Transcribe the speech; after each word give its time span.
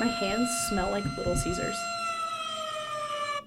My 0.00 0.06
hands 0.06 0.48
smell 0.68 0.90
like 0.90 1.04
Little 1.18 1.36
Caesars. 1.36 1.76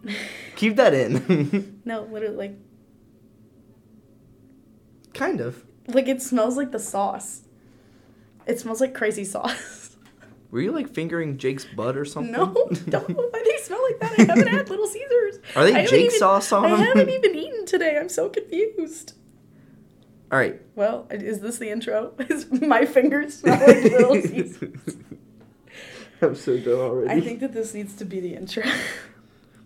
Keep 0.55 0.76
that 0.78 0.94
in. 0.94 1.81
No, 1.85 2.03
literally, 2.03 2.35
like, 2.37 2.55
kind 5.13 5.42
of. 5.42 5.65
like 5.87 6.08
it 6.08 6.21
smells 6.21 6.55
like 6.55 6.71
the 6.71 6.79
sauce. 6.79 7.42
It 8.46 8.60
smells 8.60 8.79
like 8.79 8.94
crazy 8.94 9.26
sauce. 9.26 9.97
Were 10.51 10.62
you 10.62 10.71
like 10.71 10.89
fingering 10.89 11.37
Jake's 11.37 11.65
butt 11.65 11.97
or 11.97 12.05
something? 12.05 12.31
No, 12.31 12.54
don't 12.88 13.10
know 13.10 13.28
why 13.31 13.44
they 13.44 13.58
smell 13.63 13.81
like 13.83 13.99
that. 13.99 14.20
I 14.20 14.24
haven't 14.35 14.47
had 14.47 14.70
Little 14.70 14.88
Caesars. 14.88 15.40
Are 15.56 15.63
they 15.65 15.85
Jake 15.88 16.05
even- 16.05 16.20
sauce 16.20 16.52
on 16.54 16.63
them? 16.63 16.73
I 16.80 16.84
haven't 16.85 17.09
even 17.09 17.35
eaten 17.35 17.66
today. 17.66 17.98
I'm 17.98 18.08
so 18.09 18.30
confused. 18.30 19.13
All 20.31 20.40
right. 20.40 20.62
Well, 20.76 21.08
is 21.12 21.41
this 21.41 21.58
the 21.58 21.70
intro? 21.70 22.13
Is 22.30 22.49
my 22.52 22.85
fingers 22.85 23.40
smell 23.40 23.59
like 23.59 23.84
Little 23.84 24.22
Caesars? 24.22 24.95
I'm 26.23 26.36
so 26.36 26.58
done 26.58 26.73
already. 26.73 27.09
I 27.09 27.20
think 27.22 27.40
that 27.41 27.54
this 27.54 27.73
needs 27.73 27.95
to 27.98 28.05
be 28.05 28.20
the 28.20 28.36
intro. 28.36 28.63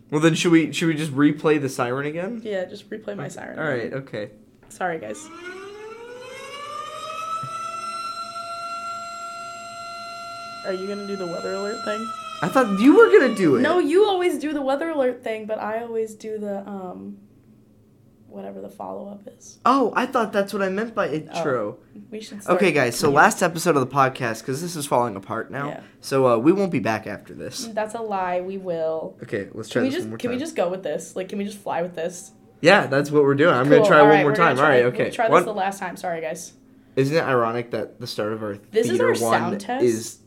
Well, 0.10 0.22
then 0.22 0.36
should 0.36 0.54
we 0.54 0.72
should 0.72 0.88
we 0.88 0.94
just 0.94 1.12
replay 1.12 1.60
the 1.62 1.68
siren 1.68 2.06
again? 2.06 2.40
yeah, 2.42 2.64
just 2.64 2.90
replay 2.90 3.18
my 3.18 3.28
siren. 3.28 3.60
All 3.60 3.66
right. 3.66 3.92
Okay. 3.92 4.32
Sorry, 4.70 5.00
guys. 5.00 5.18
Are 10.66 10.74
you 10.74 10.88
gonna 10.88 11.08
do 11.08 11.16
the 11.16 11.26
weather 11.28 11.54
alert 11.54 11.84
thing? 11.86 12.10
I 12.42 12.50
thought 12.50 12.80
you 12.80 12.96
were 12.96 13.08
gonna 13.08 13.36
do 13.36 13.56
it. 13.56 13.62
No, 13.62 13.80
you 13.80 14.06
always 14.06 14.38
do 14.38 14.54
the 14.54 14.62
weather 14.62 14.90
alert 14.90 15.24
thing, 15.24 15.46
but 15.46 15.60
I 15.60 15.82
always 15.82 16.14
do 16.14 16.38
the 16.38 16.60
um, 16.68 17.18
whatever 18.28 18.62
the 18.62 18.70
follow 18.70 19.08
up 19.10 19.22
is. 19.28 19.60
Oh, 19.66 19.92
I 19.96 20.06
thought 20.06 20.32
that's 20.34 20.54
what 20.54 20.62
I 20.62 20.70
meant 20.70 20.94
by 20.94 21.10
intro. 21.10 21.78
We 22.12 22.22
should. 22.22 22.46
Okay, 22.48 22.72
guys. 22.72 22.98
So 22.98 23.10
last 23.10 23.42
episode 23.42 23.76
of 23.76 23.82
the 23.88 23.94
podcast, 23.96 24.40
because 24.42 24.62
this 24.62 24.76
is 24.76 24.86
falling 24.86 25.16
apart 25.16 25.50
now. 25.52 25.70
Yeah. 25.70 25.82
So 26.02 26.28
uh, 26.28 26.38
we 26.38 26.52
won't 26.52 26.72
be 26.72 26.80
back 26.80 27.08
after 27.08 27.34
this. 27.34 27.66
That's 27.74 27.96
a 27.96 28.02
lie. 28.02 28.42
We 28.42 28.58
will. 28.58 29.18
Okay, 29.24 29.48
let's 29.54 29.70
try 29.70 29.80
Can 29.80 29.84
we 29.84 29.88
this 29.90 29.96
just 29.96 30.04
one 30.06 30.10
more 30.12 30.18
time. 30.18 30.20
can 30.20 30.30
time. 30.30 30.36
we 30.36 30.40
just 30.40 30.56
go 30.56 30.70
with 30.70 30.84
this? 30.84 31.16
Like, 31.16 31.30
can 31.30 31.38
we 31.40 31.46
just 31.46 31.58
fly 31.60 31.82
with 31.82 31.96
this? 31.96 32.32
Yeah, 32.62 32.88
that's 32.88 33.12
what 33.12 33.24
we're 33.24 33.36
doing. 33.36 33.54
I'm 33.54 33.70
gonna 33.70 33.86
try 33.86 34.00
All 34.00 34.06
one 34.06 34.14
right, 34.16 34.24
more 34.24 34.36
time. 34.36 34.56
try- 34.58 34.66
All 34.66 34.72
right. 34.72 34.84
we'll 34.84 34.94
Okay. 34.94 35.12
try 35.12 35.26
this 35.28 35.32
One- 35.32 35.46
the 35.46 35.54
last 35.54 35.80
time. 35.80 35.96
Sorry, 35.98 36.22
guys. 36.22 36.54
Isn't 36.96 37.16
it 37.16 37.24
ironic 37.24 37.72
that 37.72 38.00
the 38.00 38.08
start 38.08 38.34
of 38.34 38.42
our 38.42 38.58
This 38.72 38.86
is 38.86 38.92
theater 38.94 39.06
our 39.06 39.12
one 39.12 39.20
sound 39.20 39.62
test? 39.62 39.84
is 39.86 40.20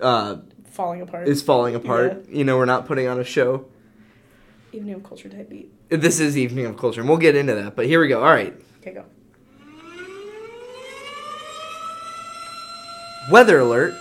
uh 0.00 0.36
Falling 0.66 1.00
apart. 1.00 1.26
is 1.26 1.42
falling 1.42 1.74
apart? 1.74 2.28
You 2.28 2.44
know, 2.44 2.56
we're 2.58 2.66
not 2.66 2.86
putting 2.86 3.08
on 3.08 3.18
a 3.18 3.24
show. 3.24 3.64
Evening 4.72 4.94
of 4.94 5.02
culture 5.04 5.28
type 5.28 5.48
beat. 5.48 5.72
This 5.88 6.20
is 6.20 6.36
Evening 6.36 6.66
of 6.66 6.76
Culture, 6.76 7.00
and 7.00 7.08
we'll 7.08 7.18
get 7.18 7.34
into 7.34 7.54
that. 7.54 7.74
But 7.74 7.86
here 7.86 8.00
we 8.00 8.08
go. 8.08 8.22
All 8.22 8.30
right. 8.30 8.54
Okay, 8.80 8.92
go. 8.92 9.04
Weather 13.30 13.60
alert. 13.60 13.94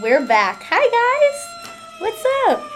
We're 0.00 0.24
back. 0.24 0.62
Hi 0.64 0.78
guys. 0.80 2.00
What's 2.00 2.24
up? 2.48 2.70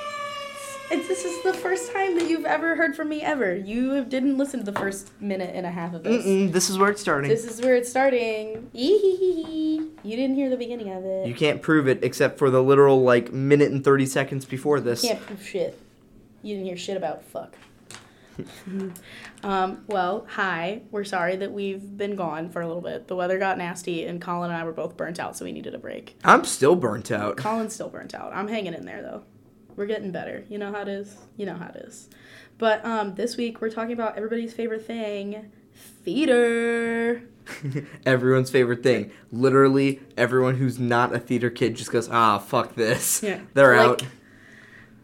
It's, 0.90 1.08
this 1.08 1.24
is 1.24 1.42
the 1.44 1.54
first 1.54 1.92
time 1.92 2.16
that 2.18 2.28
you've 2.28 2.44
ever 2.44 2.76
heard 2.76 2.94
from 2.94 3.08
me 3.08 3.22
ever. 3.22 3.54
You 3.56 4.04
didn't 4.04 4.36
listen 4.36 4.60
to 4.60 4.70
the 4.70 4.78
first 4.78 5.10
minute 5.20 5.50
and 5.54 5.64
a 5.66 5.70
half 5.70 5.94
of 5.94 6.02
this. 6.02 6.24
Mm-mm, 6.24 6.52
this 6.52 6.68
is 6.68 6.78
where 6.78 6.90
it's 6.90 7.00
starting. 7.00 7.28
This 7.30 7.44
is 7.44 7.60
where 7.60 7.74
it's 7.74 7.88
starting. 7.88 8.70
Eeheehee. 8.74 9.90
You 10.02 10.16
didn't 10.16 10.34
hear 10.34 10.50
the 10.50 10.56
beginning 10.56 10.90
of 10.92 11.04
it. 11.04 11.26
you 11.28 11.34
can't 11.34 11.62
prove 11.62 11.88
it 11.88 12.02
except 12.04 12.38
for 12.38 12.50
the 12.50 12.62
literal 12.62 13.02
like 13.02 13.32
minute 13.32 13.70
and 13.72 13.82
thirty 13.84 14.06
seconds 14.06 14.44
before 14.44 14.80
this. 14.80 15.02
can't 15.02 15.20
prove 15.20 15.44
shit. 15.44 15.80
You 16.44 16.54
didn't 16.54 16.66
hear 16.66 16.76
shit 16.76 16.96
about 16.96 17.24
fuck. 17.24 17.56
um, 19.42 19.84
well, 19.86 20.26
hi. 20.28 20.82
We're 20.90 21.04
sorry 21.04 21.36
that 21.36 21.52
we've 21.52 21.96
been 21.96 22.16
gone 22.16 22.50
for 22.50 22.60
a 22.62 22.66
little 22.66 22.82
bit. 22.82 23.06
The 23.08 23.16
weather 23.16 23.38
got 23.38 23.58
nasty, 23.58 24.04
and 24.04 24.20
Colin 24.20 24.50
and 24.50 24.58
I 24.60 24.64
were 24.64 24.72
both 24.72 24.96
burnt 24.96 25.18
out, 25.20 25.36
so 25.36 25.44
we 25.44 25.52
needed 25.52 25.74
a 25.74 25.78
break. 25.78 26.18
I'm 26.24 26.44
still 26.44 26.76
burnt 26.76 27.10
out. 27.10 27.36
Colin's 27.36 27.74
still 27.74 27.88
burnt 27.88 28.14
out. 28.14 28.32
I'm 28.34 28.48
hanging 28.48 28.74
in 28.74 28.84
there 28.84 29.02
though. 29.02 29.22
We're 29.76 29.86
getting 29.86 30.10
better. 30.12 30.44
You 30.48 30.58
know 30.58 30.70
how 30.72 30.82
it 30.82 30.88
is. 30.88 31.16
You 31.36 31.46
know 31.46 31.54
how 31.56 31.68
it 31.68 31.76
is. 31.76 32.08
But 32.58 32.84
um, 32.84 33.14
this 33.14 33.36
week 33.36 33.60
we're 33.60 33.70
talking 33.70 33.92
about 33.92 34.16
everybody's 34.16 34.52
favorite 34.54 34.86
thing, 34.86 35.50
theater. 36.04 37.22
Everyone's 38.06 38.50
favorite 38.50 38.82
thing. 38.82 39.10
Literally, 39.30 40.00
everyone 40.16 40.54
who's 40.56 40.78
not 40.78 41.14
a 41.14 41.18
theater 41.18 41.50
kid 41.50 41.74
just 41.74 41.90
goes, 41.92 42.08
ah, 42.08 42.38
fuck 42.38 42.74
this. 42.74 43.22
Yeah. 43.22 43.40
They're 43.54 43.76
Like- 43.76 44.02
out. 44.02 44.04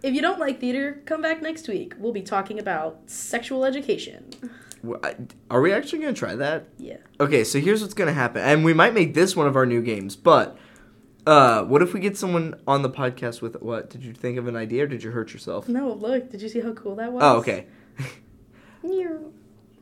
If 0.03 0.15
you 0.15 0.23
don't 0.23 0.39
like 0.39 0.61
theater, 0.61 1.03
come 1.05 1.21
back 1.21 1.43
next 1.43 1.69
week. 1.69 1.95
We'll 1.99 2.13
be 2.13 2.23
talking 2.23 2.59
about 2.59 3.01
sexual 3.07 3.65
education. 3.65 4.31
Are 5.51 5.61
we 5.61 5.73
actually 5.73 5.99
gonna 6.01 6.15
try 6.15 6.35
that? 6.37 6.69
Yeah. 6.79 6.97
Okay, 7.19 7.45
so 7.45 7.61
here's 7.61 7.83
what's 7.83 7.95
gonna 7.95 8.15
happen, 8.15 8.43
and 8.43 8.65
we 8.65 8.73
might 8.73 8.95
make 8.95 9.13
this 9.13 9.37
one 9.37 9.47
of 9.47 9.57
our 9.57 9.67
new 9.67 9.83
games. 9.83 10.17
But 10.17 10.57
uh, 11.27 11.65
what 11.65 11.83
if 11.83 11.93
we 11.93 12.01
get 12.01 12.17
someone 12.17 12.59
on 12.67 12.83
the 12.83 12.89
podcast 12.89 13.43
with 13.43 13.61
what? 13.61 13.91
Did 13.91 14.03
you 14.03 14.15
think 14.15 14.39
of 14.39 14.47
an 14.47 14.57
idea, 14.57 14.85
or 14.85 14.87
did 14.87 15.03
you 15.03 15.11
hurt 15.11 15.35
yourself? 15.35 15.69
No, 15.69 15.93
look. 15.93 16.31
Did 16.31 16.41
you 16.41 16.49
see 16.49 16.61
how 16.61 16.73
cool 16.73 16.95
that 16.97 17.13
was? 17.13 17.23
Oh, 17.23 17.37
okay. 17.39 17.67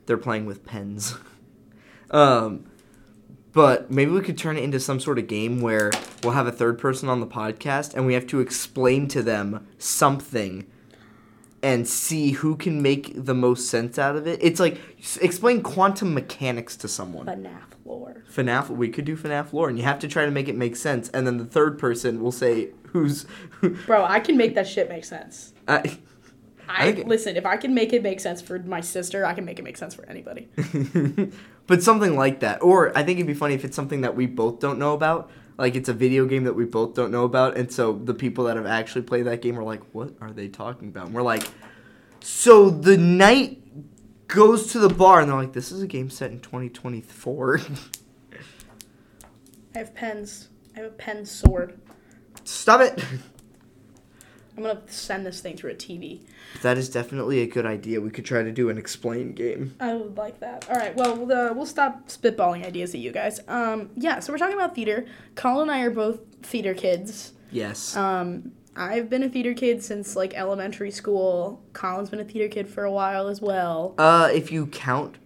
They're 0.06 0.16
playing 0.16 0.46
with 0.46 0.64
pens. 0.64 1.16
um, 2.10 2.64
but 3.52 3.90
maybe 3.90 4.10
we 4.10 4.20
could 4.20 4.38
turn 4.38 4.56
it 4.56 4.64
into 4.64 4.78
some 4.80 5.00
sort 5.00 5.18
of 5.18 5.26
game 5.26 5.60
where 5.60 5.90
we'll 6.22 6.32
have 6.32 6.46
a 6.46 6.52
third 6.52 6.78
person 6.78 7.08
on 7.08 7.20
the 7.20 7.26
podcast, 7.26 7.94
and 7.94 8.06
we 8.06 8.14
have 8.14 8.26
to 8.28 8.40
explain 8.40 9.08
to 9.08 9.22
them 9.22 9.66
something. 9.78 10.66
And 11.60 11.88
see 11.88 12.30
who 12.30 12.54
can 12.54 12.82
make 12.82 13.12
the 13.16 13.34
most 13.34 13.68
sense 13.68 13.98
out 13.98 14.14
of 14.14 14.28
it. 14.28 14.38
It's 14.40 14.60
like 14.60 14.80
explain 15.20 15.60
quantum 15.60 16.14
mechanics 16.14 16.76
to 16.76 16.86
someone. 16.86 17.26
FNAF 17.26 17.62
lore. 17.84 18.22
FNAF, 18.32 18.68
we 18.70 18.88
could 18.88 19.04
do 19.04 19.16
FNAF 19.16 19.52
lore, 19.52 19.68
and 19.68 19.76
you 19.76 19.82
have 19.82 19.98
to 19.98 20.06
try 20.06 20.24
to 20.24 20.30
make 20.30 20.46
it 20.46 20.54
make 20.54 20.76
sense. 20.76 21.08
And 21.08 21.26
then 21.26 21.36
the 21.36 21.44
third 21.44 21.76
person 21.76 22.22
will 22.22 22.30
say 22.30 22.68
who's. 22.92 23.26
Bro, 23.86 24.04
I 24.04 24.20
can 24.20 24.36
make 24.36 24.54
that 24.54 24.68
shit 24.68 24.88
make 24.88 25.04
sense. 25.04 25.52
I, 25.66 25.98
I, 26.68 26.92
think- 26.92 27.08
listen. 27.08 27.36
If 27.36 27.44
I 27.44 27.56
can 27.56 27.74
make 27.74 27.92
it 27.92 28.04
make 28.04 28.20
sense 28.20 28.40
for 28.40 28.60
my 28.60 28.80
sister, 28.80 29.26
I 29.26 29.34
can 29.34 29.44
make 29.44 29.58
it 29.58 29.62
make 29.62 29.76
sense 29.76 29.96
for 29.96 30.06
anybody. 30.08 30.46
but 31.68 31.82
something 31.82 32.16
like 32.16 32.40
that. 32.40 32.60
Or 32.62 32.96
I 32.98 33.04
think 33.04 33.18
it'd 33.18 33.28
be 33.28 33.34
funny 33.34 33.54
if 33.54 33.64
it's 33.64 33.76
something 33.76 34.00
that 34.00 34.16
we 34.16 34.26
both 34.26 34.58
don't 34.58 34.80
know 34.80 34.94
about. 34.94 35.30
Like 35.56 35.76
it's 35.76 35.88
a 35.88 35.92
video 35.92 36.26
game 36.26 36.42
that 36.44 36.54
we 36.54 36.64
both 36.64 36.94
don't 36.94 37.12
know 37.12 37.24
about, 37.24 37.56
and 37.56 37.70
so 37.70 37.92
the 37.92 38.14
people 38.14 38.44
that 38.44 38.56
have 38.56 38.66
actually 38.66 39.02
played 39.02 39.26
that 39.26 39.42
game 39.42 39.58
are 39.58 39.64
like, 39.64 39.82
"What 39.92 40.14
are 40.20 40.32
they 40.32 40.46
talking 40.46 40.88
about?" 40.88 41.06
And 41.06 41.14
we're 41.14 41.22
like, 41.22 41.48
"So 42.20 42.70
the 42.70 42.96
knight 42.96 43.60
goes 44.28 44.70
to 44.72 44.78
the 44.78 44.88
bar," 44.88 45.20
and 45.20 45.28
they're 45.28 45.36
like, 45.36 45.54
"This 45.54 45.72
is 45.72 45.82
a 45.82 45.88
game 45.88 46.10
set 46.10 46.30
in 46.30 46.38
2024." 46.38 47.60
I 49.74 49.78
have 49.78 49.94
pens. 49.96 50.48
I 50.76 50.80
have 50.80 50.86
a 50.86 50.94
pen 50.94 51.26
sword. 51.26 51.80
Stop 52.44 52.80
it. 52.80 53.02
I'm 54.58 54.64
gonna 54.64 54.82
send 54.88 55.24
this 55.24 55.40
thing 55.40 55.56
through 55.56 55.70
a 55.70 55.74
TV. 55.74 56.22
That 56.62 56.78
is 56.78 56.88
definitely 56.88 57.42
a 57.42 57.46
good 57.46 57.64
idea. 57.64 58.00
We 58.00 58.10
could 58.10 58.24
try 58.24 58.42
to 58.42 58.50
do 58.50 58.70
an 58.70 58.76
explain 58.76 59.32
game. 59.32 59.76
I 59.78 59.94
would 59.94 60.16
like 60.16 60.40
that. 60.40 60.68
All 60.68 60.74
right. 60.74 60.96
Well, 60.96 61.16
we'll, 61.16 61.32
uh, 61.32 61.52
we'll 61.52 61.64
stop 61.64 62.08
spitballing 62.08 62.66
ideas 62.66 62.92
at 62.92 63.00
you 63.00 63.12
guys. 63.12 63.40
Um, 63.46 63.90
yeah. 63.94 64.18
So 64.18 64.32
we're 64.32 64.38
talking 64.38 64.56
about 64.56 64.74
theater. 64.74 65.06
Colin 65.36 65.68
and 65.68 65.70
I 65.70 65.82
are 65.82 65.90
both 65.90 66.18
theater 66.42 66.74
kids. 66.74 67.34
Yes. 67.52 67.96
Um, 67.96 68.50
I've 68.74 69.08
been 69.08 69.22
a 69.22 69.28
theater 69.28 69.54
kid 69.54 69.80
since 69.80 70.16
like 70.16 70.34
elementary 70.34 70.90
school. 70.90 71.62
Colin's 71.72 72.10
been 72.10 72.18
a 72.18 72.24
theater 72.24 72.48
kid 72.48 72.68
for 72.68 72.82
a 72.82 72.90
while 72.90 73.28
as 73.28 73.40
well. 73.40 73.94
Uh, 73.96 74.28
if 74.32 74.50
you 74.50 74.66
count 74.66 75.18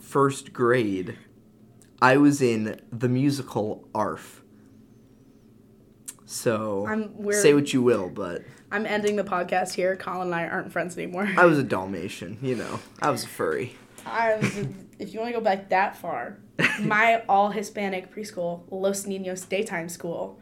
first 0.00 0.52
grade, 0.52 1.18
I 2.00 2.16
was 2.16 2.40
in 2.40 2.80
the 2.92 3.08
musical 3.08 3.88
ARF. 3.92 4.44
So 6.26 6.84
I'm 6.88 7.32
say 7.32 7.54
what 7.54 7.72
you 7.72 7.80
will, 7.82 8.10
but 8.10 8.42
I'm 8.70 8.84
ending 8.84 9.14
the 9.14 9.24
podcast 9.24 9.74
here. 9.74 9.94
Colin 9.96 10.28
and 10.28 10.34
I 10.34 10.46
aren't 10.46 10.72
friends 10.72 10.98
anymore. 10.98 11.28
I 11.36 11.46
was 11.46 11.58
a 11.58 11.62
Dalmatian. 11.62 12.38
You 12.42 12.56
know, 12.56 12.80
I 13.00 13.10
was 13.10 13.22
a 13.24 13.28
furry. 13.28 13.76
I 14.04 14.36
was, 14.36 14.56
if 14.98 15.14
you 15.14 15.20
want 15.20 15.32
to 15.32 15.38
go 15.38 15.44
back 15.44 15.68
that 15.70 15.96
far, 15.96 16.38
my 16.80 17.22
all 17.28 17.50
Hispanic 17.50 18.12
preschool, 18.14 18.62
Los 18.70 19.04
Niños 19.04 19.48
daytime 19.48 19.88
school, 19.88 20.40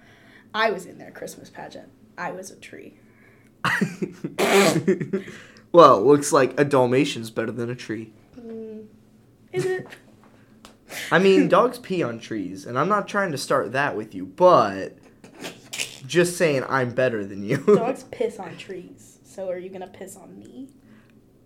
I 0.55 0.71
was 0.71 0.87
in 0.87 0.97
their 0.97 1.11
Christmas 1.11 1.51
pageant. 1.51 1.91
I 2.17 2.31
was 2.31 2.51
a 2.51 2.57
tree. 2.57 2.99
well, 5.73 6.03
looks 6.03 6.33
like 6.33 6.59
a 6.59 6.65
Dalmatian's 6.65 7.31
better 7.31 7.53
than 7.53 7.69
a 7.69 7.75
tree. 7.75 8.13
Mm, 8.39 8.87
is 9.53 9.67
it? 9.67 9.87
I 11.11 11.19
mean, 11.19 11.49
dogs 11.49 11.79
pee 11.79 12.03
on 12.03 12.21
trees, 12.21 12.65
and 12.67 12.79
I'm 12.79 12.89
not 12.89 13.09
trying 13.09 13.33
to 13.33 13.39
start 13.39 13.73
that 13.73 13.97
with 13.97 14.15
you, 14.15 14.27
but 14.27 14.97
just 16.07 16.37
saying 16.37 16.65
I'm 16.69 16.91
better 16.95 17.25
than 17.25 17.45
you. 17.45 17.57
Dogs 17.67 18.05
piss 18.11 18.39
on 18.39 18.57
trees. 18.57 19.19
So 19.25 19.49
are 19.51 19.59
you 19.59 19.71
gonna 19.71 19.87
piss 19.89 20.17
on 20.17 20.39
me? 20.39 20.69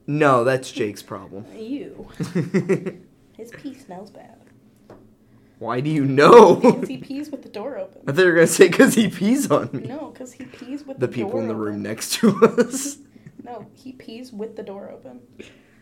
no, 0.07 0.43
that's 0.45 0.71
Jake's 0.73 1.03
problem. 1.03 1.45
You. 1.57 2.09
His 3.37 3.51
pee 3.53 3.75
smells 3.75 4.11
bad. 4.11 4.37
Why 5.59 5.81
do 5.81 5.91
you 5.91 6.05
know? 6.05 6.57
Because 6.57 6.89
he 6.89 6.99
pees 6.99 7.31
with 7.31 7.43
the 7.43 7.49
door 7.49 7.79
open. 7.79 7.99
I 7.99 8.01
open. 8.03 8.15
thought 8.15 8.23
you 8.23 8.29
were 8.29 8.35
gonna 8.35 8.47
say 8.47 8.69
because 8.69 8.95
he 8.95 9.09
pees 9.09 9.51
on 9.51 9.71
me. 9.73 9.87
No, 9.89 10.11
because 10.13 10.33
he 10.33 10.45
pees 10.45 10.85
with 10.85 10.99
the 10.99 11.07
door 11.07 11.09
open. 11.09 11.09
the, 11.09 11.09
people 11.09 11.41
in 11.41 11.49
the 11.49 11.55
open. 11.55 11.65
room 11.65 11.83
next 11.83 12.13
to 12.15 12.31
us. 12.45 12.99
No, 13.43 13.67
he 13.75 13.93
pees 13.93 14.33
with 14.33 14.57
the 14.57 14.63
door 14.63 14.91
open, 14.91 15.21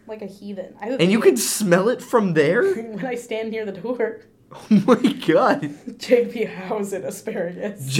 like 0.06 0.22
a 0.22 0.26
heathen. 0.26 0.74
I 0.80 0.90
And 0.90 1.10
you 1.10 1.20
can 1.20 1.36
smell 1.36 1.88
it 1.88 2.00
from 2.02 2.34
there? 2.34 2.62
when 2.74 3.04
I 3.04 3.14
stand 3.16 3.50
near 3.50 3.64
the 3.66 3.72
door. 3.72 4.20
Oh 4.52 4.66
my 4.86 5.02
god. 5.26 5.98
Jake 5.98 6.32
be 6.32 6.44
housing 6.44 7.02
asparagus. 7.04 7.98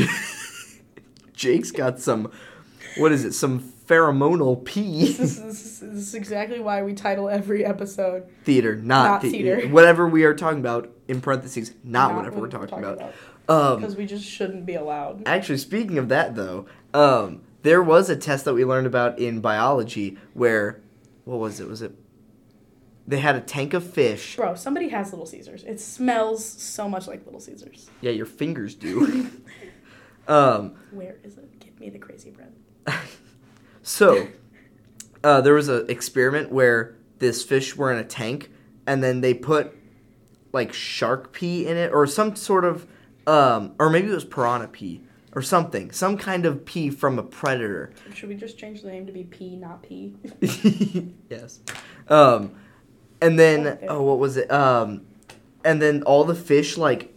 Jake's 1.37 1.71
got 1.71 2.01
some. 2.01 2.33
What 2.97 3.13
is 3.13 3.25
it? 3.25 3.33
Some 3.35 3.61
pheromonal 3.87 4.65
pee. 4.65 5.07
This 5.07 5.21
is, 5.21 5.41
this 5.43 5.65
is- 5.65 5.81
this 5.81 6.09
is 6.09 6.15
exactly 6.15 6.59
why 6.59 6.83
we 6.83 6.93
title 6.95 7.29
every 7.29 7.65
episode 7.65 8.25
theater, 8.45 8.75
not, 8.75 9.05
Not 9.05 9.21
the- 9.23 9.31
theater. 9.31 9.69
Whatever 9.69 10.09
we 10.09 10.25
are 10.25 10.35
talking 10.35 10.59
about 10.59 10.91
in 11.07 11.21
parentheses, 11.21 11.73
not, 11.85 12.15
whatever 12.17 12.41
we're 12.41 12.49
talking, 12.49 12.79
about. 12.79 13.13
Um, 13.49 13.81
because 13.81 13.95
we 13.97 14.07
just 14.07 14.25
shouldn't 14.25 14.67
be 14.67 14.75
allowed. 14.75 15.23
Actually, 15.27 15.59
speaking 15.59 15.99
of 15.99 16.09
that, 16.09 16.35
though, 16.35 16.67
um, 16.93 17.43
there 17.63 17.81
was 17.83 18.11
a 18.11 18.17
test 18.17 18.45
that 18.47 18.55
we 18.55 18.65
learned 18.65 18.87
about 18.89 19.19
in 19.21 19.41
biology 19.41 20.19
where, 20.35 20.81
what 21.25 21.39
was 21.39 21.61
it? 21.61 21.69
Was 21.69 21.83
it? 21.83 21.93
They 23.07 23.19
had 23.21 23.37
a 23.37 23.41
tank 23.41 23.73
of 23.73 23.85
fish. 23.89 24.35
Bro, 24.35 24.57
somebody 24.57 24.89
has 24.89 25.13
Little 25.13 25.27
Caesars. 25.27 25.63
It 25.63 25.79
smells 25.81 26.45
so 26.45 26.89
much 26.89 27.07
like 27.07 27.25
Little 27.25 27.39
Caesars. 27.41 27.89
Yeah, 28.01 28.11
your 28.11 28.27
fingers 28.27 28.75
do. 28.75 29.31
um, 30.29 30.75
Where 30.91 31.17
is 31.25 31.39
it? 31.39 31.59
Give 31.61 31.79
me 31.79 31.91
the 31.91 31.99
crazy 31.99 32.31
bread. 32.31 32.53
so, 33.83 34.29
uh, 35.25 35.41
there 35.41 35.55
was 35.55 35.69
an 35.69 35.87
experiment 35.89 36.51
where 36.51 36.97
this 37.19 37.43
fish 37.43 37.77
were 37.77 37.93
in 37.93 37.99
a 37.99 38.05
tank, 38.05 38.51
and 38.87 39.03
then 39.03 39.21
they 39.21 39.35
put 39.35 39.75
like 40.53 40.73
shark 40.73 41.33
pee 41.33 41.67
in 41.67 41.77
it, 41.77 41.93
or 41.93 42.07
some 42.07 42.37
sort 42.37 42.65
of, 42.65 42.87
um, 43.27 43.75
or 43.79 43.91
maybe 43.91 44.09
it 44.09 44.15
was 44.15 44.25
piranha 44.25 44.69
pee, 44.69 45.03
or 45.35 45.43
something, 45.43 45.91
some 45.91 46.17
kind 46.17 46.47
of 46.47 46.65
pee 46.65 46.91
from 46.91 47.19
a 47.19 47.23
predator. 47.23 47.93
Should 48.15 48.29
we 48.29 48.37
just 48.37 48.59
change 48.59 48.83
the 48.83 48.89
name 48.89 49.07
to 49.07 49.13
be 49.13 49.25
P, 49.25 49.57
not 49.57 49.83
P? 49.83 50.15
yes. 51.31 51.61
Um, 52.09 52.55
and 53.21 53.39
then 53.39 53.79
oh, 53.89 54.03
what 54.03 54.19
was 54.19 54.37
it? 54.37 54.51
Um, 54.51 55.03
and 55.65 55.83
then 55.83 56.03
all 56.05 56.25
the 56.25 56.35
fish 56.35 56.77
like 56.79 57.13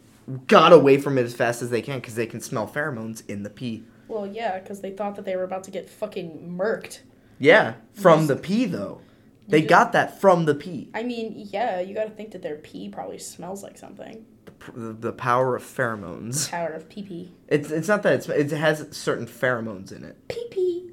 got 0.47 0.73
away 0.73 0.97
from 0.97 1.17
it 1.17 1.23
as 1.23 1.33
fast 1.33 1.61
as 1.61 1.69
they 1.69 1.81
can 1.81 1.99
because 1.99 2.15
they 2.15 2.25
can 2.27 2.41
smell 2.41 2.67
pheromones 2.67 3.27
in 3.29 3.43
the 3.43 3.49
pee. 3.49 3.83
Well, 4.07 4.25
yeah, 4.27 4.59
because 4.59 4.81
they 4.81 4.91
thought 4.91 5.15
that 5.15 5.25
they 5.25 5.35
were 5.35 5.43
about 5.43 5.63
to 5.65 5.71
get 5.71 5.89
fucking 5.89 6.55
murked. 6.57 6.99
Yeah, 7.39 7.75
from 7.93 8.27
the 8.27 8.35
pee 8.35 8.65
though. 8.65 9.01
They 9.47 9.61
did- 9.61 9.69
got 9.69 9.93
that 9.93 10.19
from 10.19 10.45
the 10.45 10.53
pee. 10.55 10.89
I 10.93 11.03
mean, 11.03 11.33
yeah, 11.51 11.79
you 11.79 11.95
gotta 11.95 12.09
think 12.11 12.31
that 12.31 12.41
their 12.41 12.57
pee 12.57 12.89
probably 12.89 13.17
smells 13.17 13.63
like 13.63 13.77
something. 13.77 14.25
The, 14.75 14.91
the 14.93 15.13
power 15.13 15.55
of 15.55 15.63
pheromones. 15.63 16.49
Power 16.49 16.69
of 16.69 16.89
pee 16.89 17.03
pee. 17.03 17.31
It's 17.47 17.71
it's 17.71 17.87
not 17.87 18.03
that 18.03 18.13
it's, 18.13 18.29
it 18.29 18.51
has 18.51 18.85
certain 18.91 19.25
pheromones 19.25 19.91
in 19.91 20.03
it. 20.03 20.27
Pee 20.27 20.47
pee. 20.51 20.91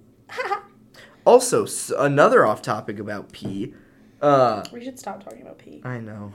Also, 1.25 1.67
another 1.99 2.47
off 2.47 2.63
topic 2.63 3.01
about 3.01 3.33
pee. 3.33 3.75
Uh, 4.23 4.63
we 4.73 4.85
should 4.85 4.99
stop 4.99 5.23
talking 5.25 5.43
about 5.43 5.59
pee. 5.59 5.81
I 5.85 5.99
know, 5.99 6.33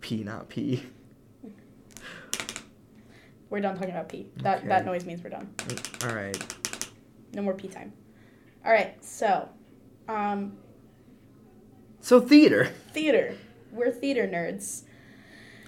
pee 0.00 0.24
not 0.24 0.48
pee. 0.48 0.82
We're 3.50 3.60
done 3.60 3.74
talking 3.76 3.90
about 3.90 4.08
pee. 4.08 4.28
That 4.38 4.58
Okay. 4.58 4.68
that 4.68 4.86
noise 4.86 5.04
means 5.04 5.22
we're 5.22 5.30
done. 5.30 5.52
All 6.04 6.14
right. 6.14 6.36
No 7.34 7.42
more 7.42 7.54
pee 7.54 7.68
time. 7.68 7.92
All 8.64 8.72
right, 8.72 9.02
so, 9.04 9.48
um, 10.08 10.56
So 12.00 12.20
theater. 12.20 12.66
theater. 12.92 13.34
We're 13.72 13.90
theater 13.90 14.26
nerds. 14.26 14.84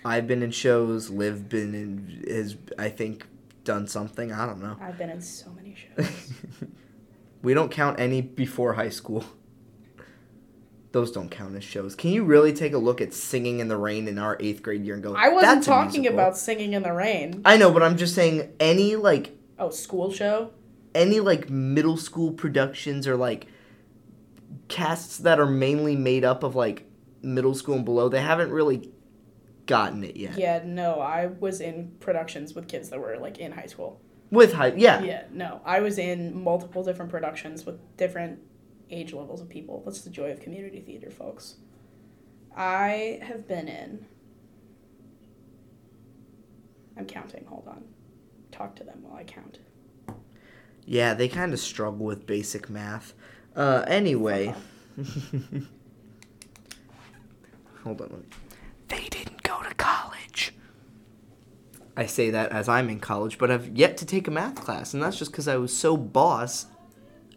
I've 0.04 0.26
been 0.26 0.42
in 0.42 0.50
shows. 0.50 1.10
Liv 1.10 1.48
been 1.48 1.74
in 1.74 2.24
has 2.28 2.56
I 2.78 2.88
think 2.88 3.26
done 3.64 3.86
something. 3.86 4.32
I 4.32 4.46
don't 4.46 4.60
know. 4.60 4.76
I've 4.80 4.98
been 4.98 5.10
in 5.10 5.20
so 5.20 5.50
many 5.50 5.76
shows. 5.76 6.32
we 7.42 7.54
don't 7.54 7.70
count 7.70 8.00
any 8.00 8.20
before 8.20 8.74
high 8.74 8.88
school. 8.88 9.24
Those 10.92 11.10
don't 11.10 11.30
count 11.30 11.56
as 11.56 11.64
shows. 11.64 11.94
Can 11.94 12.10
you 12.10 12.22
really 12.22 12.52
take 12.52 12.72
a 12.74 12.78
look 12.78 13.00
at 13.00 13.14
Singing 13.14 13.60
in 13.60 13.68
the 13.68 13.76
Rain 13.78 14.06
in 14.08 14.18
our 14.18 14.36
eighth 14.40 14.62
grade 14.62 14.84
year 14.84 14.94
and 14.94 15.02
go? 15.02 15.14
I 15.16 15.28
wasn't 15.30 15.54
"That's 15.54 15.66
talking 15.66 16.02
musical"? 16.02 16.20
about 16.20 16.36
singing 16.36 16.74
in 16.74 16.82
the 16.82 16.92
rain. 16.92 17.40
I 17.46 17.56
know, 17.56 17.72
but 17.72 17.82
I'm 17.82 17.96
just 17.96 18.14
saying 18.14 18.52
any 18.60 18.96
like 18.96 19.34
Oh, 19.58 19.70
school 19.70 20.12
show. 20.12 20.50
any 20.94 21.18
like 21.20 21.48
middle 21.48 21.96
school 21.96 22.30
productions 22.32 23.08
or 23.08 23.16
like 23.16 23.46
casts 24.68 25.18
that 25.18 25.40
are 25.40 25.46
mainly 25.46 25.96
made 25.96 26.24
up 26.24 26.42
of 26.42 26.54
like 26.54 26.84
middle 27.22 27.54
school 27.54 27.76
and 27.76 27.84
below. 27.84 28.08
They 28.08 28.20
haven't 28.20 28.50
really 28.50 28.90
gotten 29.66 30.04
it 30.04 30.16
yet. 30.16 30.36
Yeah, 30.36 30.62
no, 30.64 31.00
I 31.00 31.26
was 31.26 31.60
in 31.60 31.92
productions 32.00 32.54
with 32.54 32.68
kids 32.68 32.90
that 32.90 33.00
were 33.00 33.16
like 33.18 33.38
in 33.38 33.52
high 33.52 33.66
school. 33.66 34.00
With 34.30 34.52
high, 34.54 34.72
yeah. 34.76 35.02
Yeah, 35.02 35.24
no, 35.30 35.60
I 35.64 35.80
was 35.80 35.98
in 35.98 36.42
multiple 36.42 36.82
different 36.82 37.10
productions 37.10 37.64
with 37.66 37.78
different 37.96 38.40
age 38.92 39.12
levels 39.12 39.40
of 39.40 39.48
people. 39.48 39.82
That's 39.84 40.02
the 40.02 40.10
joy 40.10 40.30
of 40.30 40.40
community 40.40 40.80
theater, 40.80 41.10
folks. 41.10 41.56
I 42.56 43.20
have 43.22 43.48
been 43.48 43.66
in. 43.68 44.06
I'm 46.96 47.06
counting. 47.06 47.44
Hold 47.46 47.66
on. 47.68 47.84
Talk 48.52 48.76
to 48.76 48.84
them 48.84 49.02
while 49.02 49.16
I 49.18 49.24
count. 49.24 49.58
Yeah, 50.84 51.14
they 51.14 51.28
kind 51.28 51.52
of 51.54 51.60
struggle 51.60 52.04
with 52.04 52.26
basic 52.26 52.68
math. 52.68 53.14
Uh, 53.56 53.84
anyway. 53.86 54.54
Hold 57.84 58.02
on. 58.02 58.26
They 58.88 59.08
didn't 59.08 59.42
go 59.42 59.62
to 59.62 59.74
college. 59.74 60.54
I 61.96 62.06
say 62.06 62.30
that 62.30 62.52
as 62.52 62.68
I'm 62.68 62.90
in 62.90 63.00
college, 63.00 63.38
but 63.38 63.50
I've 63.50 63.76
yet 63.76 63.96
to 63.98 64.06
take 64.06 64.28
a 64.28 64.30
math 64.30 64.56
class, 64.56 64.94
and 64.94 65.02
that's 65.02 65.18
just 65.18 65.30
because 65.30 65.48
I 65.48 65.56
was 65.56 65.76
so 65.76 65.96
boss 65.96 66.66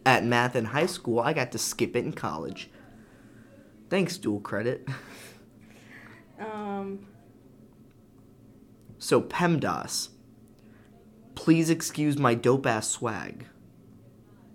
at 0.06 0.24
math 0.24 0.56
in 0.56 0.64
high 0.66 0.86
school, 0.86 1.20
I 1.20 1.34
got 1.34 1.52
to 1.52 1.58
skip 1.58 1.96
it 1.96 2.04
in 2.04 2.12
college. 2.12 2.70
Thanks, 3.90 4.16
dual 4.16 4.40
credit. 4.40 4.88
Um, 6.38 7.06
So, 8.98 9.20
PEMDAS. 9.20 10.10
Please 11.34 11.70
excuse 11.70 12.18
my 12.18 12.34
dope 12.34 12.66
ass 12.66 12.88
swag. 12.90 13.46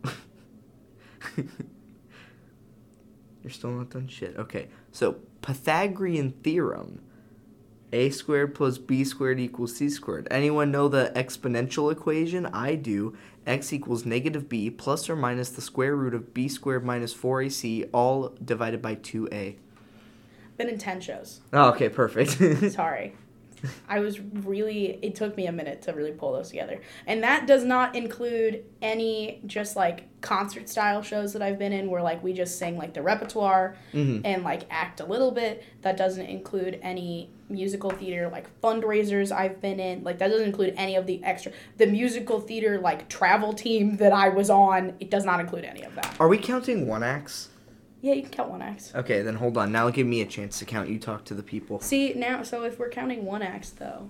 You're 1.38 1.46
still 3.50 3.72
not 3.72 3.90
done 3.92 4.08
shit. 4.08 4.36
Okay, 4.38 4.70
so 4.92 5.18
Pythagorean 5.42 6.32
theorem. 6.44 7.02
A 7.94 8.10
squared 8.10 8.56
plus 8.56 8.78
b 8.78 9.04
squared 9.04 9.40
equals 9.40 9.76
c 9.76 9.90
squared. 9.90 10.28
Anyone 10.32 10.72
know 10.72 10.88
the 10.88 11.12
exponential 11.16 11.92
equation? 11.92 12.46
I 12.48 12.76
do. 12.76 13.16
x 13.46 13.74
equals 13.74 14.06
negative 14.06 14.48
b 14.48 14.70
plus 14.70 15.10
or 15.10 15.16
minus 15.16 15.50
the 15.50 15.62
square 15.62 15.96
root 15.96 16.14
of 16.14 16.34
b 16.34 16.48
squared 16.48 16.86
minus 16.86 17.14
4ac, 17.14 17.90
all 17.94 18.34
divided 18.44 18.82
by 18.82 18.96
2a. 18.96 19.56
been 20.58 20.70
in 20.70 20.78
10 20.78 21.02
shows. 21.02 21.42
Oh, 21.52 21.70
okay, 21.72 21.90
perfect. 21.90 22.32
Sorry. 22.72 23.14
I 23.88 24.00
was 24.00 24.20
really, 24.20 24.98
it 25.04 25.14
took 25.14 25.38
me 25.38 25.46
a 25.46 25.52
minute 25.52 25.84
to 25.84 25.94
really 25.94 26.12
pull 26.14 26.34
those 26.34 26.50
together. 26.50 26.82
And 27.06 27.22
that 27.24 27.46
does 27.46 27.64
not 27.64 27.96
include 27.96 28.64
any 28.82 29.40
just 29.46 29.76
like 29.76 30.06
concert 30.22 30.68
style 30.68 31.04
shows 31.04 31.34
that 31.34 31.44
I've 31.44 31.60
been 31.60 31.72
in 31.72 31.90
where 31.92 32.02
like 32.02 32.24
we 32.24 32.34
just 32.34 32.58
sing 32.58 32.76
like 32.76 32.94
the 32.96 33.04
repertoire 33.04 33.76
Mhm. 33.94 34.22
and 34.26 34.44
like 34.44 34.64
act 34.72 35.00
a 35.00 35.06
little 35.06 35.30
bit. 35.32 35.64
That 35.84 35.96
doesn't 35.96 36.26
include 36.26 36.80
any 36.82 37.30
musical 37.52 37.92
theater 37.92 38.30
like 38.30 38.48
fundraisers 38.62 39.32
I've 39.32 39.62
been 39.62 39.80
in. 39.80 40.04
Like 40.04 40.20
that 40.20 40.30
doesn't 40.30 40.48
include 40.48 40.74
any 40.78 40.96
of 40.96 41.06
the 41.06 41.24
extra. 41.24 41.52
The 41.78 41.88
musical 41.88 42.40
theater 42.40 42.80
like 42.80 43.10
travel 43.10 43.54
team 43.54 43.98
that 43.98 44.14
I 44.14 44.30
was 44.30 44.50
on, 44.50 44.96
it 45.00 45.10
does 45.10 45.26
not 45.26 45.40
include 45.40 45.66
any 45.66 45.84
of 45.84 45.96
that. 45.96 46.16
Are 46.20 46.28
we 46.28 46.38
counting 46.38 46.88
one 46.88 47.04
acts? 47.04 47.50
Yeah, 48.02 48.14
you 48.14 48.24
can 48.24 48.32
count 48.32 48.50
one 48.50 48.62
act. 48.64 48.92
Okay, 48.96 49.22
then 49.22 49.36
hold 49.36 49.58
on. 49.58 49.72
Now 49.72 49.90
give 49.92 50.08
me 50.08 50.22
a 50.22 50.26
chance 50.26 50.58
to 50.60 50.66
count. 50.66 50.90
You 50.90 50.98
talk 50.98 51.24
to 51.26 51.36
the 51.36 51.44
people. 51.44 51.80
See, 51.82 52.14
now, 52.16 52.42
so 52.42 52.64
if 52.64 52.80
we're 52.80 52.90
counting 52.90 53.26
one 53.26 53.44
act 53.44 53.78
though, 53.78 54.10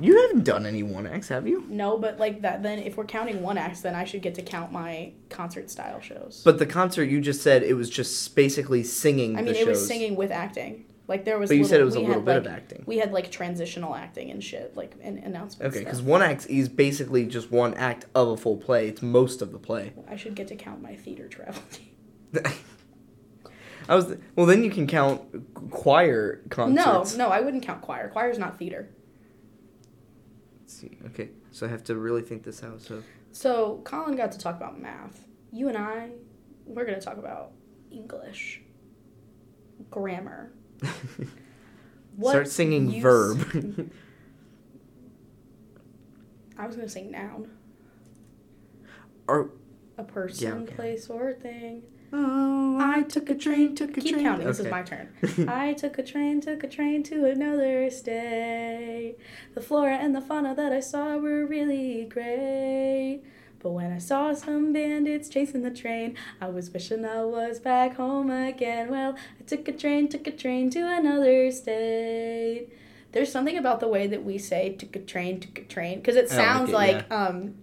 You 0.00 0.20
haven't 0.20 0.44
done 0.44 0.66
any 0.66 0.82
one 0.82 1.06
acts, 1.06 1.28
have 1.28 1.46
you? 1.46 1.64
No, 1.68 1.98
but 1.98 2.18
like 2.18 2.42
that. 2.42 2.62
Then 2.62 2.78
if 2.78 2.96
we're 2.96 3.04
counting 3.04 3.42
one 3.42 3.58
act, 3.58 3.82
then 3.82 3.94
I 3.94 4.04
should 4.04 4.22
get 4.22 4.34
to 4.36 4.42
count 4.42 4.70
my 4.72 5.12
concert 5.28 5.70
style 5.70 6.00
shows. 6.00 6.42
But 6.44 6.58
the 6.58 6.66
concert 6.66 7.04
you 7.04 7.20
just 7.20 7.42
said 7.42 7.62
it 7.62 7.74
was 7.74 7.90
just 7.90 8.34
basically 8.34 8.82
singing. 8.82 9.36
I 9.38 9.42
mean, 9.42 9.54
it 9.54 9.66
was 9.66 9.86
singing 9.86 10.14
with 10.14 10.30
acting. 10.30 10.84
Like 11.12 11.26
there 11.26 11.38
was. 11.38 11.50
But 11.50 11.58
you 11.58 11.64
said 11.64 11.78
it 11.78 11.84
was 11.84 11.94
a 11.94 12.00
little 12.00 12.22
bit 12.22 12.38
of 12.38 12.46
acting. 12.46 12.84
We 12.86 12.96
had 12.96 13.12
like 13.12 13.30
transitional 13.30 13.94
acting 13.94 14.30
and 14.30 14.42
shit, 14.42 14.74
like 14.74 14.94
and 15.02 15.18
announcements. 15.18 15.76
Okay, 15.76 15.84
because 15.84 16.00
one 16.00 16.22
act 16.22 16.46
is 16.48 16.70
basically 16.70 17.26
just 17.26 17.50
one 17.50 17.74
act 17.74 18.06
of 18.14 18.28
a 18.28 18.36
full 18.38 18.56
play. 18.56 18.88
It's 18.88 19.02
most 19.02 19.42
of 19.42 19.52
the 19.52 19.58
play. 19.58 19.92
I 20.08 20.16
should 20.16 20.34
get 20.34 20.48
to 20.48 20.56
count 20.56 20.80
my 20.80 20.96
theater 20.96 21.28
travel. 21.28 21.62
I 23.90 23.94
was 23.94 24.16
well. 24.34 24.46
Then 24.46 24.64
you 24.64 24.70
can 24.70 24.86
count 24.86 25.20
choir 25.70 26.40
concerts. 26.48 27.14
no, 27.14 27.26
no, 27.26 27.30
I 27.30 27.42
wouldn't 27.42 27.62
count 27.62 27.82
choir. 27.82 28.08
Choir 28.08 28.30
is 28.30 28.38
not 28.38 28.58
theater. 28.58 28.88
Let's 30.62 30.74
see. 30.74 30.96
Okay, 31.08 31.28
so 31.50 31.66
I 31.66 31.68
have 31.68 31.84
to 31.84 31.94
really 31.94 32.22
think 32.22 32.42
this 32.42 32.64
out. 32.64 32.80
So 32.80 33.02
So 33.32 33.82
Colin 33.84 34.16
got 34.16 34.32
to 34.32 34.38
talk 34.38 34.56
about 34.56 34.80
math. 34.80 35.26
You 35.52 35.68
and 35.68 35.76
I, 35.76 36.12
we're 36.64 36.86
gonna 36.86 37.02
talk 37.02 37.18
about 37.18 37.52
English, 37.90 38.62
grammar. 39.90 40.52
What 42.16 42.30
start 42.30 42.48
singing 42.48 42.90
use- 42.90 43.02
verb. 43.02 43.90
I 46.58 46.66
was 46.66 46.76
gonna 46.76 46.88
say 46.88 47.04
noun. 47.04 47.50
or 49.26 49.50
A 49.98 50.04
person, 50.04 50.62
okay. 50.64 50.74
place, 50.74 51.08
or 51.08 51.32
thing. 51.32 51.82
oh, 52.12 52.78
I 52.80 53.02
took 53.02 53.30
a 53.30 53.34
train, 53.34 53.74
took 53.74 53.96
a 53.96 54.00
Keep 54.00 54.14
train. 54.14 54.24
counting. 54.24 54.46
This 54.46 54.60
is 54.60 54.66
my 54.66 54.82
turn. 54.82 55.08
I 55.48 55.72
took 55.72 55.98
a 55.98 56.02
train, 56.02 56.40
took 56.40 56.62
a 56.62 56.68
train 56.68 57.02
to 57.04 57.24
another 57.24 57.88
state. 57.90 59.16
The 59.54 59.60
flora 59.60 59.96
and 59.96 60.14
the 60.14 60.20
fauna 60.20 60.54
that 60.54 60.72
I 60.72 60.80
saw 60.80 61.16
were 61.16 61.46
really 61.46 62.04
great. 62.04 63.22
But 63.62 63.70
when 63.70 63.92
I 63.92 63.98
saw 63.98 64.32
some 64.34 64.72
bandits 64.72 65.28
chasing 65.28 65.62
the 65.62 65.70
train, 65.70 66.16
I 66.40 66.48
was 66.48 66.70
wishing 66.70 67.04
I 67.04 67.22
was 67.22 67.60
back 67.60 67.94
home 67.96 68.28
again. 68.30 68.90
Well, 68.90 69.14
I 69.40 69.44
took 69.44 69.68
a 69.68 69.72
train, 69.72 70.08
took 70.08 70.26
a 70.26 70.32
train 70.32 70.68
to 70.70 70.80
another 70.80 71.50
state. 71.52 72.68
There's 73.12 73.30
something 73.30 73.56
about 73.56 73.78
the 73.78 73.86
way 73.88 74.06
that 74.08 74.24
we 74.24 74.38
say 74.38 74.70
took 74.74 74.96
a 74.96 74.98
train, 74.98 75.38
took 75.38 75.58
a 75.58 75.62
train, 75.64 75.98
because 75.98 76.16
it 76.16 76.32
I 76.32 76.36
like 76.36 76.44
sounds 76.44 76.70
it, 76.70 76.74
like, 76.74 77.12
um, 77.12 77.54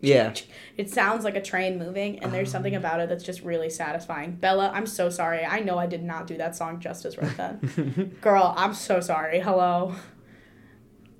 Yeah. 0.00 0.32
it 0.76 0.90
sounds 0.90 1.22
like 1.24 1.36
a 1.36 1.42
train 1.42 1.78
moving, 1.78 2.18
and 2.20 2.32
there's 2.32 2.50
something 2.50 2.74
about 2.74 2.98
it 3.00 3.08
that's 3.08 3.22
just 3.22 3.42
really 3.42 3.70
satisfying. 3.70 4.32
Bella, 4.32 4.70
I'm 4.74 4.86
so 4.86 5.10
sorry. 5.10 5.44
I 5.44 5.60
know 5.60 5.78
I 5.78 5.86
did 5.86 6.02
not 6.02 6.26
do 6.26 6.36
that 6.38 6.56
song 6.56 6.80
justice 6.80 7.18
right 7.18 7.36
then. 7.36 8.16
Girl, 8.20 8.52
I'm 8.56 8.74
so 8.74 9.00
sorry. 9.00 9.38
Hello. 9.40 9.94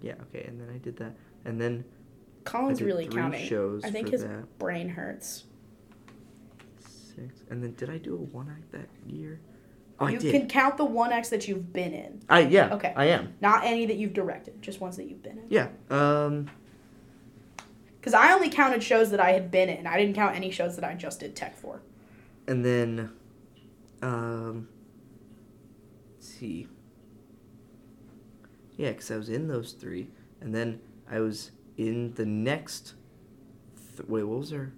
yeah. 0.03 0.15
Okay. 0.35 0.45
And 0.47 0.61
then 0.61 0.69
I 0.75 0.79
did 0.79 0.97
that, 0.97 1.13
and 1.45 1.61
then 1.61 1.85
Colin's 2.51 2.83
really 2.83 3.07
counting. 3.07 3.47
shows 3.47 3.85
I 3.85 3.91
think 3.91 4.11
his 4.11 4.23
that. 4.25 4.59
brain 4.59 4.89
hurts. 4.89 5.45
Six. 6.81 7.43
And 7.49 7.63
then 7.63 7.75
did 7.75 7.89
I 7.91 7.99
do 7.99 8.15
a 8.15 8.19
one 8.19 8.49
act 8.51 8.73
that 8.73 8.89
year? 9.07 9.41
Oh, 10.01 10.07
I 10.07 10.11
you 10.13 10.19
did. 10.19 10.33
can 10.33 10.49
count 10.49 10.77
the 10.79 10.85
one 10.85 11.13
X 11.13 11.29
that 11.29 11.47
you've 11.47 11.73
been 11.73 11.93
in, 11.93 12.23
I 12.29 12.41
yeah. 12.41 12.75
Okay. 12.75 12.93
I 12.97 13.07
am. 13.07 13.35
not 13.41 13.65
any 13.65 13.85
that 13.87 13.97
you've 13.97 14.15
directed, 14.15 14.63
just 14.63 14.81
ones 14.81 14.97
that 14.97 15.07
you've 15.09 15.23
been 15.23 15.39
in. 15.39 15.45
Yeah. 15.49 15.69
Um. 15.91 16.51
Because 18.01 18.15
I 18.15 18.33
only 18.33 18.49
counted 18.49 18.83
shows 18.83 19.11
that 19.11 19.21
I 19.21 19.33
had 19.33 19.51
been 19.51 19.69
in. 19.69 19.87
I 19.87 19.99
didn't 19.99 20.15
count 20.15 20.35
any 20.35 20.51
shows 20.51 20.75
that 20.77 20.85
I 20.85 20.95
just 20.95 21.21
did 21.21 21.37
tech 21.37 21.57
for. 21.57 21.83
And 22.49 22.65
then, 22.65 23.13
um. 24.03 24.69
Let's 26.17 26.29
see. 26.29 26.67
Yeah, 28.77 28.93
because 28.93 29.11
I 29.11 29.19
was 29.19 29.29
in 29.29 29.47
those 29.47 29.73
three, 29.73 30.09
and 30.41 30.55
then 30.55 30.81
I 31.11 31.21
was 31.21 31.51
in 31.81 32.13
the 32.15 32.27
next. 32.27 32.95
Th- 33.97 34.09
wait, 34.09 34.23
what 34.25 34.39
was 34.39 34.51
there? 34.51 34.73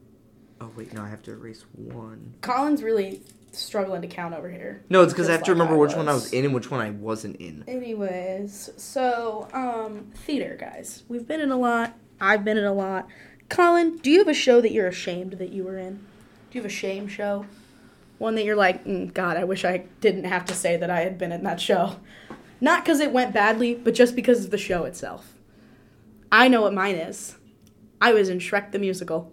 Oh 0.61 0.71
wait, 0.77 0.93
no, 0.93 1.03
I 1.03 1.09
have 1.09 1.23
to 1.25 1.33
erase 1.33 1.65
one. 1.75 2.35
Colin's 2.41 2.83
really 2.83 3.23
struggling 3.51 4.01
to 4.03 4.09
count 4.09 4.35
over 4.35 4.49
here. 4.49 4.85
No, 4.89 5.03
it's 5.03 5.13
because 5.13 5.29
I 5.29 5.33
have 5.33 5.43
to 5.43 5.51
like 5.51 5.59
remember 5.59 5.75
I 5.75 5.79
which 5.79 5.95
one 5.97 6.09
I 6.09 6.15
was. 6.15 6.25
was 6.25 6.33
in 6.33 6.45
and 6.45 6.55
which 6.55 6.71
one 6.71 6.81
I 6.81 6.91
wasn't 6.91 7.37
in. 7.37 7.65
Anyways, 7.67 8.71
so 8.77 9.49
um, 9.53 10.13
theater 10.15 10.57
guys, 10.59 11.03
we've 11.09 11.27
been 11.27 11.41
in 11.41 11.51
a 11.51 11.57
lot. 11.57 11.95
I've 12.21 12.45
been 12.45 12.57
in 12.57 12.65
a 12.65 12.73
lot. 12.73 13.09
Colin, 13.49 13.99
do 13.99 14.11
you 14.11 14.19
have 14.19 14.29
a 14.29 14.35
show 14.35 14.61
that 14.61 14.71
you're 14.71 14.87
ashamed 14.87 15.33
that 15.35 15.53
you 15.53 15.65
were 15.65 15.77
in? 15.77 15.97
Do 15.97 16.59
you 16.59 16.63
have 16.63 16.71
a 16.71 16.75
shame 16.75 17.09
show? 17.09 17.47
One 18.19 18.37
that 18.37 18.45
you're 18.45 18.57
like, 18.57 18.85
mm, 18.85 19.13
God, 19.13 19.37
I 19.37 19.43
wish 19.43 19.65
I 19.65 19.87
didn't 20.01 20.25
have 20.25 20.45
to 20.45 20.55
say 20.55 20.77
that 20.77 20.89
I 20.89 21.01
had 21.01 21.19
been 21.19 21.33
in 21.33 21.43
that 21.43 21.61
show. 21.61 21.97
Not 22.61 22.85
because 22.85 23.01
it 23.01 23.13
went 23.13 23.35
badly, 23.35 23.75
but 23.75 23.93
just 23.95 24.15
because 24.15 24.45
of 24.45 24.53
the 24.53 24.59
show 24.59 24.85
itself. 24.85 25.32
I 26.33 26.49
know 26.49 26.63
what 26.63 26.73
mine 26.75 26.97
is. 26.97 27.37
I 28.01 28.13
was 28.15 28.29
in 28.29 28.39
Shrek 28.39 28.73
the 28.73 28.79
Musical. 28.79 29.33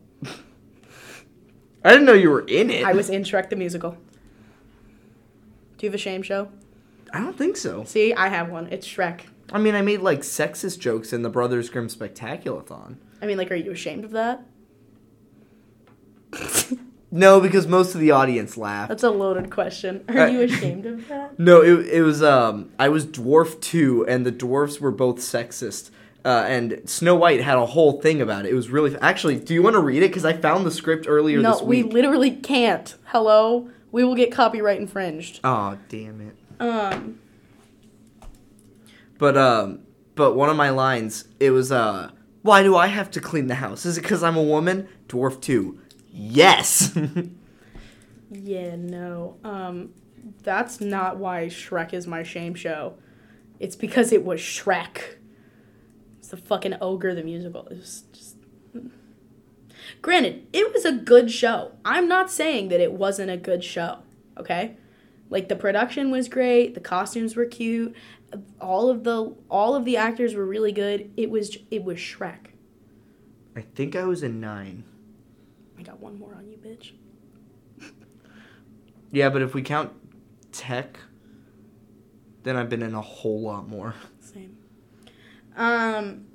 I 1.84 1.91
didn't 1.91 2.06
know 2.06 2.13
you 2.13 2.29
were 2.29 2.41
in 2.46 2.70
it. 2.70 2.86
I 2.86 2.91
was 2.94 3.10
in 3.10 3.24
Shrek 3.24 3.50
the 3.50 3.56
Musical. 3.56 3.91
Do 5.77 5.86
you 5.86 5.89
have 5.89 5.96
a 5.96 5.98
shame 5.98 6.22
show? 6.22 6.50
I 7.13 7.22
don't 7.22 7.38
think 7.38 7.56
so. 7.58 7.86
See, 7.86 8.13
I 8.13 8.27
have 8.27 8.50
one. 8.51 8.68
It's 8.68 8.86
Shrek. 8.86 9.22
I 9.51 9.58
mean, 9.60 9.75
I 9.75 9.82
made 9.82 10.01
like 10.01 10.20
sexist 10.22 10.79
jokes 10.79 11.13
in 11.13 11.22
the 11.24 11.29
Brothers 11.29 11.70
Grimm 11.70 11.88
Spectaculathon. 11.88 12.98
I 13.22 13.25
mean, 13.25 13.38
like, 13.38 13.50
are 13.50 13.56
you 13.56 13.72
ashamed 13.72 14.03
of 14.06 14.12
that? 14.12 14.46
No, 17.12 17.39
because 17.41 17.65
most 17.65 17.96
of 17.96 18.01
the 18.01 18.12
audience 18.12 18.56
laughed. 18.56 18.89
That's 18.89 19.01
a 19.01 19.10
loaded 19.10 19.50
question. 19.50 20.06
Are 20.10 20.20
Uh, 20.20 20.27
you 20.27 20.41
ashamed 20.41 20.86
of 20.86 21.08
that? 21.08 21.39
No, 21.39 21.62
it, 21.63 21.88
it 21.88 22.01
was 22.03 22.22
um 22.22 22.70
I 22.77 22.89
was 22.89 23.03
dwarf 23.08 23.60
two, 23.62 24.06
and 24.08 24.27
the 24.27 24.32
dwarfs 24.32 24.79
were 24.79 24.91
both 24.91 25.18
sexist. 25.18 25.89
Uh, 26.26 26.44
and 26.48 26.82
Snow 26.86 27.16
White 27.16 27.42
had 27.42 27.58
a 27.58 27.66
whole 27.66 28.02
thing 28.02 28.22
about 28.22 28.46
it. 28.46 28.52
It 28.52 28.56
was 28.56 28.70
really 28.70 28.96
actually. 29.00 29.40
Do 29.40 29.54
you 29.54 29.64
want 29.64 29.76
to 29.76 29.80
read 29.80 30.04
it? 30.04 30.10
Because 30.10 30.26
I 30.26 30.34
found 30.34 30.66
the 30.66 30.72
script 30.72 31.06
earlier 31.08 31.40
No, 31.40 31.64
we 31.64 31.84
literally 31.84 32.32
can't. 32.32 32.94
Hello? 33.06 33.70
We 33.92 34.04
will 34.04 34.16
get 34.16 34.32
copyright 34.32 34.80
infringed. 34.80 35.40
oh 35.44 35.78
damn 35.88 36.22
it! 36.22 36.36
Um, 36.60 37.20
But 39.18 39.38
um, 39.38 39.80
but 40.16 40.36
one 40.36 40.50
of 40.50 40.58
my 40.58 40.70
lines 40.70 41.26
it 41.40 41.52
was 41.52 41.72
uh, 41.72 42.12
why 42.42 42.64
do 42.64 42.76
I 42.76 42.88
have 42.88 43.10
to 43.12 43.22
clean 43.22 43.48
the 43.48 43.56
house? 43.56 43.86
Is 43.86 43.98
it 43.98 44.02
because 44.02 44.22
I'm 44.22 44.38
a 44.38 44.44
woman? 44.44 44.88
Dwarf 45.08 45.42
two, 45.42 45.80
yes. 46.12 46.96
yeah, 48.32 48.76
no. 48.76 49.38
Um, 49.44 49.92
that's 50.44 50.80
not 50.82 51.18
why 51.18 51.46
Shrek 51.46 51.94
is 51.94 52.06
my 52.08 52.24
shame 52.24 52.54
show. 52.56 52.96
It's 53.60 53.76
because 53.76 54.12
it 54.12 54.24
was 54.24 54.40
Shrek. 54.40 55.16
It's 56.29 56.39
the 56.39 56.48
fucking 56.48 56.75
ogre 56.79 57.15
the 57.15 57.24
musical. 57.24 57.65
It 57.69 57.79
was 57.79 58.03
just. 58.13 58.36
Mm. 58.75 58.91
Granted, 60.00 60.45
it 60.53 60.71
was 60.71 60.86
a 60.86 60.91
good 60.91 61.31
show. 61.31 61.71
I'm 61.83 62.07
not 62.07 62.29
saying 62.29 62.67
that 62.69 62.79
it 62.79 62.91
wasn't 62.91 63.31
a 63.31 63.38
good 63.38 63.63
show. 63.63 64.03
Okay, 64.38 64.77
like 65.31 65.50
the 65.50 65.55
production 65.55 66.12
was 66.12 66.29
great, 66.29 66.75
the 66.75 66.81
costumes 66.81 67.36
were 67.36 67.45
cute, 67.45 67.95
all 68.62 68.91
of 68.91 69.03
the 69.03 69.36
all 69.50 69.74
of 69.74 69.86
the 69.86 69.98
actors 69.98 70.36
were 70.36 70.45
really 70.45 70.71
good. 70.71 71.12
It 71.17 71.31
was 71.31 71.57
it 71.71 71.83
was 71.83 71.98
Shrek. 71.98 72.51
I 73.55 73.62
think 73.62 73.95
I 73.95 74.03
was 74.03 74.21
in 74.21 74.39
nine. 74.39 74.83
I 75.79 75.81
got 75.81 76.00
one 76.00 76.19
more 76.19 76.36
on 76.36 76.48
you, 76.48 76.57
bitch. 76.57 76.91
Yeah, 79.12 79.29
but 79.29 79.41
if 79.41 79.55
we 79.55 79.63
count 79.63 79.93
tech, 80.51 81.00
then 82.43 82.55
I've 82.55 82.69
been 82.69 82.83
in 82.83 82.93
a 82.93 83.01
whole 83.01 83.41
lot 83.41 83.67
more. 83.67 83.95
Um, 85.60 86.25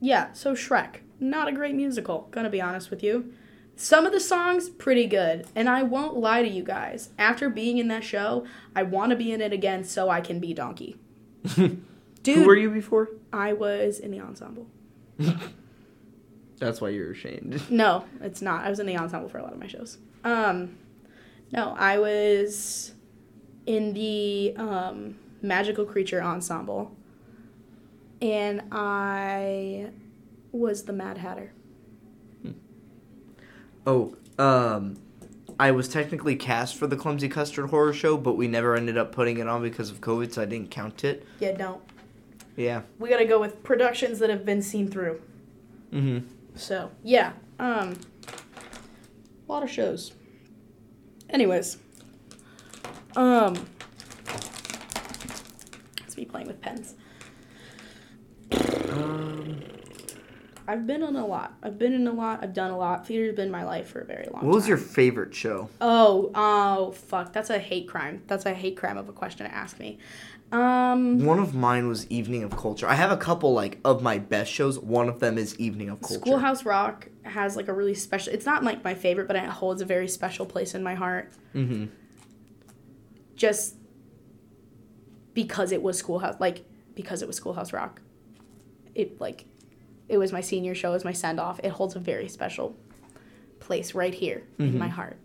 yeah. 0.00 0.32
So 0.32 0.54
Shrek, 0.54 1.00
not 1.18 1.48
a 1.48 1.52
great 1.52 1.74
musical. 1.74 2.28
Gonna 2.30 2.48
be 2.48 2.62
honest 2.62 2.88
with 2.88 3.02
you. 3.02 3.34
Some 3.76 4.04
of 4.04 4.12
the 4.12 4.20
songs 4.20 4.68
pretty 4.68 5.06
good, 5.06 5.46
and 5.54 5.66
I 5.68 5.82
won't 5.82 6.16
lie 6.16 6.42
to 6.42 6.48
you 6.48 6.62
guys. 6.62 7.10
After 7.18 7.48
being 7.48 7.78
in 7.78 7.88
that 7.88 8.04
show, 8.04 8.46
I 8.76 8.82
want 8.82 9.10
to 9.10 9.16
be 9.16 9.32
in 9.32 9.40
it 9.40 9.52
again 9.54 9.84
so 9.84 10.10
I 10.10 10.20
can 10.20 10.38
be 10.38 10.52
Donkey. 10.52 10.96
Dude, 11.54 11.78
Who 12.24 12.44
were 12.46 12.56
you 12.56 12.70
before? 12.70 13.08
I 13.32 13.54
was 13.54 13.98
in 13.98 14.10
the 14.10 14.20
ensemble. 14.20 14.66
That's 16.58 16.80
why 16.82 16.90
you're 16.90 17.12
ashamed. 17.12 17.62
No, 17.70 18.04
it's 18.20 18.42
not. 18.42 18.66
I 18.66 18.70
was 18.70 18.80
in 18.80 18.86
the 18.86 18.98
ensemble 18.98 19.30
for 19.30 19.38
a 19.38 19.42
lot 19.42 19.54
of 19.54 19.58
my 19.58 19.66
shows. 19.66 19.96
Um, 20.24 20.76
no, 21.50 21.74
I 21.78 21.98
was 21.98 22.92
in 23.64 23.94
the 23.94 24.54
um, 24.58 25.16
magical 25.40 25.86
creature 25.86 26.22
ensemble, 26.22 26.94
and 28.20 28.62
I 28.72 29.90
was 30.52 30.84
the 30.84 30.92
Mad 30.92 31.18
Hatter. 31.18 31.52
Oh, 33.86 34.14
um, 34.38 34.96
I 35.58 35.70
was 35.70 35.88
technically 35.88 36.36
cast 36.36 36.76
for 36.76 36.86
the 36.86 36.96
Clumsy 36.96 37.28
Custard 37.28 37.70
Horror 37.70 37.92
Show, 37.92 38.16
but 38.16 38.36
we 38.36 38.46
never 38.46 38.76
ended 38.76 38.98
up 38.98 39.12
putting 39.12 39.38
it 39.38 39.48
on 39.48 39.62
because 39.62 39.90
of 39.90 40.00
COVID, 40.00 40.32
so 40.32 40.42
I 40.42 40.44
didn't 40.44 40.70
count 40.70 41.04
it. 41.04 41.26
Yeah, 41.38 41.52
don't. 41.52 41.82
Yeah. 42.56 42.82
We 42.98 43.08
gotta 43.08 43.24
go 43.24 43.40
with 43.40 43.62
productions 43.62 44.18
that 44.18 44.28
have 44.28 44.44
been 44.44 44.62
seen 44.62 44.88
through. 44.90 45.20
Mm-hmm. 45.92 46.26
So 46.56 46.90
yeah, 47.02 47.32
um, 47.58 47.96
a 49.48 49.52
lot 49.52 49.62
of 49.62 49.70
shows. 49.70 50.12
Anyways, 51.30 51.78
um, 53.16 53.66
it's 56.04 56.16
me 56.16 56.24
playing 56.24 56.48
with 56.48 56.60
pens. 56.60 56.94
Um, 58.90 59.60
I've 60.66 60.86
been 60.86 61.02
in 61.02 61.16
a 61.16 61.26
lot. 61.26 61.54
I've 61.62 61.78
been 61.78 61.92
in 61.92 62.06
a 62.06 62.12
lot. 62.12 62.40
I've 62.42 62.54
done 62.54 62.70
a 62.70 62.78
lot. 62.78 63.06
Theater's 63.06 63.34
been 63.34 63.50
my 63.50 63.64
life 63.64 63.88
for 63.88 64.00
a 64.00 64.04
very 64.04 64.26
long 64.26 64.42
time. 64.42 64.46
what 64.48 64.54
was 64.54 64.68
your 64.68 64.76
favorite 64.76 65.34
show? 65.34 65.68
Oh, 65.80 66.30
oh, 66.34 66.92
fuck. 66.92 67.32
That's 67.32 67.50
a 67.50 67.58
hate 67.58 67.88
crime. 67.88 68.22
That's 68.26 68.46
a 68.46 68.54
hate 68.54 68.76
crime 68.76 68.96
of 68.96 69.08
a 69.08 69.12
question 69.12 69.46
to 69.46 69.54
ask 69.54 69.78
me. 69.80 69.98
Um, 70.52 71.24
One 71.24 71.38
of 71.38 71.54
mine 71.54 71.86
was 71.88 72.08
Evening 72.08 72.42
of 72.42 72.56
Culture. 72.56 72.88
I 72.88 72.94
have 72.94 73.12
a 73.12 73.16
couple 73.16 73.52
like 73.52 73.78
of 73.84 74.02
my 74.02 74.18
best 74.18 74.50
shows. 74.52 74.78
One 74.78 75.08
of 75.08 75.20
them 75.20 75.38
is 75.38 75.58
Evening 75.58 75.88
of 75.88 76.00
Culture. 76.00 76.20
Schoolhouse 76.20 76.64
Rock 76.64 77.08
has 77.22 77.56
like 77.56 77.68
a 77.68 77.72
really 77.72 77.94
special. 77.94 78.32
It's 78.32 78.46
not 78.46 78.64
like 78.64 78.82
my 78.82 78.94
favorite, 78.94 79.26
but 79.28 79.36
it 79.36 79.44
holds 79.44 79.80
a 79.80 79.84
very 79.84 80.08
special 80.08 80.46
place 80.46 80.74
in 80.74 80.82
my 80.82 80.94
heart. 80.94 81.30
Mm-hmm. 81.54 81.86
Just 83.36 83.76
because 85.34 85.72
it 85.72 85.82
was 85.82 85.98
Schoolhouse, 85.98 86.36
like 86.40 86.64
because 86.94 87.22
it 87.22 87.26
was 87.28 87.36
Schoolhouse 87.36 87.72
Rock. 87.72 88.02
It 89.00 89.20
like, 89.20 89.44
it 90.08 90.18
was 90.18 90.32
my 90.32 90.40
senior 90.40 90.74
show. 90.74 90.90
It 90.90 90.94
was 90.94 91.04
my 91.04 91.12
send 91.12 91.40
off. 91.40 91.58
It 91.62 91.70
holds 91.70 91.96
a 91.96 91.98
very 92.00 92.28
special 92.28 92.76
place 93.60 93.94
right 93.94 94.12
here 94.14 94.42
in 94.58 94.72
Mhm. 94.74 94.78
my 94.78 94.88
heart. 94.88 95.16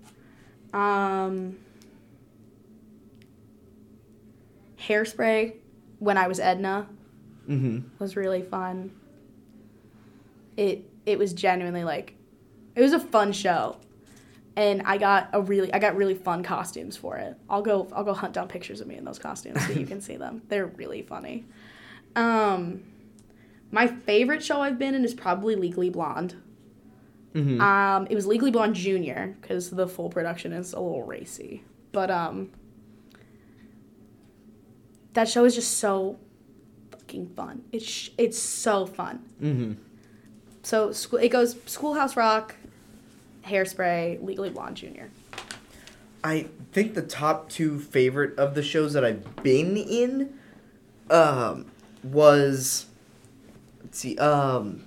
Um, 0.73 1.57
Hairspray, 4.79 5.55
when 5.99 6.17
I 6.17 6.27
was 6.27 6.39
Edna, 6.39 6.87
Mm-hmm. 7.49 7.79
was 7.99 8.15
really 8.15 8.41
fun. 8.41 8.91
It 10.57 10.83
it 11.05 11.19
was 11.19 11.31
genuinely 11.33 11.83
like 11.83 12.15
it 12.75 12.81
was 12.81 12.91
a 12.93 12.99
fun 12.99 13.31
show. 13.33 13.77
And 14.57 14.81
I 14.83 14.97
got 14.97 15.29
a 15.33 15.41
really 15.41 15.71
I 15.73 15.77
got 15.79 15.95
really 15.95 16.15
fun 16.15 16.41
costumes 16.43 16.97
for 16.97 17.17
it. 17.17 17.35
I'll 17.49 17.61
go 17.61 17.87
I'll 17.93 18.03
go 18.03 18.13
hunt 18.13 18.33
down 18.33 18.47
pictures 18.47 18.81
of 18.81 18.87
me 18.87 18.95
in 18.95 19.05
those 19.05 19.19
costumes 19.19 19.63
so 19.67 19.73
you 19.73 19.85
can 19.91 20.01
see 20.01 20.15
them. 20.17 20.41
They're 20.47 20.65
really 20.65 21.03
funny. 21.03 21.45
Um 22.15 22.83
my 23.71 23.87
favorite 23.87 24.43
show 24.43 24.61
I've 24.61 24.79
been 24.79 24.95
in 24.95 25.03
is 25.03 25.13
probably 25.13 25.55
Legally 25.55 25.89
Blonde. 25.89 26.35
Mhm. 27.33 27.59
Um, 27.59 28.07
it 28.09 28.15
was 28.15 28.25
Legally 28.25 28.51
Blonde 28.51 28.75
Junior 28.75 29.35
because 29.41 29.69
the 29.69 29.87
full 29.87 30.09
production 30.09 30.53
is 30.53 30.73
a 30.73 30.79
little 30.79 31.03
racy, 31.03 31.63
but 31.91 32.09
um, 32.09 32.49
that 35.13 35.27
show 35.27 35.43
is 35.45 35.55
just 35.55 35.77
so 35.77 36.17
fucking 36.91 37.27
fun. 37.35 37.63
It's 37.71 37.85
sh- 37.85 38.09
it's 38.17 38.37
so 38.39 38.85
fun. 38.85 39.23
Mm-hmm. 39.41 39.73
So 40.63 40.91
school 40.91 41.19
it 41.19 41.29
goes 41.29 41.57
Schoolhouse 41.65 42.15
Rock, 42.15 42.55
Hairspray, 43.45 44.23
Legally 44.23 44.49
Blonde 44.49 44.77
Junior. 44.77 45.09
I 46.23 46.47
think 46.71 46.95
the 46.95 47.03
top 47.03 47.49
two 47.49 47.79
favorite 47.79 48.37
of 48.39 48.55
the 48.55 48.63
shows 48.63 48.93
that 48.93 49.05
I've 49.05 49.43
been 49.43 49.77
in 49.77 50.33
um, 51.11 51.67
was 52.01 52.87
let's 52.87 52.94
see, 53.99 54.17
um, 54.17 54.85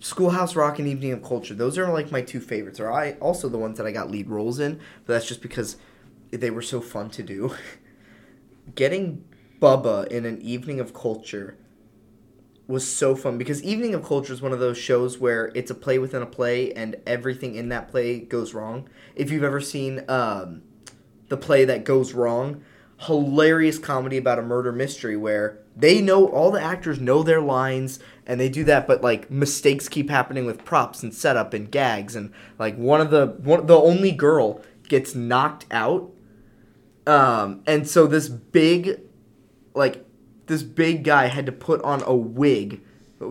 Schoolhouse 0.00 0.56
Rock 0.56 0.78
and 0.78 0.88
Evening 0.88 1.12
of 1.12 1.22
Culture. 1.22 1.54
Those 1.54 1.76
are 1.78 1.92
like 1.92 2.10
my 2.10 2.22
two 2.22 2.40
favorites. 2.40 2.80
Or 2.80 2.90
I 2.90 3.12
also 3.14 3.48
the 3.48 3.58
ones 3.58 3.76
that 3.78 3.86
I 3.86 3.92
got 3.92 4.10
lead 4.10 4.28
roles 4.28 4.58
in, 4.58 4.80
but 5.06 5.12
that's 5.14 5.26
just 5.26 5.42
because 5.42 5.76
they 6.30 6.50
were 6.50 6.62
so 6.62 6.80
fun 6.80 7.10
to 7.10 7.22
do. 7.22 7.54
Getting 8.74 9.24
Bubba 9.60 10.06
in 10.08 10.24
an 10.24 10.40
Evening 10.40 10.80
of 10.80 10.94
Culture 10.94 11.56
was 12.66 12.90
so 12.90 13.16
fun 13.16 13.36
because 13.36 13.62
Evening 13.62 13.94
of 13.94 14.04
Culture 14.04 14.32
is 14.32 14.40
one 14.40 14.52
of 14.52 14.60
those 14.60 14.78
shows 14.78 15.18
where 15.18 15.50
it's 15.54 15.70
a 15.70 15.74
play 15.74 15.98
within 15.98 16.22
a 16.22 16.26
play 16.26 16.72
and 16.72 16.96
everything 17.06 17.56
in 17.56 17.68
that 17.68 17.90
play 17.90 18.20
goes 18.20 18.54
wrong. 18.54 18.88
If 19.16 19.30
you've 19.30 19.42
ever 19.42 19.60
seen 19.60 20.04
um, 20.08 20.62
the 21.28 21.36
play 21.36 21.64
that 21.64 21.84
goes 21.84 22.14
wrong, 22.14 22.62
hilarious 23.00 23.78
comedy 23.78 24.16
about 24.18 24.38
a 24.38 24.42
murder 24.42 24.72
mystery 24.72 25.16
where 25.16 25.58
they 25.80 26.00
know 26.00 26.26
all 26.28 26.50
the 26.50 26.60
actors 26.60 27.00
know 27.00 27.22
their 27.22 27.40
lines 27.40 27.98
and 28.26 28.38
they 28.40 28.48
do 28.48 28.64
that 28.64 28.86
but 28.86 29.02
like 29.02 29.30
mistakes 29.30 29.88
keep 29.88 30.08
happening 30.10 30.44
with 30.46 30.64
props 30.64 31.02
and 31.02 31.12
setup 31.14 31.52
and 31.54 31.70
gags 31.70 32.14
and 32.14 32.32
like 32.58 32.76
one 32.76 33.00
of 33.00 33.10
the 33.10 33.26
one 33.42 33.66
the 33.66 33.76
only 33.76 34.12
girl 34.12 34.62
gets 34.88 35.14
knocked 35.14 35.66
out 35.70 36.10
um 37.06 37.62
and 37.66 37.88
so 37.88 38.06
this 38.06 38.28
big 38.28 39.00
like 39.74 40.04
this 40.46 40.62
big 40.62 41.04
guy 41.04 41.26
had 41.26 41.46
to 41.46 41.52
put 41.52 41.80
on 41.82 42.02
a 42.04 42.14
wig 42.14 42.80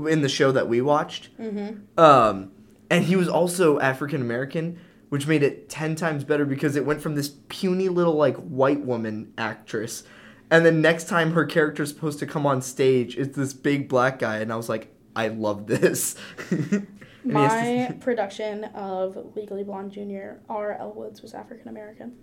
in 0.08 0.22
the 0.22 0.30
show 0.30 0.52
that 0.52 0.68
we 0.68 0.82
watched 0.82 1.36
Mm-hmm. 1.38 2.00
um, 2.00 2.52
and 2.92 3.06
he 3.06 3.16
was 3.16 3.28
also 3.30 3.80
African 3.80 4.20
American, 4.22 4.80
which 5.10 5.28
made 5.28 5.44
it 5.44 5.70
ten 5.70 5.96
times 5.96 6.24
better 6.24 6.44
because 6.46 6.76
it 6.76 6.86
went 6.86 7.02
from 7.02 7.14
this 7.14 7.30
puny 7.48 7.88
little 7.88 8.16
like 8.16 8.36
white 8.38 8.82
woman 8.84 9.32
actress, 9.38 10.04
and 10.52 10.66
then 10.66 10.82
next 10.82 11.08
time 11.08 11.32
her 11.32 11.46
character's 11.46 11.90
supposed 11.90 12.20
to 12.20 12.26
come 12.26 12.46
on 12.46 12.62
stage, 12.62 13.18
it's 13.18 13.36
this 13.38 13.54
big 13.54 13.88
black 13.88 14.20
guy, 14.20 14.38
and 14.38 14.52
I 14.52 14.56
was 14.56 14.70
like, 14.70 14.94
I 15.16 15.28
love 15.28 15.68
this. 15.68 16.16
My 17.24 17.96
production 18.02 18.64
of 18.66 19.36
Legally 19.36 19.64
Blonde 19.64 19.92
Junior, 19.92 20.42
Elle 20.50 20.94
Woods 20.96 21.22
was 21.22 21.34
African 21.34 21.68
American. 21.68 22.14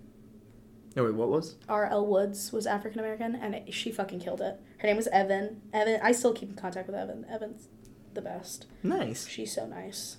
no 0.95 1.05
wait, 1.05 1.13
what 1.13 1.29
was? 1.29 1.55
Elle 1.69 2.05
Woods 2.05 2.51
was 2.51 2.65
African 2.65 2.99
American, 2.99 3.35
and 3.35 3.55
it, 3.55 3.73
she 3.73 3.91
fucking 3.91 4.19
killed 4.19 4.41
it. 4.41 4.59
Her 4.79 4.87
name 4.87 4.97
was 4.97 5.07
Evan. 5.07 5.61
Evan, 5.73 5.99
I 6.01 6.11
still 6.11 6.33
keep 6.33 6.49
in 6.49 6.55
contact 6.55 6.87
with 6.87 6.95
Evan. 6.95 7.25
Evan's 7.29 7.67
the 8.13 8.21
best. 8.21 8.65
Nice. 8.83 9.27
She's 9.27 9.53
so 9.53 9.67
nice. 9.67 10.17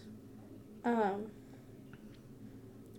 Um, 0.84 1.26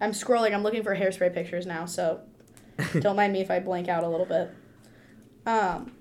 I'm 0.01 0.11
scrolling. 0.11 0.53
I'm 0.53 0.63
looking 0.63 0.83
for 0.83 0.95
hairspray 0.95 1.33
pictures 1.33 1.65
now, 1.65 1.85
so 1.85 2.21
don't 2.99 3.15
mind 3.15 3.33
me 3.33 3.41
if 3.41 3.49
I 3.49 3.59
blank 3.59 3.87
out 3.87 4.03
a 4.03 4.07
little 4.07 4.25
bit. 4.25 4.51
Um, 5.49 5.93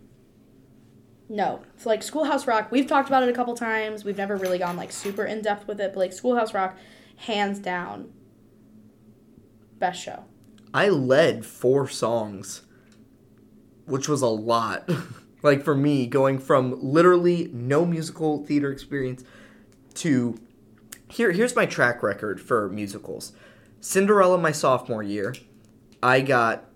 no, 1.30 1.62
it's 1.74 1.86
like 1.86 2.02
Schoolhouse 2.02 2.46
Rock. 2.46 2.70
We've 2.70 2.86
talked 2.86 3.08
about 3.08 3.22
it 3.22 3.30
a 3.30 3.32
couple 3.32 3.54
times. 3.54 4.04
We've 4.04 4.16
never 4.16 4.36
really 4.36 4.58
gone 4.58 4.76
like 4.76 4.92
super 4.92 5.24
in 5.24 5.40
depth 5.40 5.66
with 5.66 5.80
it, 5.80 5.94
but 5.94 5.98
like 5.98 6.12
Schoolhouse 6.12 6.52
Rock, 6.52 6.76
hands 7.16 7.58
down, 7.58 8.12
best 9.78 10.02
show. 10.02 10.24
I 10.74 10.90
led 10.90 11.46
four 11.46 11.88
songs, 11.88 12.62
which 13.86 14.06
was 14.06 14.20
a 14.20 14.26
lot. 14.26 14.86
like 15.42 15.64
for 15.64 15.74
me, 15.74 16.06
going 16.06 16.38
from 16.38 16.78
literally 16.82 17.48
no 17.50 17.86
musical 17.86 18.44
theater 18.44 18.70
experience 18.70 19.24
to 19.94 20.38
here. 21.08 21.32
Here's 21.32 21.56
my 21.56 21.64
track 21.64 22.02
record 22.02 22.38
for 22.38 22.68
musicals. 22.68 23.32
Cinderella, 23.80 24.36
my 24.36 24.52
sophomore 24.52 25.02
year, 25.02 25.34
I 26.02 26.20
got 26.20 26.66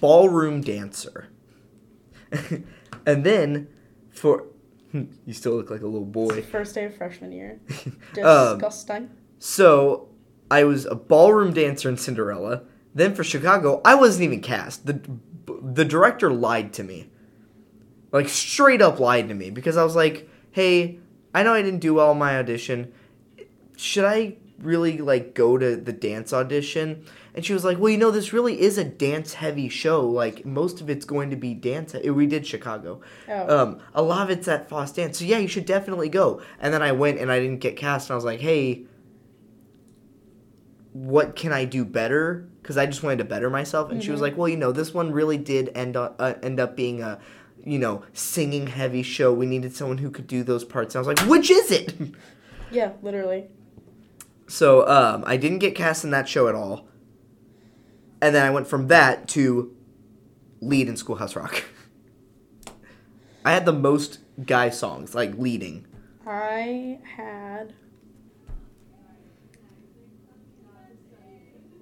ballroom 0.00 0.62
dancer, 0.62 1.28
and 3.06 3.24
then 3.24 3.68
for 4.10 4.46
you 4.92 5.32
still 5.32 5.52
look 5.54 5.70
like 5.70 5.80
a 5.80 5.86
little 5.86 6.04
boy. 6.04 6.42
First 6.42 6.74
day 6.74 6.84
of 6.84 6.96
freshman 6.96 7.32
year. 7.32 7.60
Um, 8.22 8.58
Disgusting. 8.58 9.10
So 9.38 10.08
I 10.50 10.64
was 10.64 10.84
a 10.84 10.94
ballroom 10.94 11.54
dancer 11.54 11.88
in 11.88 11.96
Cinderella. 11.96 12.64
Then 12.94 13.14
for 13.14 13.24
Chicago, 13.24 13.80
I 13.86 13.94
wasn't 13.94 14.24
even 14.24 14.40
cast. 14.42 14.84
the 14.84 15.00
The 15.62 15.84
director 15.84 16.30
lied 16.30 16.74
to 16.74 16.82
me, 16.82 17.10
like 18.12 18.28
straight 18.28 18.82
up 18.82 19.00
lied 19.00 19.28
to 19.28 19.34
me 19.34 19.48
because 19.50 19.78
I 19.78 19.84
was 19.84 19.96
like, 19.96 20.28
"Hey, 20.50 20.98
I 21.34 21.42
know 21.42 21.54
I 21.54 21.62
didn't 21.62 21.80
do 21.80 21.94
well 21.94 22.12
in 22.12 22.18
my 22.18 22.36
audition. 22.36 22.92
Should 23.76 24.04
I 24.04 24.36
really 24.58 24.98
like 24.98 25.34
go 25.34 25.56
to 25.56 25.74
the 25.74 25.92
dance 25.92 26.34
audition?" 26.34 27.06
And 27.34 27.44
she 27.44 27.54
was 27.54 27.64
like, 27.64 27.78
"Well, 27.78 27.90
you 27.90 27.98
know, 27.98 28.10
this 28.10 28.32
really 28.32 28.60
is 28.60 28.76
a 28.76 28.84
dance 28.84 29.34
heavy 29.34 29.68
show. 29.68 30.06
Like 30.06 30.44
most 30.44 30.80
of 30.80 30.90
it's 30.90 31.04
going 31.04 31.30
to 31.30 31.36
be 31.36 31.54
dance. 31.54 31.94
We 31.94 32.26
did 32.26 32.46
Chicago. 32.46 33.00
Oh. 33.28 33.58
Um, 33.58 33.80
a 33.94 34.02
lot 34.02 34.22
of 34.22 34.30
it's 34.36 34.48
at 34.48 34.68
Fosse 34.68 34.92
Dance. 34.92 35.18
So 35.18 35.24
yeah, 35.24 35.38
you 35.38 35.48
should 35.48 35.66
definitely 35.66 36.08
go." 36.08 36.42
And 36.60 36.74
then 36.74 36.82
I 36.82 36.92
went 36.92 37.18
and 37.18 37.32
I 37.32 37.40
didn't 37.40 37.60
get 37.60 37.76
cast, 37.76 38.08
and 38.08 38.12
I 38.12 38.16
was 38.16 38.24
like, 38.24 38.40
"Hey." 38.40 38.86
what 40.92 41.36
can 41.36 41.52
I 41.52 41.64
do 41.64 41.84
better? 41.84 42.48
Because 42.60 42.76
I 42.76 42.86
just 42.86 43.02
wanted 43.02 43.18
to 43.18 43.24
better 43.24 43.48
myself. 43.50 43.90
And 43.90 44.02
she 44.02 44.10
was 44.10 44.20
like, 44.20 44.36
well, 44.36 44.48
you 44.48 44.56
know, 44.56 44.72
this 44.72 44.92
one 44.92 45.10
really 45.10 45.38
did 45.38 45.70
end 45.74 45.96
up 45.96 46.16
uh, 46.18 46.34
end 46.42 46.60
up 46.60 46.76
being 46.76 47.02
a, 47.02 47.18
you 47.64 47.78
know, 47.78 48.04
singing 48.12 48.66
heavy 48.66 49.02
show. 49.02 49.32
We 49.32 49.46
needed 49.46 49.74
someone 49.74 49.98
who 49.98 50.10
could 50.10 50.26
do 50.26 50.42
those 50.44 50.64
parts. 50.64 50.94
And 50.94 51.04
I 51.04 51.08
was 51.08 51.18
like, 51.18 51.28
which 51.30 51.50
is 51.50 51.70
it? 51.70 51.94
yeah, 52.70 52.92
literally. 53.00 53.48
so 54.46 54.86
um, 54.86 55.24
I 55.26 55.36
didn't 55.36 55.58
get 55.58 55.74
cast 55.74 56.04
in 56.04 56.10
that 56.10 56.28
show 56.28 56.46
at 56.48 56.54
all. 56.54 56.86
And 58.22 58.32
then 58.32 58.46
I 58.46 58.50
went 58.50 58.68
from 58.68 58.86
that 58.86 59.26
to 59.30 59.74
lead 60.60 60.88
in 60.88 60.96
Schoolhouse 60.96 61.34
Rock. 61.34 61.64
I 63.44 63.50
had 63.50 63.66
the 63.66 63.72
most 63.72 64.20
guy 64.46 64.70
songs, 64.70 65.12
like 65.12 65.36
leading. 65.36 65.84
I 66.24 67.00
had. 67.16 67.74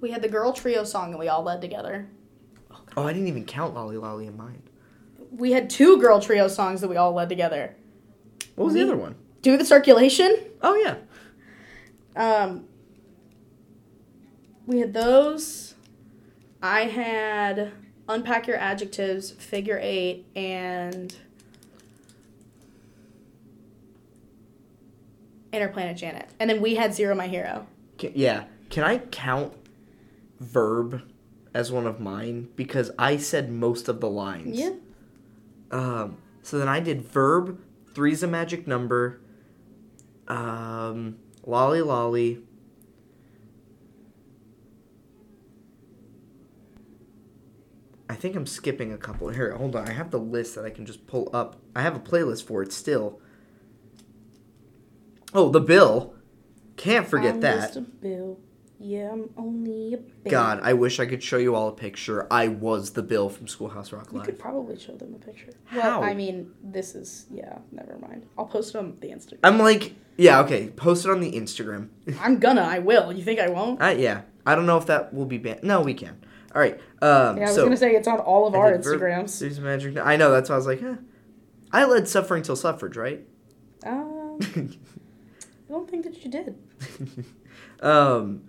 We 0.01 0.11
had 0.13 0.23
the 0.23 0.31
girl 0.31 0.55
trio 0.55 0.83
song 0.85 1.11
that 1.11 1.19
we 1.19 1.29
all 1.29 1.43
led 1.43 1.61
together. 1.61 2.09
Oh, 2.97 3.07
I 3.07 3.13
didn't 3.13 3.29
even 3.29 3.45
count 3.45 3.75
Lolly 3.75 3.99
Lolly 3.99 4.27
in 4.27 4.35
mine. 4.35 4.63
We 5.31 5.53
had 5.53 5.69
two 5.69 6.01
girl 6.01 6.21
trio 6.21 6.49
songs 6.49 6.81
that 6.81 6.89
we 6.89 6.97
all 6.97 7.13
led 7.13 7.29
together. 7.29 7.77
What 8.55 8.65
was 8.65 8.75
the 8.75 8.83
other 8.83 8.97
one? 8.97 9.15
Do 9.43 9.59
the 9.59 9.65
circulation. 9.67 10.39
Oh, 10.63 10.75
yeah. 10.75 10.97
Um, 12.17 12.65
we 14.67 14.79
had 14.79 14.95
those. 14.95 15.70
I 16.63 16.83
had 16.83 17.73
unpack 18.09 18.47
your 18.47 18.57
adjectives, 18.57 19.31
figure 19.31 19.79
eight, 19.83 20.27
and 20.37 21.15
interplanet 25.53 25.97
Janet. 25.97 26.29
And 26.39 26.51
then 26.51 26.61
we 26.61 26.75
had 26.75 26.95
zero 26.95 27.15
my 27.15 27.29
hero. 27.29 27.67
Can, 27.99 28.13
yeah. 28.15 28.45
Can 28.69 28.85
I 28.85 28.99
count 28.99 29.53
verb 30.39 31.03
as 31.55 31.73
one 31.73 31.87
of 31.87 31.99
mine? 32.01 32.49
Because 32.57 32.91
I 32.99 33.17
said 33.17 33.51
most 33.51 33.89
of 33.89 34.01
the 34.01 34.09
lines. 34.09 34.59
Yeah. 34.59 34.75
Um, 35.71 36.19
so 36.43 36.59
then 36.59 36.69
I 36.69 36.81
did 36.81 37.03
verb, 37.03 37.61
three's 37.95 38.23
a 38.23 38.27
magic 38.27 38.67
number, 38.67 39.21
um, 40.29 41.19
lolly 41.45 41.83
lolly. 41.83 42.43
I 48.11 48.15
think 48.15 48.35
I'm 48.35 48.45
skipping 48.45 48.93
a 48.93 48.99
couple. 48.99 49.29
Here, 49.29 49.55
hold 49.55 49.77
on. 49.77 49.87
I 49.87 49.93
have 49.93 50.11
the 50.11 50.19
list 50.19 50.57
that 50.57 50.65
I 50.65 50.71
can 50.71 50.85
just 50.85 51.07
pull 51.07 51.31
up. 51.33 51.61
I 51.77 51.83
have 51.83 51.95
a 51.95 52.01
playlist 52.01 52.43
for 52.43 52.61
it 52.61 52.73
still. 52.73 53.21
Oh, 55.33 55.49
the 55.49 55.61
bill. 55.61 56.15
Can't 56.77 57.07
forget 57.07 57.35
I'm 57.35 57.41
that. 57.43 57.67
Just 57.69 57.77
a 57.77 57.83
bill. 57.83 58.41
Yeah, 58.81 59.13
I'm 59.13 59.31
only 59.37 59.95
a 59.95 59.99
bill. 59.99 60.29
God, 60.29 60.59
I 60.65 60.73
wish 60.73 60.99
I 60.99 61.07
could 61.07 61.23
show 61.23 61.37
you 61.37 61.55
all 61.55 61.69
a 61.69 61.73
picture. 61.73 62.27
I 62.33 62.49
was 62.49 62.91
the 62.91 63.03
Bill 63.03 63.29
from 63.29 63.47
Schoolhouse 63.47 63.93
Rock 63.93 64.09
You 64.13 64.23
could 64.23 64.41
probably 64.41 64.77
show 64.77 64.97
them 64.97 65.15
a 65.15 65.25
picture. 65.25 65.53
How? 65.67 66.01
Well, 66.01 66.11
I 66.11 66.15
mean, 66.15 66.51
this 66.65 66.97
is 66.97 67.27
yeah. 67.31 67.59
Never 67.71 67.97
mind. 67.99 68.27
I'll 68.37 68.47
post 68.47 68.75
it 68.75 68.79
on 68.79 68.97
the 68.99 69.09
Instagram. 69.11 69.39
I'm 69.45 69.61
like, 69.61 69.95
yeah, 70.17 70.41
okay. 70.41 70.69
Post 70.71 71.05
it 71.05 71.13
on 71.13 71.21
the 71.21 71.31
Instagram. 71.31 71.91
I'm 72.19 72.41
gonna. 72.41 72.63
I 72.63 72.81
will. 72.81 73.13
You 73.13 73.23
think 73.23 73.39
I 73.39 73.51
won't? 73.51 73.81
Uh, 73.81 73.95
yeah, 73.97 74.23
I 74.45 74.57
don't 74.57 74.67
know 74.67 74.79
if 74.79 74.87
that 74.87 75.15
will 75.15 75.27
be 75.27 75.39
banned. 75.39 75.63
No, 75.63 75.81
we 75.81 75.95
can. 75.95 76.25
All 76.55 76.61
right. 76.61 76.81
Um, 77.03 77.37
Yeah, 77.37 77.45
I 77.45 77.47
was 77.47 77.55
so 77.55 77.65
gonna 77.65 77.77
say 77.77 77.93
it's 77.95 78.09
on 78.09 78.19
all 78.19 78.47
of 78.47 78.55
our 78.55 78.73
Instagrams. 78.73 79.39
There's 79.39 79.59
a 79.59 79.61
magic. 79.61 79.97
I 79.99 80.17
know. 80.17 80.31
That's 80.31 80.49
why 80.49 80.55
I 80.57 80.59
was 80.59 80.67
like, 80.67 80.83
eh. 80.83 80.97
I 81.73 81.85
led 81.85 82.09
suffering 82.09 82.43
till 82.43 82.57
suffrage, 82.57 82.97
right? 82.97 83.25
Um, 83.87 84.39
I 85.71 85.73
don't 85.73 85.89
think 85.89 86.05
that 86.05 86.25
you 86.25 86.31
did. 86.31 86.59
um, 87.81 88.43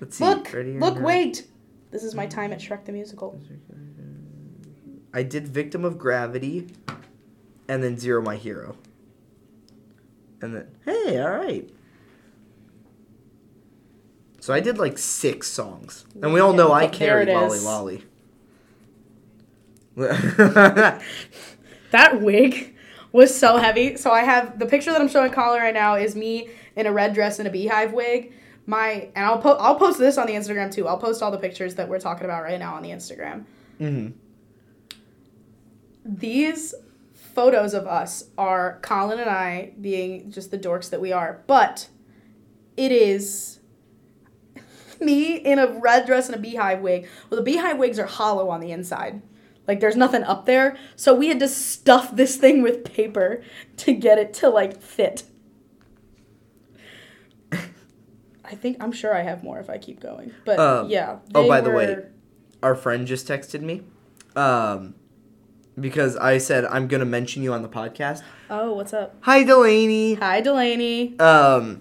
let's 0.00 0.16
see. 0.16 0.24
Look, 0.24 0.52
look, 0.52 0.94
Not. 0.94 1.00
wait. 1.00 1.46
This 1.90 2.04
is 2.04 2.14
my 2.14 2.26
time 2.26 2.52
at 2.52 2.60
Shrek 2.60 2.84
the 2.84 2.92
Musical. 2.92 3.40
I 5.12 5.24
did 5.24 5.48
Victim 5.48 5.84
of 5.84 5.98
Gravity, 5.98 6.68
and 7.68 7.82
then 7.82 7.98
Zero 7.98 8.22
My 8.22 8.36
Hero. 8.36 8.76
And 10.40 10.54
then, 10.54 10.68
hey, 10.84 11.20
all 11.20 11.30
right. 11.30 11.68
So 14.40 14.52
I 14.54 14.60
did 14.60 14.78
like 14.78 14.96
six 14.98 15.48
songs, 15.48 16.04
and 16.22 16.32
we 16.32 16.40
all 16.40 16.52
know 16.52 16.72
I 16.72 16.86
There 16.86 17.20
it 17.20 17.28
Lolly 17.28 17.58
is. 17.58 17.64
Lolly. 17.64 18.04
That 21.90 22.20
wig 22.22 22.76
was 23.12 23.36
so 23.36 23.56
heavy. 23.56 23.96
So 23.96 24.10
I 24.12 24.20
have 24.20 24.58
the 24.58 24.66
picture 24.66 24.92
that 24.92 25.00
I'm 25.00 25.08
showing 25.08 25.32
Colin 25.32 25.60
right 25.60 25.74
now 25.74 25.94
is 25.96 26.14
me 26.14 26.48
in 26.76 26.86
a 26.86 26.92
red 26.92 27.14
dress 27.14 27.38
and 27.40 27.48
a 27.48 27.50
beehive 27.50 27.92
wig. 27.92 28.32
My 28.66 29.08
and 29.16 29.26
I'll 29.26 29.38
po- 29.38 29.56
I'll 29.56 29.74
post 29.74 29.98
this 29.98 30.16
on 30.16 30.26
the 30.28 30.34
Instagram 30.34 30.72
too. 30.72 30.86
I'll 30.86 30.98
post 30.98 31.22
all 31.22 31.32
the 31.32 31.38
pictures 31.38 31.74
that 31.74 31.88
we're 31.88 31.98
talking 31.98 32.24
about 32.24 32.44
right 32.44 32.58
now 32.60 32.74
on 32.76 32.82
the 32.82 32.90
Instagram. 32.90 33.44
hmm 33.78 34.08
These 36.04 36.74
photos 37.12 37.74
of 37.74 37.86
us 37.86 38.24
are 38.38 38.78
Colin 38.82 39.18
and 39.18 39.30
I 39.30 39.72
being 39.80 40.30
just 40.30 40.50
the 40.50 40.58
dorks 40.58 40.90
that 40.90 41.00
we 41.00 41.10
are, 41.12 41.42
but 41.46 41.88
it 42.76 42.92
is 42.92 43.59
me 45.00 45.36
in 45.36 45.58
a 45.58 45.66
red 45.80 46.06
dress 46.06 46.26
and 46.28 46.36
a 46.36 46.38
beehive 46.38 46.80
wig. 46.80 47.08
Well, 47.28 47.38
the 47.38 47.44
beehive 47.44 47.78
wigs 47.78 47.98
are 47.98 48.06
hollow 48.06 48.48
on 48.50 48.60
the 48.60 48.72
inside. 48.72 49.22
Like 49.68 49.80
there's 49.80 49.96
nothing 49.96 50.24
up 50.24 50.46
there. 50.46 50.76
So 50.96 51.14
we 51.14 51.28
had 51.28 51.38
to 51.40 51.48
stuff 51.48 52.14
this 52.16 52.36
thing 52.36 52.62
with 52.62 52.84
paper 52.84 53.42
to 53.78 53.92
get 53.92 54.18
it 54.18 54.34
to 54.34 54.48
like 54.48 54.80
fit. 54.80 55.24
I 58.44 58.56
think 58.56 58.78
I'm 58.80 58.90
sure 58.90 59.14
I 59.14 59.22
have 59.22 59.44
more 59.44 59.60
if 59.60 59.70
I 59.70 59.78
keep 59.78 60.00
going. 60.00 60.32
But 60.44 60.58
Um, 60.58 60.88
yeah. 60.88 61.18
oh, 61.34 61.46
by 61.46 61.60
the 61.60 61.70
way, 61.70 61.98
Our 62.62 62.74
friend 62.74 63.06
just 63.06 63.28
texted 63.28 63.60
me, 63.62 63.82
um, 64.36 64.94
because 65.78 66.16
I 66.16 66.38
said 66.38 66.64
I'm 66.64 66.88
gonna 66.88 67.04
mention 67.06 67.42
you 67.44 67.52
on 67.52 67.62
the 67.62 67.68
podcast. 67.68 68.22
Oh, 68.50 68.74
what's 68.74 68.92
up? 68.92 69.14
Hi, 69.20 69.44
Delaney. 69.44 70.14
Hi 70.14 70.40
Delaney. 70.40 71.16
Um, 71.20 71.80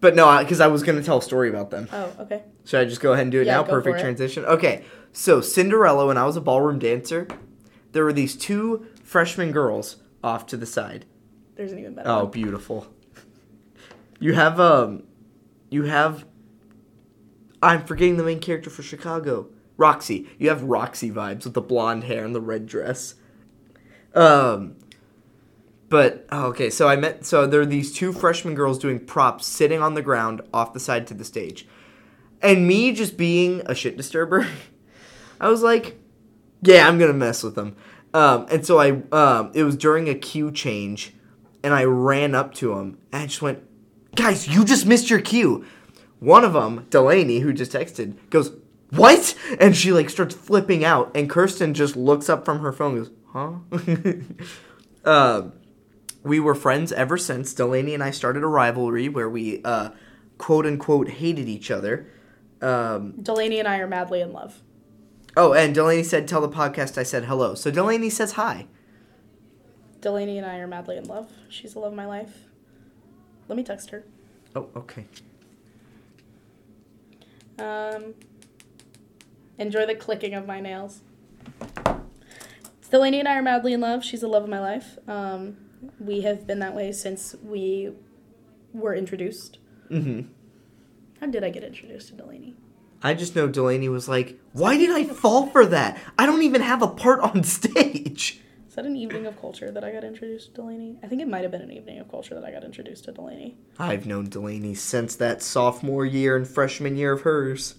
but 0.00 0.14
no, 0.14 0.38
because 0.38 0.60
I 0.60 0.66
was 0.68 0.82
gonna 0.82 1.02
tell 1.02 1.18
a 1.18 1.22
story 1.22 1.48
about 1.48 1.70
them. 1.70 1.88
Oh, 1.92 2.12
okay. 2.20 2.42
Should 2.64 2.80
I 2.80 2.84
just 2.84 3.00
go 3.00 3.12
ahead 3.12 3.22
and 3.24 3.32
do 3.32 3.40
it 3.40 3.46
Yeah, 3.46 3.56
now? 3.56 3.62
Perfect 3.64 4.00
transition. 4.00 4.44
Okay, 4.44 4.84
so 5.12 5.40
Cinderella, 5.40 6.06
when 6.06 6.16
I 6.16 6.24
was 6.24 6.36
a 6.36 6.40
ballroom 6.40 6.78
dancer, 6.78 7.26
there 7.92 8.04
were 8.04 8.12
these 8.12 8.36
two 8.36 8.86
freshman 9.02 9.52
girls 9.52 9.96
off 10.22 10.46
to 10.46 10.56
the 10.56 10.66
side. 10.66 11.06
There's 11.56 11.72
an 11.72 11.78
even 11.80 11.94
better 11.94 12.08
Oh, 12.08 12.22
one. 12.24 12.30
beautiful. 12.30 12.86
You 14.18 14.34
have 14.34 14.58
um, 14.60 15.02
you 15.70 15.84
have. 15.84 16.24
I'm 17.62 17.84
forgetting 17.84 18.16
the 18.16 18.22
main 18.24 18.40
character 18.40 18.70
for 18.70 18.82
Chicago, 18.82 19.48
Roxie. 19.76 20.26
You 20.38 20.48
have 20.48 20.62
Roxie 20.62 21.10
vibes 21.10 21.44
with 21.44 21.54
the 21.54 21.60
blonde 21.60 22.04
hair 22.04 22.24
and 22.24 22.34
the 22.34 22.40
red 22.40 22.66
dress. 22.66 23.14
Um. 24.14 24.76
But 25.90 26.24
oh, 26.30 26.46
okay, 26.46 26.70
so 26.70 26.88
I 26.88 26.94
met 26.94 27.26
so 27.26 27.46
there 27.46 27.60
are 27.60 27.66
these 27.66 27.92
two 27.92 28.12
freshman 28.12 28.54
girls 28.54 28.78
doing 28.78 29.00
props 29.00 29.44
sitting 29.46 29.82
on 29.82 29.94
the 29.94 30.02
ground 30.02 30.40
off 30.54 30.72
the 30.72 30.80
side 30.80 31.06
to 31.08 31.14
the 31.14 31.24
stage. 31.24 31.66
And 32.40 32.66
me 32.66 32.92
just 32.92 33.18
being 33.18 33.60
a 33.66 33.74
shit 33.74 33.96
disturber, 33.96 34.46
I 35.40 35.48
was 35.48 35.62
like, 35.62 35.98
yeah, 36.62 36.88
I'm 36.88 36.98
gonna 36.98 37.12
mess 37.12 37.42
with 37.42 37.56
them. 37.56 37.76
Um, 38.14 38.46
and 38.50 38.64
so 38.64 38.78
I, 38.78 39.02
um, 39.12 39.50
it 39.52 39.64
was 39.64 39.76
during 39.76 40.08
a 40.08 40.14
cue 40.14 40.52
change, 40.52 41.12
and 41.62 41.74
I 41.74 41.84
ran 41.84 42.34
up 42.36 42.54
to 42.54 42.72
him 42.72 42.98
and 43.12 43.22
I 43.22 43.26
just 43.26 43.42
went, 43.42 43.62
guys, 44.14 44.48
you 44.48 44.64
just 44.64 44.86
missed 44.86 45.10
your 45.10 45.20
cue. 45.20 45.64
One 46.20 46.44
of 46.44 46.52
them, 46.52 46.86
Delaney, 46.90 47.40
who 47.40 47.52
just 47.52 47.72
texted, 47.72 48.16
goes, 48.30 48.52
what? 48.90 49.34
And 49.58 49.76
she 49.76 49.92
like 49.92 50.08
starts 50.08 50.36
flipping 50.36 50.84
out, 50.84 51.10
and 51.16 51.28
Kirsten 51.28 51.74
just 51.74 51.96
looks 51.96 52.28
up 52.28 52.44
from 52.44 52.60
her 52.60 52.72
phone, 52.72 52.96
goes, 52.96 53.10
huh? 53.32 53.54
um, 55.10 55.52
we 56.22 56.40
were 56.40 56.54
friends 56.54 56.92
ever 56.92 57.16
since. 57.16 57.54
Delaney 57.54 57.94
and 57.94 58.02
I 58.02 58.10
started 58.10 58.42
a 58.42 58.46
rivalry 58.46 59.08
where 59.08 59.28
we, 59.28 59.62
uh, 59.64 59.90
quote 60.38 60.66
unquote, 60.66 61.08
hated 61.08 61.48
each 61.48 61.70
other. 61.70 62.06
Um, 62.60 63.12
Delaney 63.22 63.58
and 63.58 63.68
I 63.68 63.78
are 63.78 63.86
madly 63.86 64.20
in 64.20 64.32
love. 64.32 64.62
oh, 65.36 65.52
and 65.54 65.74
Delaney 65.74 66.02
said, 66.02 66.28
"Tell 66.28 66.40
the 66.40 66.48
podcast 66.48 66.98
I 66.98 67.02
said 67.04 67.24
hello." 67.24 67.54
So 67.54 67.70
Delaney 67.70 68.10
says 68.10 68.32
hi. 68.32 68.66
Delaney 70.00 70.38
and 70.38 70.46
I 70.46 70.58
are 70.58 70.66
madly 70.66 70.96
in 70.96 71.04
love. 71.04 71.30
She's 71.48 71.74
the 71.74 71.78
love 71.80 71.92
of 71.92 71.96
my 71.96 72.06
life. 72.06 72.46
Let 73.48 73.56
me 73.56 73.62
text 73.62 73.90
her. 73.90 74.04
Oh, 74.56 74.68
okay. 74.76 75.06
Um, 77.58 78.14
enjoy 79.58 79.84
the 79.86 79.94
clicking 79.94 80.34
of 80.34 80.46
my 80.46 80.60
nails. 80.60 81.00
Delaney 82.90 83.20
and 83.20 83.28
I 83.28 83.36
are 83.36 83.42
madly 83.42 83.72
in 83.72 83.80
love. 83.80 84.02
She's 84.04 84.22
the 84.22 84.28
love 84.28 84.44
of 84.44 84.48
my 84.48 84.60
life. 84.60 84.98
Um, 85.06 85.56
we 85.98 86.22
have 86.22 86.46
been 86.46 86.58
that 86.60 86.74
way 86.74 86.92
since 86.92 87.34
we 87.42 87.92
were 88.72 88.94
introduced. 88.94 89.58
Mm-hmm. 89.90 90.28
How 91.20 91.26
did 91.26 91.44
I 91.44 91.50
get 91.50 91.64
introduced 91.64 92.08
to 92.08 92.14
Delaney? 92.14 92.54
I 93.02 93.14
just 93.14 93.34
know 93.34 93.48
Delaney 93.48 93.88
was 93.88 94.08
like, 94.08 94.38
"Why 94.52 94.76
did 94.76 94.90
I 94.90 95.04
fall 95.04 95.46
for 95.46 95.64
that? 95.66 95.98
I 96.18 96.26
don't 96.26 96.42
even 96.42 96.60
have 96.60 96.82
a 96.82 96.88
part 96.88 97.20
on 97.20 97.42
stage." 97.44 98.40
Is 98.68 98.76
that 98.76 98.86
an 98.86 98.96
evening 98.96 99.26
of 99.26 99.40
culture 99.40 99.72
that 99.72 99.82
I 99.82 99.90
got 99.90 100.04
introduced 100.04 100.54
to 100.54 100.60
Delaney? 100.60 100.96
I 101.02 101.08
think 101.08 101.20
it 101.20 101.28
might 101.28 101.42
have 101.42 101.50
been 101.50 101.62
an 101.62 101.72
evening 101.72 101.98
of 101.98 102.08
culture 102.08 102.34
that 102.34 102.44
I 102.44 102.52
got 102.52 102.62
introduced 102.62 103.04
to 103.04 103.12
Delaney. 103.12 103.56
I've 103.78 104.06
known 104.06 104.26
Delaney 104.28 104.74
since 104.74 105.16
that 105.16 105.42
sophomore 105.42 106.06
year 106.06 106.36
and 106.36 106.46
freshman 106.46 106.96
year 106.96 107.12
of 107.12 107.22
hers. 107.22 107.74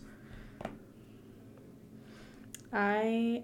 I. 2.73 3.43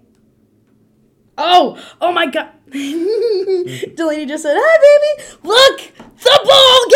Oh! 1.38 1.82
Oh 2.00 2.12
my 2.12 2.26
god! 2.26 2.50
Delaney 3.94 4.26
just 4.26 4.42
said, 4.42 4.56
Hi, 4.58 5.16
baby! 5.16 5.38
Look! 5.42 5.92
The 6.18 6.40
ball 6.44 6.86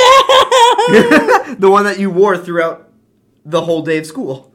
gown! 1.49 1.57
the 1.61 1.71
one 1.71 1.85
that 1.85 1.99
you 1.99 2.11
wore 2.11 2.37
throughout 2.37 2.91
the 3.45 3.63
whole 3.63 3.83
day 3.83 3.99
of 3.99 4.07
school. 4.07 4.53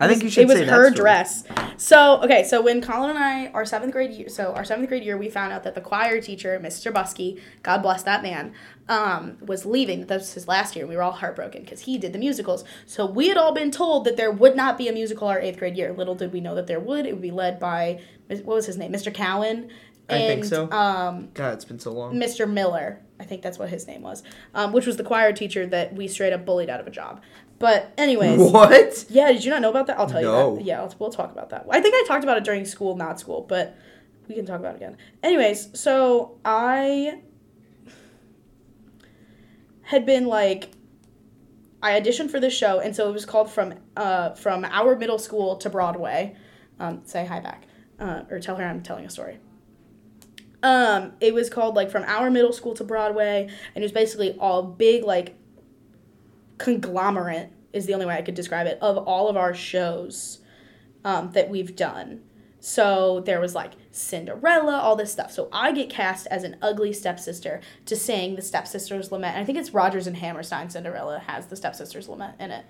I 0.00 0.06
think 0.06 0.22
you 0.22 0.30
should 0.30 0.42
It 0.42 0.48
was 0.48 0.60
her 0.68 0.90
dress. 0.90 1.44
So, 1.76 2.20
okay, 2.22 2.44
so 2.44 2.62
when 2.62 2.80
Colin 2.80 3.10
and 3.10 3.18
I, 3.18 3.48
our 3.48 3.64
seventh 3.64 3.92
grade 3.92 4.12
year, 4.12 4.28
so 4.28 4.52
our 4.52 4.64
seventh 4.64 4.88
grade 4.88 5.04
year, 5.04 5.16
we 5.16 5.28
found 5.28 5.52
out 5.52 5.64
that 5.64 5.74
the 5.74 5.80
choir 5.80 6.20
teacher, 6.20 6.58
Mr. 6.62 6.92
Busky, 6.92 7.40
God 7.62 7.82
bless 7.82 8.02
that 8.04 8.22
man, 8.22 8.52
um, 8.88 9.36
was 9.40 9.66
leaving. 9.66 10.06
That 10.06 10.18
was 10.18 10.32
his 10.34 10.48
last 10.48 10.74
year. 10.76 10.86
We 10.86 10.96
were 10.96 11.02
all 11.02 11.12
heartbroken 11.12 11.62
because 11.62 11.80
he 11.80 11.98
did 11.98 12.12
the 12.12 12.18
musicals. 12.18 12.64
So 12.86 13.04
we 13.06 13.28
had 13.28 13.36
all 13.36 13.52
been 13.52 13.70
told 13.70 14.04
that 14.06 14.16
there 14.16 14.30
would 14.30 14.56
not 14.56 14.78
be 14.78 14.88
a 14.88 14.92
musical 14.92 15.28
our 15.28 15.38
eighth 15.40 15.58
grade 15.58 15.76
year. 15.76 15.92
Little 15.92 16.14
did 16.14 16.32
we 16.32 16.40
know 16.40 16.54
that 16.54 16.66
there 16.66 16.80
would. 16.80 17.06
It 17.06 17.12
would 17.12 17.22
be 17.22 17.30
led 17.30 17.58
by, 17.60 18.00
what 18.28 18.44
was 18.46 18.66
his 18.66 18.76
name? 18.78 18.92
Mr. 18.92 19.12
Cowan. 19.12 19.68
I 20.10 20.14
And, 20.16 20.26
think 20.26 20.44
so. 20.46 20.70
Um, 20.72 21.28
God, 21.34 21.52
it's 21.54 21.66
been 21.66 21.78
so 21.78 21.92
long. 21.92 22.14
Mr. 22.14 22.50
Miller, 22.50 23.00
I 23.20 23.24
think 23.24 23.42
that's 23.42 23.58
what 23.58 23.68
his 23.68 23.86
name 23.86 24.00
was, 24.00 24.22
um, 24.54 24.72
which 24.72 24.86
was 24.86 24.96
the 24.96 25.04
choir 25.04 25.32
teacher 25.34 25.66
that 25.66 25.92
we 25.94 26.08
straight 26.08 26.32
up 26.32 26.46
bullied 26.46 26.70
out 26.70 26.80
of 26.80 26.86
a 26.86 26.90
job. 26.90 27.20
But 27.58 27.92
anyways, 27.98 28.40
What? 28.52 29.04
yeah, 29.10 29.30
did 29.32 29.44
you 29.44 29.50
not 29.50 29.60
know 29.60 29.68
about 29.68 29.86
that? 29.88 29.98
I'll 29.98 30.06
tell 30.08 30.22
No. 30.22 30.52
you 30.52 30.56
that. 30.60 30.64
Yeah, 30.64 30.88
we'll 30.98 31.10
talk 31.10 31.30
about 31.30 31.50
that. 31.50 31.66
I 31.68 31.80
think 31.82 31.94
I 31.94 32.04
talked 32.08 32.24
about 32.24 32.38
it 32.38 32.44
during 32.44 32.64
school, 32.64 32.96
not 32.96 33.20
school, 33.20 33.44
but 33.46 33.76
we 34.28 34.34
can 34.34 34.46
talk 34.46 34.60
about 34.60 34.74
it 34.74 34.76
again. 34.76 34.96
Anyways, 35.22 35.78
so 35.78 36.38
I 36.44 37.20
had 39.88 40.04
been 40.04 40.26
like 40.26 40.70
I 41.82 41.98
auditioned 41.98 42.30
for 42.30 42.38
this 42.38 42.54
show, 42.54 42.78
and 42.78 42.94
so 42.94 43.08
it 43.08 43.12
was 43.12 43.24
called 43.24 43.50
from 43.50 43.72
uh, 43.96 44.34
from 44.34 44.66
our 44.66 44.94
middle 44.96 45.18
school 45.18 45.56
to 45.56 45.70
Broadway. 45.70 46.36
Um, 46.78 47.00
say 47.04 47.24
hi 47.24 47.40
back, 47.40 47.64
uh, 47.98 48.22
or 48.30 48.38
tell 48.38 48.56
her 48.56 48.64
I'm 48.64 48.82
telling 48.82 49.06
a 49.06 49.10
story. 49.10 49.38
Um, 50.62 51.12
it 51.20 51.32
was 51.32 51.48
called 51.48 51.74
like 51.74 51.90
from 51.90 52.04
our 52.04 52.30
middle 52.30 52.52
school 52.52 52.74
to 52.74 52.84
Broadway, 52.84 53.48
and 53.74 53.82
it 53.82 53.84
was 53.84 53.92
basically 53.92 54.36
all 54.38 54.62
big 54.62 55.04
like 55.04 55.36
conglomerate 56.58 57.50
is 57.72 57.86
the 57.86 57.94
only 57.94 58.04
way 58.04 58.16
I 58.16 58.22
could 58.22 58.34
describe 58.34 58.66
it 58.66 58.78
of 58.82 58.98
all 58.98 59.28
of 59.28 59.38
our 59.38 59.54
shows 59.54 60.40
um, 61.02 61.30
that 61.32 61.48
we've 61.48 61.74
done. 61.74 62.20
So 62.60 63.20
there 63.24 63.40
was 63.40 63.54
like 63.54 63.72
Cinderella, 63.98 64.78
all 64.78 64.96
this 64.96 65.12
stuff. 65.12 65.30
So 65.32 65.48
I 65.52 65.72
get 65.72 65.90
cast 65.90 66.26
as 66.28 66.44
an 66.44 66.56
ugly 66.62 66.92
stepsister 66.92 67.60
to 67.86 67.96
sing 67.96 68.36
the 68.36 68.42
stepsisters 68.42 69.10
lament. 69.12 69.34
And 69.36 69.42
I 69.42 69.44
think 69.46 69.58
it's 69.58 69.70
Rodgers 69.74 70.06
and 70.06 70.16
Hammerstein 70.16 70.70
Cinderella 70.70 71.18
has 71.26 71.46
the 71.46 71.56
stepsisters 71.56 72.08
lament 72.08 72.34
in 72.40 72.50
it. 72.50 72.64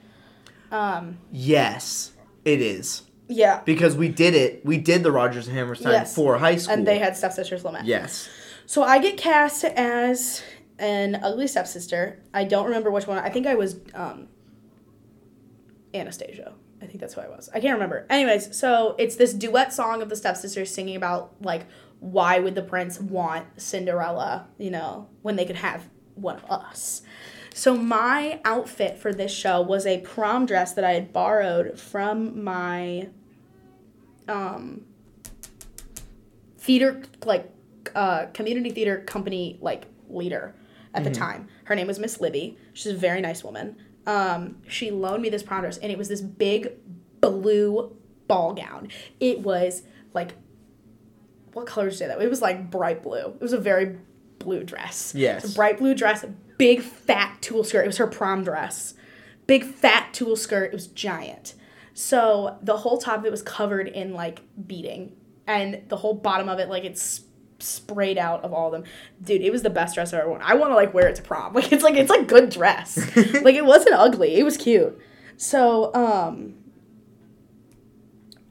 Um, 0.70 1.18
Yes, 1.32 2.12
it 2.44 2.60
is. 2.60 3.02
yeah, 3.28 3.62
Because 3.64 3.96
we 3.96 4.08
did 4.08 4.34
it. 4.34 4.64
We 4.66 4.78
did 4.78 5.02
the 5.02 5.12
Rodgers 5.12 5.46
and 5.48 5.56
Hammerstein 5.56 5.92
Yes. 5.92 6.14
for 6.14 6.38
high 6.38 6.56
school. 6.56 6.74
and 6.74 6.86
they 6.86 6.98
had 6.98 7.16
stepsisters 7.16 7.64
lament. 7.64 7.86
Yes. 7.86 8.28
So 8.66 8.82
I 8.82 8.98
get 8.98 9.16
cast 9.16 9.64
as 9.64 10.42
an 10.78 11.16
ugly 11.22 11.46
stepsister. 11.46 12.20
I 12.34 12.44
don't 12.44 12.66
remember 12.66 12.90
which 12.90 13.06
one. 13.06 13.18
I 13.18 13.30
think 13.30 13.46
I 13.46 13.54
was 13.54 13.76
um, 13.94 14.28
Anastasia. 15.94 16.52
I 16.80 16.86
think 16.86 17.00
that's 17.00 17.14
who 17.14 17.20
I 17.20 17.28
was. 17.28 17.48
I 17.52 17.60
can't 17.60 17.74
remember. 17.74 18.06
Anyways, 18.08 18.56
so 18.56 18.94
it's 18.98 19.16
this 19.16 19.32
duet 19.32 19.72
song 19.72 20.02
of 20.02 20.08
the 20.08 20.16
stepsisters 20.16 20.72
singing 20.72 20.96
about 20.96 21.34
like 21.40 21.66
why 22.00 22.38
would 22.38 22.54
the 22.54 22.62
prince 22.62 23.00
want 23.00 23.60
Cinderella, 23.60 24.46
you 24.58 24.70
know, 24.70 25.08
when 25.22 25.36
they 25.36 25.44
could 25.44 25.56
have 25.56 25.88
one 26.14 26.36
of 26.36 26.50
us. 26.50 27.02
So 27.52 27.76
my 27.76 28.40
outfit 28.44 28.98
for 28.98 29.12
this 29.12 29.32
show 29.32 29.60
was 29.60 29.84
a 29.84 29.98
prom 30.00 30.46
dress 30.46 30.74
that 30.74 30.84
I 30.84 30.92
had 30.92 31.12
borrowed 31.12 31.78
from 31.78 32.44
my 32.44 33.08
um 34.28 34.84
theater 36.58 37.02
like 37.24 37.50
uh 37.94 38.26
community 38.26 38.70
theater 38.70 38.98
company 38.98 39.58
like 39.60 39.86
leader 40.08 40.54
at 40.94 41.04
the 41.04 41.10
time. 41.10 41.48
Her 41.64 41.74
name 41.74 41.86
was 41.86 41.98
Miss 41.98 42.20
Libby. 42.20 42.58
She's 42.72 42.92
a 42.92 42.96
very 42.96 43.20
nice 43.20 43.44
woman. 43.44 43.76
Um 44.08 44.56
she 44.66 44.90
loaned 44.90 45.22
me 45.22 45.28
this 45.28 45.44
prom 45.44 45.60
dress 45.60 45.78
and 45.78 45.92
it 45.92 45.98
was 45.98 46.08
this 46.08 46.20
big 46.20 46.72
blue 47.20 47.96
ball 48.26 48.54
gown. 48.54 48.88
It 49.20 49.40
was 49.40 49.82
like 50.12 50.34
what 51.52 51.66
color 51.66 51.90
did 51.90 52.10
that? 52.10 52.20
It 52.20 52.30
was 52.30 52.42
like 52.42 52.70
bright 52.70 53.02
blue. 53.02 53.18
It 53.18 53.40
was 53.40 53.52
a 53.52 53.58
very 53.58 53.98
blue 54.38 54.64
dress. 54.64 55.12
Yes. 55.14 55.52
A 55.52 55.54
bright 55.54 55.78
blue 55.78 55.94
dress, 55.94 56.24
big 56.56 56.82
fat 56.82 57.40
tulle 57.40 57.64
skirt. 57.64 57.84
It 57.84 57.88
was 57.88 57.98
her 57.98 58.06
prom 58.06 58.44
dress. 58.44 58.94
Big 59.46 59.64
fat 59.64 60.12
tulle 60.12 60.36
skirt. 60.36 60.66
It 60.66 60.72
was 60.72 60.86
giant. 60.88 61.54
So 61.94 62.58
the 62.62 62.76
whole 62.78 62.98
top 62.98 63.18
of 63.18 63.24
it 63.24 63.30
was 63.30 63.42
covered 63.42 63.88
in 63.88 64.12
like 64.12 64.40
beading, 64.66 65.16
and 65.46 65.82
the 65.88 65.96
whole 65.96 66.14
bottom 66.14 66.48
of 66.48 66.58
it 66.60 66.68
like 66.68 66.84
it's 66.84 67.22
sprayed 67.58 68.18
out 68.18 68.44
of 68.44 68.52
all 68.52 68.66
of 68.66 68.72
them. 68.72 68.84
Dude, 69.22 69.42
it 69.42 69.50
was 69.50 69.62
the 69.62 69.70
best 69.70 69.94
dress 69.94 70.12
I 70.12 70.18
ever 70.18 70.28
worn. 70.28 70.42
I 70.42 70.54
want 70.54 70.70
to 70.70 70.74
like 70.74 70.94
wear 70.94 71.08
it 71.08 71.16
to 71.16 71.22
prom. 71.22 71.54
Like 71.58 71.72
it's 71.72 71.82
like 71.82 71.94
it's 71.94 72.10
a 72.10 72.22
good 72.22 72.50
dress. 72.50 72.96
like 73.16 73.54
it 73.54 73.64
wasn't 73.64 73.94
ugly. 73.94 74.36
It 74.36 74.44
was 74.44 74.56
cute. 74.56 74.98
So 75.36 75.94
um, 75.94 76.54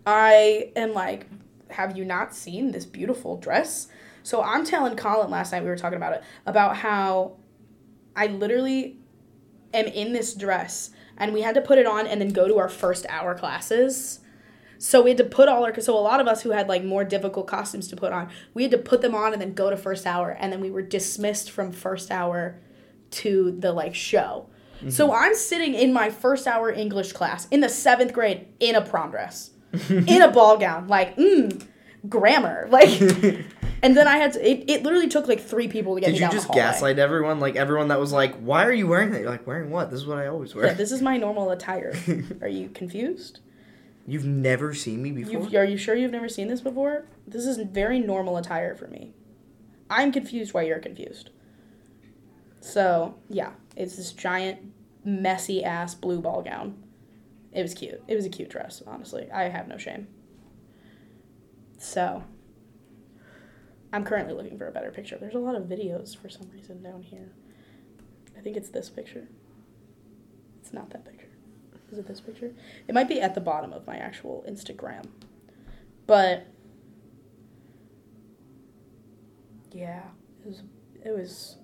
I 0.05 0.71
am 0.75 0.93
like, 0.93 1.27
have 1.69 1.97
you 1.97 2.05
not 2.05 2.33
seen 2.33 2.71
this 2.71 2.85
beautiful 2.85 3.37
dress? 3.37 3.87
So 4.23 4.41
I'm 4.41 4.65
telling 4.65 4.95
Colin 4.97 5.29
last 5.29 5.51
night 5.51 5.63
we 5.63 5.69
were 5.69 5.77
talking 5.77 5.97
about 5.97 6.13
it 6.13 6.23
about 6.45 6.77
how 6.77 7.37
I 8.15 8.27
literally 8.27 8.97
am 9.73 9.85
in 9.85 10.11
this 10.11 10.33
dress 10.33 10.91
and 11.17 11.33
we 11.33 11.41
had 11.41 11.55
to 11.55 11.61
put 11.61 11.77
it 11.77 11.85
on 11.85 12.07
and 12.07 12.19
then 12.19 12.29
go 12.29 12.47
to 12.47 12.57
our 12.57 12.69
first 12.69 13.05
hour 13.09 13.35
classes. 13.35 14.19
So 14.79 15.01
we 15.01 15.11
had 15.11 15.17
to 15.17 15.23
put 15.23 15.49
all 15.49 15.65
our 15.65 15.79
so 15.79 15.97
a 15.97 15.99
lot 15.99 16.19
of 16.19 16.27
us 16.27 16.41
who 16.41 16.51
had 16.51 16.67
like 16.67 16.83
more 16.83 17.03
difficult 17.03 17.47
costumes 17.47 17.87
to 17.89 17.95
put 17.95 18.11
on, 18.11 18.29
we 18.53 18.63
had 18.63 18.71
to 18.71 18.77
put 18.77 19.01
them 19.01 19.15
on 19.15 19.33
and 19.33 19.41
then 19.41 19.53
go 19.53 19.69
to 19.69 19.77
first 19.77 20.05
hour 20.05 20.31
and 20.31 20.51
then 20.51 20.61
we 20.61 20.71
were 20.71 20.81
dismissed 20.81 21.51
from 21.51 21.71
first 21.71 22.11
hour 22.11 22.59
to 23.11 23.51
the 23.59 23.71
like 23.71 23.95
show. 23.95 24.47
So 24.89 25.13
I'm 25.13 25.33
sitting 25.33 25.73
in 25.73 25.91
my 25.91 26.09
first 26.09 26.47
hour 26.47 26.71
English 26.71 27.13
class 27.13 27.47
in 27.49 27.61
the 27.61 27.69
seventh 27.69 28.13
grade 28.13 28.47
in 28.59 28.75
a 28.75 28.81
prom 28.81 29.11
dress, 29.11 29.51
in 29.89 30.21
a 30.21 30.29
ball 30.29 30.57
gown, 30.57 30.87
like 30.87 31.15
mm, 31.17 31.65
grammar, 32.07 32.67
like. 32.71 33.01
and 33.81 33.97
then 33.97 34.07
I 34.07 34.17
had 34.17 34.33
to. 34.33 34.47
It, 34.47 34.69
it 34.69 34.83
literally 34.83 35.07
took 35.07 35.27
like 35.27 35.41
three 35.41 35.67
people 35.67 35.95
to 35.95 36.01
get 36.01 36.11
Did 36.11 36.19
you 36.19 36.29
just 36.29 36.51
gaslight 36.51 36.99
everyone? 36.99 37.39
Like 37.39 37.55
everyone 37.55 37.87
that 37.87 37.99
was 37.99 38.11
like, 38.11 38.35
"Why 38.35 38.65
are 38.65 38.71
you 38.71 38.87
wearing 38.87 39.11
that?" 39.11 39.21
You're 39.21 39.29
like, 39.29 39.47
"Wearing 39.47 39.71
what? 39.71 39.89
This 39.89 40.01
is 40.01 40.05
what 40.05 40.19
I 40.19 40.27
always 40.27 40.53
wear." 40.53 40.67
Yeah, 40.67 40.73
this 40.73 40.91
is 40.91 41.01
my 41.01 41.17
normal 41.17 41.49
attire. 41.49 41.93
Are 42.41 42.47
you 42.47 42.69
confused? 42.69 43.39
You've 44.09 44.25
never 44.25 44.73
seen 44.73 45.03
me 45.03 45.11
before. 45.11 45.33
You've, 45.33 45.53
are 45.53 45.65
you 45.65 45.77
sure 45.77 45.93
you've 45.93 46.11
never 46.11 46.29
seen 46.29 46.47
this 46.47 46.61
before? 46.61 47.05
This 47.27 47.45
is 47.45 47.57
very 47.57 47.99
normal 47.99 48.37
attire 48.37 48.73
for 48.73 48.87
me. 48.87 49.13
I'm 49.89 50.13
confused 50.13 50.53
why 50.53 50.61
you're 50.63 50.79
confused. 50.79 51.29
So, 52.61 53.15
yeah, 53.29 53.51
it's 53.75 53.97
this 53.97 54.13
giant, 54.13 54.59
messy 55.03 55.61
ass 55.61 55.93
blue 55.93 56.21
ball 56.21 56.41
gown. 56.41 56.81
It 57.51 57.61
was 57.61 57.73
cute. 57.73 58.01
It 58.07 58.15
was 58.15 58.25
a 58.25 58.29
cute 58.29 58.49
dress, 58.49 58.81
honestly. 58.87 59.29
I 59.29 59.43
have 59.43 59.67
no 59.67 59.77
shame. 59.77 60.07
So, 61.77 62.23
I'm 63.91 64.05
currently 64.05 64.33
looking 64.33 64.57
for 64.57 64.69
a 64.69 64.71
better 64.71 64.91
picture. 64.91 65.17
There's 65.19 65.35
a 65.35 65.39
lot 65.39 65.55
of 65.55 65.63
videos 65.63 66.15
for 66.15 66.29
some 66.29 66.49
reason 66.53 66.81
down 66.81 67.03
here. 67.03 67.33
I 68.37 68.41
think 68.41 68.55
it's 68.55 68.69
this 68.69 68.89
picture. 68.89 69.27
It's 70.61 70.71
not 70.71 70.91
that 70.91 71.03
picture. 71.03 71.16
Is 71.91 71.97
it 71.97 72.07
this 72.07 72.19
picture? 72.19 72.51
It 72.87 72.93
might 72.93 73.07
be 73.07 73.21
at 73.21 73.33
the 73.35 73.41
bottom 73.41 73.71
of 73.73 73.85
my 73.87 73.97
actual 73.97 74.43
Instagram. 74.47 75.05
But 76.05 76.47
yeah, 79.71 80.01
it 80.43 80.47
was 80.47 80.61
it 81.05 81.11
was 81.11 81.55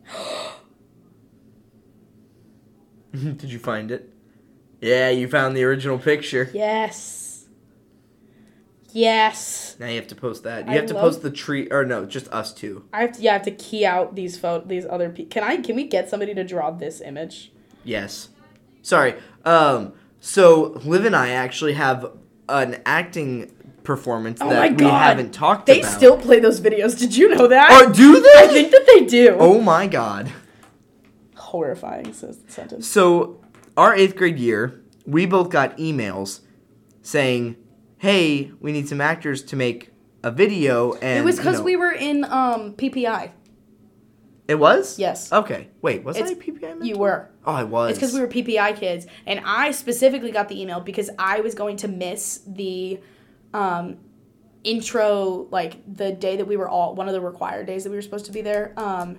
Did 3.13 3.43
you 3.43 3.59
find 3.59 3.91
it? 3.91 4.09
Yeah, 4.81 5.09
you 5.09 5.27
found 5.27 5.55
the 5.55 5.63
original 5.63 5.97
picture. 5.99 6.49
yes. 6.53 7.29
Yes. 8.95 9.75
Now 9.79 9.87
you 9.87 9.95
have 9.95 10.07
to 10.09 10.15
post 10.15 10.43
that. 10.43 10.67
You 10.67 10.73
I 10.73 10.75
have 10.75 10.85
to 10.85 10.93
love- 10.93 11.01
post 11.03 11.23
the 11.23 11.31
tree, 11.31 11.67
or 11.71 11.83
no, 11.83 12.05
just 12.05 12.27
us 12.31 12.53
two. 12.53 12.85
I 12.93 13.01
have 13.01 13.13
to 13.13 13.21
yeah, 13.23 13.31
I 13.31 13.33
have 13.33 13.41
to 13.43 13.51
key 13.51 13.85
out 13.87 14.13
these 14.15 14.37
photo 14.37 14.65
these 14.67 14.85
other 14.85 15.09
pe- 15.09 15.25
Can 15.25 15.43
I 15.43 15.57
can 15.57 15.75
we 15.75 15.85
get 15.87 16.09
somebody 16.09 16.35
to 16.35 16.43
draw 16.43 16.69
this 16.69 17.01
image? 17.01 17.51
Yes. 17.83 18.29
Sorry. 18.83 19.15
Um. 19.45 19.93
So 20.25 20.79
Liv 20.85 21.03
and 21.03 21.13
I 21.17 21.31
actually 21.31 21.73
have 21.73 22.09
an 22.47 22.81
acting 22.85 23.51
performance 23.83 24.39
Oh 24.41 24.49
that 24.49 24.79
we 24.79 24.85
haven't 24.85 25.33
talked 25.33 25.65
They 25.65 25.81
about. 25.81 25.91
They 25.91 25.97
still 25.97 26.17
play 26.17 26.39
those 26.39 26.61
videos. 26.61 26.97
Did 26.97 27.13
you 27.13 27.35
know 27.35 27.47
that? 27.47 27.67
Oh, 27.73 27.91
do 27.91 28.21
they? 28.21 28.33
I 28.37 28.47
think 28.47 28.71
that 28.71 28.85
they 28.87 29.05
do. 29.05 29.35
Oh 29.37 29.59
my 29.59 29.85
god. 29.85 30.31
Horrifying 31.35 32.13
sentence. 32.13 32.87
So, 32.87 33.41
our 33.75 33.93
eighth 33.93 34.15
grade 34.15 34.39
year, 34.39 34.81
we 35.05 35.25
both 35.25 35.49
got 35.49 35.77
emails 35.77 36.39
saying, 37.01 37.57
"Hey, 37.97 38.53
we 38.61 38.71
need 38.71 38.87
some 38.87 39.01
actors 39.01 39.43
to 39.43 39.57
make 39.57 39.91
a 40.23 40.31
video." 40.31 40.93
And 40.93 41.19
it 41.19 41.25
was 41.25 41.35
you 41.35 41.41
because 41.41 41.59
know- 41.59 41.65
we 41.65 41.75
were 41.75 41.91
in 41.91 42.23
um 42.23 42.75
PPI. 42.77 43.31
It 44.47 44.55
was. 44.55 44.99
Yes. 44.99 45.31
Okay. 45.31 45.69
Wait. 45.81 46.03
Was 46.03 46.17
It's- 46.17 46.31
I 46.31 46.35
PPI? 46.35 46.83
You 46.85 46.97
were. 46.97 47.29
Oh, 47.45 47.51
I 47.53 47.63
was. 47.63 47.91
It's 47.91 47.99
because 47.99 48.13
we 48.13 48.19
were 48.19 48.27
PPI 48.27 48.75
kids, 48.77 49.05
and 49.25 49.39
I 49.45 49.71
specifically 49.71 50.31
got 50.31 50.49
the 50.49 50.61
email 50.61 50.79
because 50.81 51.09
I 51.17 51.39
was 51.39 51.55
going 51.55 51.77
to 51.77 51.87
miss 51.87 52.41
the 52.45 52.99
um, 53.53 53.97
intro, 54.65 55.47
like 55.51 55.77
the 55.95 56.11
day 56.11 56.35
that 56.37 56.45
we 56.45 56.57
were 56.57 56.67
all 56.67 56.93
one 56.95 57.07
of 57.07 57.13
the 57.13 57.21
required 57.21 57.67
days 57.67 57.83
that 57.85 57.89
we 57.89 57.95
were 57.95 58.01
supposed 58.01 58.25
to 58.25 58.31
be 58.33 58.41
there. 58.41 58.73
Um, 58.77 59.17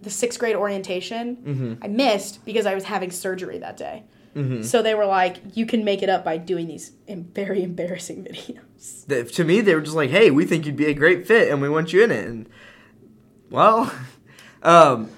the 0.00 0.10
sixth 0.10 0.38
grade 0.38 0.56
orientation, 0.56 1.36
Mm-hmm. 1.36 1.74
I 1.82 1.88
missed 1.88 2.44
because 2.44 2.66
I 2.66 2.74
was 2.74 2.84
having 2.84 3.10
surgery 3.10 3.58
that 3.58 3.76
day. 3.76 4.04
So 4.62 4.82
they 4.82 4.94
were 4.94 5.04
like, 5.06 5.38
"You 5.56 5.66
can 5.66 5.84
make 5.84 6.00
it 6.00 6.08
up 6.08 6.24
by 6.24 6.36
doing 6.36 6.68
these 6.68 6.92
very 7.08 7.60
embarrassing 7.64 8.22
videos." 8.30 9.32
To 9.34 9.42
me, 9.42 9.60
they 9.62 9.74
were 9.74 9.80
just 9.80 9.96
like, 9.96 10.10
"Hey, 10.10 10.30
we 10.30 10.44
think 10.44 10.64
you'd 10.64 10.76
be 10.76 10.86
a 10.86 10.94
great 10.94 11.26
fit, 11.26 11.50
and 11.50 11.60
we 11.60 11.68
want 11.68 11.92
you 11.92 12.04
in 12.04 12.12
it." 12.12 12.24
And 12.24 12.48
well, 13.50 13.92
um, 14.62 15.10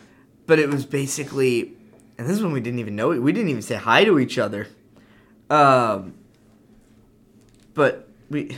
but 0.46 0.58
it 0.58 0.68
was 0.68 0.84
basically, 0.86 1.72
and 2.18 2.28
this 2.28 2.36
is 2.36 2.42
when 2.42 2.52
we 2.52 2.60
didn't 2.60 2.80
even 2.80 2.96
know. 2.96 3.08
We 3.08 3.32
didn't 3.32 3.50
even 3.50 3.62
say 3.62 3.76
hi 3.76 4.04
to 4.04 4.18
each 4.18 4.38
other. 4.38 4.66
Um, 5.48 6.14
but 7.74 8.08
we, 8.30 8.56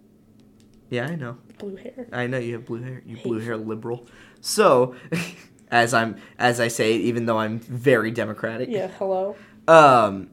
yeah, 0.90 1.06
I 1.06 1.16
know. 1.16 1.38
Blue 1.58 1.76
hair. 1.76 2.06
I 2.12 2.26
know 2.26 2.38
you 2.38 2.54
have 2.54 2.66
blue 2.66 2.82
hair. 2.82 3.02
You 3.06 3.16
blue 3.16 3.38
hair 3.38 3.56
liberal. 3.56 4.06
So, 4.40 4.94
as 5.70 5.94
I'm 5.94 6.16
as 6.38 6.60
I 6.60 6.68
say, 6.68 6.94
even 6.96 7.26
though 7.26 7.38
I'm 7.38 7.58
very 7.58 8.10
democratic. 8.10 8.68
Yeah. 8.68 8.88
Hello. 8.98 9.36
Um, 9.66 10.30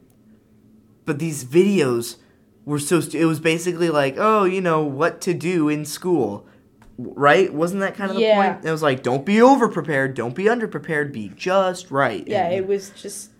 but 1.06 1.18
these 1.18 1.44
videos 1.44 2.16
were 2.64 2.78
so. 2.78 3.00
Stu- 3.00 3.18
it 3.18 3.24
was 3.24 3.40
basically 3.40 3.88
like, 3.88 4.16
oh, 4.18 4.44
you 4.44 4.60
know 4.60 4.82
what 4.82 5.20
to 5.22 5.32
do 5.34 5.68
in 5.68 5.84
school, 5.84 6.46
right? 6.98 7.52
Wasn't 7.52 7.80
that 7.80 7.94
kind 7.94 8.10
of 8.10 8.16
the 8.16 8.30
point? 8.32 8.64
It 8.64 8.70
was 8.70 8.82
like, 8.82 9.02
don't 9.02 9.24
be 9.24 9.40
over 9.40 9.68
prepared, 9.68 10.14
don't 10.14 10.34
be 10.34 10.48
under 10.48 10.68
prepared, 10.68 11.12
be 11.12 11.30
just 11.36 11.90
right. 11.90 12.26
Yeah. 12.26 12.46
and 12.46 12.54
It 12.54 12.66
was 12.66 12.90
just. 12.90 13.30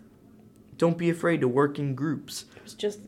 don't 0.76 0.98
be 0.98 1.10
afraid 1.10 1.40
to 1.40 1.48
work 1.48 1.78
in 1.78 1.94
groups. 1.94 2.46
It 2.56 2.62
was 2.62 2.74
just. 2.74 3.00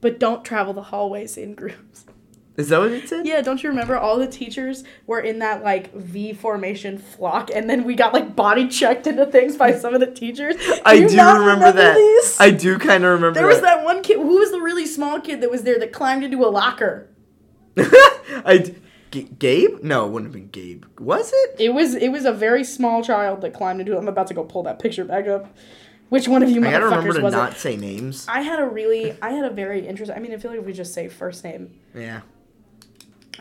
But 0.00 0.18
don't 0.18 0.44
travel 0.44 0.72
the 0.72 0.84
hallways 0.84 1.36
in 1.36 1.54
groups. 1.54 2.06
Is 2.56 2.68
that 2.68 2.78
what 2.80 2.90
it 2.90 3.08
said? 3.08 3.26
Yeah, 3.26 3.40
don't 3.40 3.62
you 3.62 3.70
remember 3.70 3.96
all 3.96 4.18
the 4.18 4.26
teachers 4.26 4.84
were 5.06 5.20
in 5.20 5.38
that 5.38 5.62
like 5.62 5.94
V 5.94 6.32
formation 6.34 6.98
flock 6.98 7.48
and 7.54 7.70
then 7.70 7.84
we 7.84 7.94
got 7.94 8.12
like 8.12 8.36
body 8.36 8.68
checked 8.68 9.06
into 9.06 9.24
things 9.26 9.56
by 9.56 9.72
some 9.72 9.94
of 9.94 10.00
the 10.00 10.10
teachers? 10.10 10.56
I 10.84 11.06
do 11.06 11.16
not 11.16 11.38
remember, 11.40 11.72
that. 11.72 11.96
these? 11.96 12.36
I 12.40 12.50
do 12.50 12.78
kind 12.78 13.04
of 13.04 13.12
remember 13.12 13.38
there 13.38 13.46
was 13.46 13.62
that 13.62 13.82
one 13.84 14.02
kid 14.02 14.16
who 14.18 14.38
was 14.38 14.50
the 14.50 14.60
really 14.60 14.84
small 14.84 15.20
kid 15.20 15.40
that 15.40 15.50
was 15.50 15.62
there 15.62 15.78
that 15.78 15.92
climbed 15.92 16.22
into 16.24 16.44
a 16.44 16.48
locker. 16.50 17.08
I 18.44 18.60
d- 18.64 18.74
G- 19.10 19.28
Gabe? 19.38 19.82
No, 19.82 20.06
it 20.06 20.10
wouldn't 20.12 20.32
have 20.32 20.40
been 20.40 20.50
Gabe. 20.50 20.84
Was 21.00 21.32
it? 21.34 21.56
It 21.58 21.70
was 21.74 21.94
it 21.94 22.08
was 22.10 22.24
a 22.24 22.32
very 22.32 22.64
small 22.64 23.02
child 23.02 23.40
that 23.42 23.54
climbed 23.54 23.80
into 23.80 23.94
it. 23.94 23.98
I'm 23.98 24.08
about 24.08 24.26
to 24.28 24.34
go 24.34 24.44
pull 24.44 24.62
that 24.64 24.78
picture 24.78 25.04
back 25.04 25.26
up. 25.26 25.54
Which 26.08 26.26
one 26.26 26.42
of 26.42 26.50
you 26.50 26.60
I 26.64 26.70
gotta 26.72 26.84
remember 26.86 27.10
motherfuckers 27.10 27.16
to 27.16 27.22
was 27.22 27.34
not 27.34 27.52
it? 27.52 27.58
say 27.58 27.76
names. 27.76 28.26
I 28.28 28.40
had 28.40 28.58
a 28.58 28.66
really 28.66 29.16
I 29.22 29.30
had 29.30 29.44
a 29.44 29.50
very 29.54 29.86
interesting 29.86 30.16
I 30.16 30.20
mean 30.20 30.32
I 30.32 30.38
feel 30.38 30.50
like 30.50 30.60
if 30.60 30.66
we 30.66 30.72
just 30.72 30.92
say 30.94 31.08
first 31.08 31.44
name. 31.44 31.70
Yeah. 31.94 32.20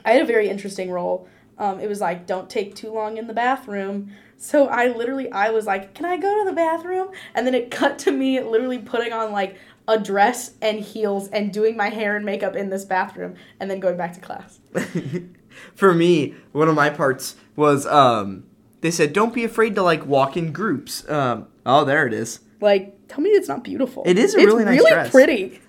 I 0.06 0.12
had 0.14 0.22
a 0.22 0.26
very 0.26 0.50
interesting 0.50 0.92
role. 0.92 1.28
Um, 1.58 1.80
it 1.82 1.90
was 1.90 2.00
like, 2.00 2.26
don't 2.26 2.50
take 2.50 2.74
too 2.74 2.90
long 2.92 3.18
in 3.18 3.28
the 3.28 3.34
bathroom. 3.34 4.14
So 4.38 4.68
I 4.68 4.88
literally, 4.88 5.30
I 5.30 5.50
was 5.50 5.66
like, 5.66 5.94
can 5.94 6.06
I 6.06 6.16
go 6.16 6.40
to 6.40 6.50
the 6.50 6.56
bathroom? 6.56 7.10
And 7.36 7.46
then 7.46 7.54
it 7.54 7.70
cut 7.70 8.00
to 8.00 8.12
me 8.12 8.40
literally 8.40 8.78
putting 8.80 9.12
on 9.12 9.34
like 9.34 9.58
a 9.86 10.00
dress 10.00 10.54
and 10.62 10.80
heels 10.80 11.28
and 11.30 11.52
doing 11.52 11.76
my 11.76 11.90
hair 11.90 12.16
and 12.16 12.26
makeup 12.26 12.56
in 12.56 12.70
this 12.70 12.86
bathroom 12.86 13.36
and 13.60 13.70
then 13.70 13.82
going 13.82 13.98
back 13.98 14.14
to 14.14 14.22
class. 14.22 14.60
For 15.76 15.94
me, 15.94 16.36
one 16.52 16.68
of 16.68 16.76
my 16.76 16.90
parts 16.90 17.36
was 17.56 17.86
um 17.86 18.44
they 18.82 18.92
said 18.92 19.14
don't 19.14 19.34
be 19.34 19.44
afraid 19.44 19.76
to 19.76 19.84
like 19.84 20.06
walk 20.06 20.38
in 20.38 20.52
groups. 20.52 21.08
Um, 21.10 21.48
oh, 21.66 21.86
there 21.86 22.08
it 22.08 22.14
is. 22.14 22.40
Like, 22.62 23.08
tell 23.08 23.22
me 23.22 23.30
it's 23.30 23.48
not 23.48 23.64
beautiful. 23.64 24.04
It 24.06 24.18
is 24.18 24.36
a 24.36 24.40
it's 24.40 24.46
really 24.46 24.66
nice 24.66 24.80
really 24.80 24.92
dress. 24.92 25.12
pretty. 25.12 25.62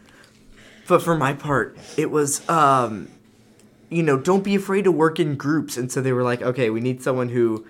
But 0.88 1.02
for 1.02 1.16
my 1.16 1.34
part, 1.34 1.78
it 1.96 2.10
was 2.10 2.48
um, 2.48 3.08
you 3.90 4.02
know, 4.02 4.16
don't 4.16 4.44
be 4.44 4.54
afraid 4.54 4.84
to 4.84 4.92
work 4.92 5.20
in 5.20 5.36
groups. 5.36 5.76
And 5.76 5.90
so 5.90 6.00
they 6.00 6.12
were 6.12 6.22
like, 6.22 6.40
okay, 6.42 6.70
we 6.70 6.80
need 6.80 7.02
someone 7.02 7.28
who 7.28 7.66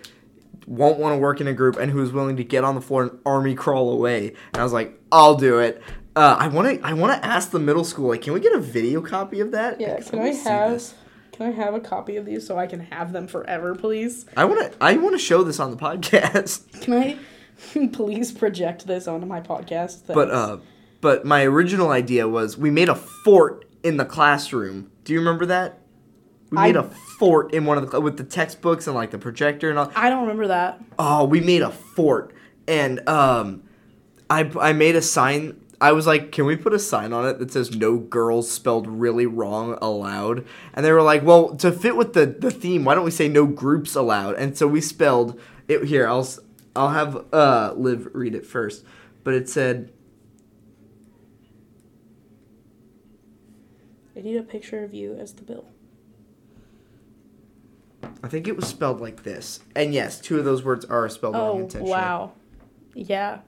won't 0.66 0.98
want 0.98 1.14
to 1.14 1.18
work 1.18 1.40
in 1.40 1.46
a 1.46 1.52
group 1.52 1.76
and 1.76 1.90
who's 1.90 2.12
willing 2.12 2.36
to 2.36 2.44
get 2.44 2.62
on 2.62 2.74
the 2.74 2.80
floor 2.80 3.02
and 3.04 3.18
army 3.26 3.54
crawl 3.54 3.90
away. 3.90 4.34
And 4.52 4.60
I 4.60 4.62
was 4.62 4.72
like, 4.72 4.98
I'll 5.10 5.34
do 5.34 5.58
it. 5.58 5.82
Uh, 6.14 6.36
I 6.38 6.48
want 6.48 6.80
to. 6.80 6.86
I 6.86 6.92
want 6.92 7.20
to 7.20 7.26
ask 7.26 7.50
the 7.50 7.60
middle 7.60 7.84
school. 7.84 8.08
Like, 8.08 8.22
can 8.22 8.32
we 8.32 8.40
get 8.40 8.52
a 8.52 8.58
video 8.58 9.00
copy 9.00 9.40
of 9.40 9.52
that? 9.52 9.80
Yeah, 9.80 10.00
can 10.00 10.18
I 10.18 10.28
have 10.28 10.72
this. 10.72 10.94
Can 11.40 11.52
I 11.54 11.56
have 11.56 11.72
a 11.72 11.80
copy 11.80 12.16
of 12.16 12.26
these 12.26 12.46
so 12.46 12.58
I 12.58 12.66
can 12.66 12.80
have 12.80 13.12
them 13.12 13.26
forever, 13.26 13.74
please? 13.74 14.26
I 14.36 14.44
want 14.44 14.72
to. 14.72 14.78
I 14.78 14.98
want 14.98 15.14
to 15.14 15.18
show 15.18 15.42
this 15.42 15.58
on 15.58 15.70
the 15.70 15.76
podcast. 15.78 16.82
Can 16.82 16.92
I 16.92 17.86
please 17.92 18.30
project 18.30 18.86
this 18.86 19.08
onto 19.08 19.26
my 19.26 19.40
podcast? 19.40 20.06
But 20.06 20.30
uh, 20.30 20.58
but 21.00 21.24
my 21.24 21.44
original 21.44 21.90
idea 21.90 22.28
was 22.28 22.58
we 22.58 22.70
made 22.70 22.90
a 22.90 22.94
fort 22.94 23.64
in 23.82 23.96
the 23.96 24.04
classroom. 24.04 24.90
Do 25.04 25.14
you 25.14 25.18
remember 25.18 25.46
that? 25.46 25.78
We 26.50 26.58
made 26.58 26.76
a 26.76 26.82
fort 26.82 27.54
in 27.54 27.64
one 27.64 27.78
of 27.78 27.90
the 27.90 28.00
with 28.02 28.18
the 28.18 28.24
textbooks 28.24 28.86
and 28.86 28.94
like 28.94 29.10
the 29.10 29.18
projector 29.18 29.70
and 29.70 29.78
all. 29.78 29.90
I 29.96 30.10
don't 30.10 30.22
remember 30.22 30.48
that. 30.48 30.78
Oh, 30.98 31.24
we 31.24 31.40
made 31.40 31.62
a 31.62 31.70
fort, 31.70 32.34
and 32.68 33.08
um, 33.08 33.62
I 34.28 34.50
I 34.60 34.74
made 34.74 34.94
a 34.94 35.02
sign. 35.02 35.58
I 35.80 35.92
was 35.92 36.06
like, 36.06 36.30
"Can 36.32 36.44
we 36.44 36.56
put 36.56 36.74
a 36.74 36.78
sign 36.78 37.12
on 37.12 37.26
it 37.26 37.38
that 37.38 37.50
says 37.52 37.74
no 37.74 37.96
girls 37.96 38.50
spelled 38.50 38.86
really 38.86 39.26
wrong 39.26 39.78
allowed?" 39.80 40.44
And 40.74 40.84
they 40.84 40.92
were 40.92 41.02
like, 41.02 41.22
"Well, 41.24 41.54
to 41.56 41.72
fit 41.72 41.96
with 41.96 42.12
the 42.12 42.26
the 42.26 42.50
theme, 42.50 42.84
why 42.84 42.94
don't 42.94 43.04
we 43.04 43.10
say 43.10 43.28
no 43.28 43.46
groups 43.46 43.94
allowed?" 43.94 44.34
And 44.36 44.56
so 44.56 44.66
we 44.66 44.80
spelled 44.80 45.38
it 45.68 45.84
here. 45.84 46.06
I'll 46.06 46.28
I'll 46.76 46.90
have 46.90 47.24
uh 47.32 47.74
Liv 47.76 48.08
read 48.12 48.34
it 48.34 48.44
first, 48.46 48.84
but 49.24 49.34
it 49.34 49.48
said 49.48 49.90
I 54.16 54.20
need 54.20 54.36
a 54.36 54.42
picture 54.42 54.84
of 54.84 54.92
you 54.92 55.14
as 55.14 55.32
the 55.32 55.42
bill. 55.42 55.64
I 58.22 58.28
think 58.28 58.46
it 58.46 58.56
was 58.56 58.66
spelled 58.66 59.00
like 59.00 59.22
this. 59.22 59.60
And 59.74 59.94
yes, 59.94 60.20
two 60.20 60.38
of 60.38 60.44
those 60.44 60.62
words 60.62 60.84
are 60.84 61.08
spelled 61.08 61.34
wrong 61.34 61.56
Oh 61.56 61.58
intentionally. 61.58 61.90
wow, 61.90 62.32
yeah. 62.94 63.38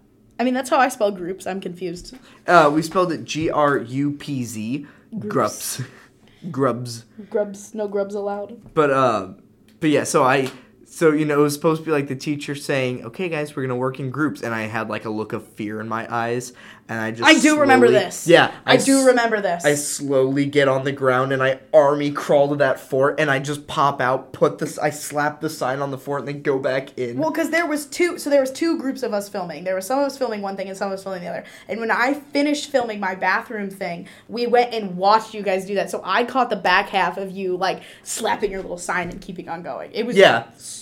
I 0.42 0.44
mean 0.44 0.54
that's 0.54 0.70
how 0.70 0.78
I 0.78 0.88
spell 0.88 1.12
groups. 1.12 1.46
I'm 1.46 1.60
confused. 1.60 2.16
Uh, 2.48 2.68
we 2.74 2.82
spelled 2.82 3.12
it 3.12 3.22
G 3.22 3.48
R 3.48 3.78
U 3.78 4.10
P 4.10 4.42
Z. 4.42 4.88
Grubs. 5.16 5.80
Grubs. 6.50 7.04
Grubs, 7.30 7.76
no 7.76 7.86
grubs 7.86 8.16
allowed. 8.16 8.74
But 8.74 8.90
uh, 8.90 9.34
but 9.78 9.90
yeah, 9.90 10.02
so 10.02 10.24
I 10.24 10.50
so 10.94 11.10
you 11.10 11.24
know 11.24 11.40
it 11.40 11.42
was 11.42 11.54
supposed 11.54 11.80
to 11.80 11.86
be 11.86 11.90
like 11.92 12.08
the 12.08 12.14
teacher 12.16 12.54
saying, 12.54 13.04
"Okay, 13.06 13.28
guys, 13.28 13.56
we're 13.56 13.62
gonna 13.62 13.76
work 13.76 13.98
in 13.98 14.10
groups," 14.10 14.42
and 14.42 14.54
I 14.54 14.62
had 14.62 14.88
like 14.88 15.04
a 15.06 15.10
look 15.10 15.32
of 15.32 15.46
fear 15.48 15.80
in 15.80 15.88
my 15.88 16.06
eyes, 16.14 16.52
and 16.88 17.00
I 17.00 17.10
just 17.12 17.22
I 17.28 17.38
do 17.40 17.60
remember 17.60 17.88
this. 17.90 18.26
Yeah, 18.26 18.52
I, 18.66 18.76
do 18.76 18.98
s- 18.98 19.06
remember 19.06 19.40
this. 19.40 19.64
I 19.64 19.74
slowly 19.74 20.44
get 20.44 20.68
on 20.68 20.84
the 20.84 20.92
ground 20.92 21.32
and 21.32 21.42
I 21.42 21.60
army 21.72 22.10
crawl 22.10 22.50
to 22.50 22.56
that 22.56 22.78
fort 22.80 23.18
and 23.20 23.30
I 23.30 23.38
just 23.38 23.66
pop 23.66 24.00
out, 24.00 24.32
put 24.34 24.58
this, 24.58 24.78
I 24.78 24.90
slap 24.90 25.40
the 25.40 25.48
sign 25.48 25.78
on 25.80 25.90
the 25.90 25.96
fort 25.98 26.20
and 26.20 26.28
then 26.28 26.42
go 26.42 26.58
back 26.58 26.98
in. 26.98 27.16
Well, 27.18 27.30
because 27.30 27.50
there 27.50 27.66
was 27.66 27.86
two, 27.86 28.18
so 28.18 28.28
there 28.28 28.40
was 28.40 28.50
two 28.50 28.78
groups 28.78 29.02
of 29.02 29.14
us 29.14 29.28
filming. 29.28 29.64
There 29.64 29.74
was 29.76 29.86
some 29.86 30.00
of 30.00 30.04
us 30.06 30.18
filming 30.18 30.42
one 30.42 30.56
thing 30.56 30.68
and 30.68 30.76
some 30.76 30.88
of 30.88 30.94
us 30.98 31.02
filming 31.04 31.22
the 31.22 31.28
other. 31.28 31.44
And 31.68 31.80
when 31.80 31.90
I 31.90 32.12
finished 32.14 32.70
filming 32.70 33.00
my 33.00 33.14
bathroom 33.14 33.70
thing, 33.70 34.06
we 34.28 34.46
went 34.46 34.74
and 34.74 34.96
watched 34.96 35.32
you 35.32 35.42
guys 35.42 35.64
do 35.64 35.74
that. 35.76 35.88
So 35.90 36.02
I 36.04 36.24
caught 36.24 36.50
the 36.50 36.56
back 36.56 36.88
half 36.90 37.16
of 37.16 37.30
you 37.30 37.56
like 37.56 37.82
slapping 38.02 38.50
your 38.50 38.60
little 38.60 38.76
sign 38.76 39.08
and 39.08 39.20
keeping 39.20 39.48
on 39.48 39.62
going. 39.62 39.90
It 39.94 40.04
was 40.04 40.16
Yeah. 40.16 40.42
funny. 40.42 40.81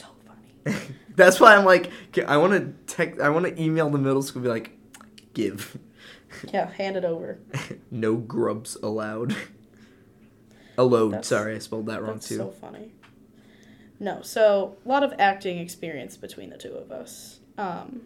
That's 1.16 1.40
why 1.40 1.56
I'm 1.56 1.64
like, 1.64 1.90
I 2.26 2.36
want 2.36 2.52
to 2.54 2.94
text, 2.94 3.20
I 3.20 3.28
want 3.30 3.46
to 3.46 3.60
email 3.62 3.90
the 3.90 3.98
middle 3.98 4.22
school, 4.22 4.40
and 4.40 4.44
be 4.44 4.50
like, 4.50 4.72
give, 5.34 5.76
Yeah, 6.52 6.70
hand 6.70 6.96
it 6.96 7.04
over. 7.04 7.38
no 7.90 8.16
grubs 8.16 8.76
allowed. 8.82 9.36
Allowed. 10.78 11.08
That's- 11.12 11.26
Sorry, 11.26 11.56
I 11.56 11.58
spelled 11.58 11.86
that 11.86 12.00
wrong 12.02 12.14
That's 12.14 12.28
too. 12.28 12.36
so 12.36 12.50
funny. 12.50 12.92
No, 13.98 14.22
so 14.22 14.76
a 14.86 14.88
lot 14.88 15.02
of 15.02 15.12
acting 15.18 15.58
experience 15.58 16.16
between 16.16 16.48
the 16.48 16.56
two 16.56 16.72
of 16.72 16.90
us. 16.90 17.40
Um, 17.58 18.02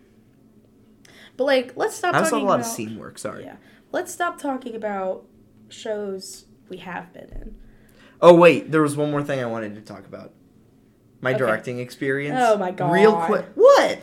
but 1.37 1.45
like, 1.45 1.75
let's 1.77 1.95
stop 1.95 2.15
I 2.17 2.19
also 2.21 2.37
have 2.37 2.43
a 2.43 2.47
lot 2.47 2.55
about 2.57 2.67
of 2.67 2.73
scene 2.73 2.99
work. 2.99 3.19
Sorry. 3.19 3.45
yeah. 3.45 3.57
Let's 3.93 4.13
stop 4.13 4.39
talking 4.41 4.75
about 4.75 5.25
shows 5.69 6.47
we 6.69 6.79
have 6.79 7.13
been 7.13 7.29
in. 7.31 7.55
Oh 8.21 8.35
wait, 8.35 8.73
there 8.73 8.83
was 8.83 8.97
one 8.97 9.13
more 9.13 9.23
thing 9.23 9.39
I 9.39 9.47
wanted 9.47 9.77
to 9.77 9.81
talk 9.83 10.05
about. 10.07 10.33
My 11.25 11.31
Okay. 11.31 11.39
directing 11.39 11.79
experience. 11.79 12.37
Oh 12.39 12.59
my 12.59 12.71
god! 12.71 12.93
Real 12.93 13.17
quick. 13.17 13.47
What? 13.55 14.01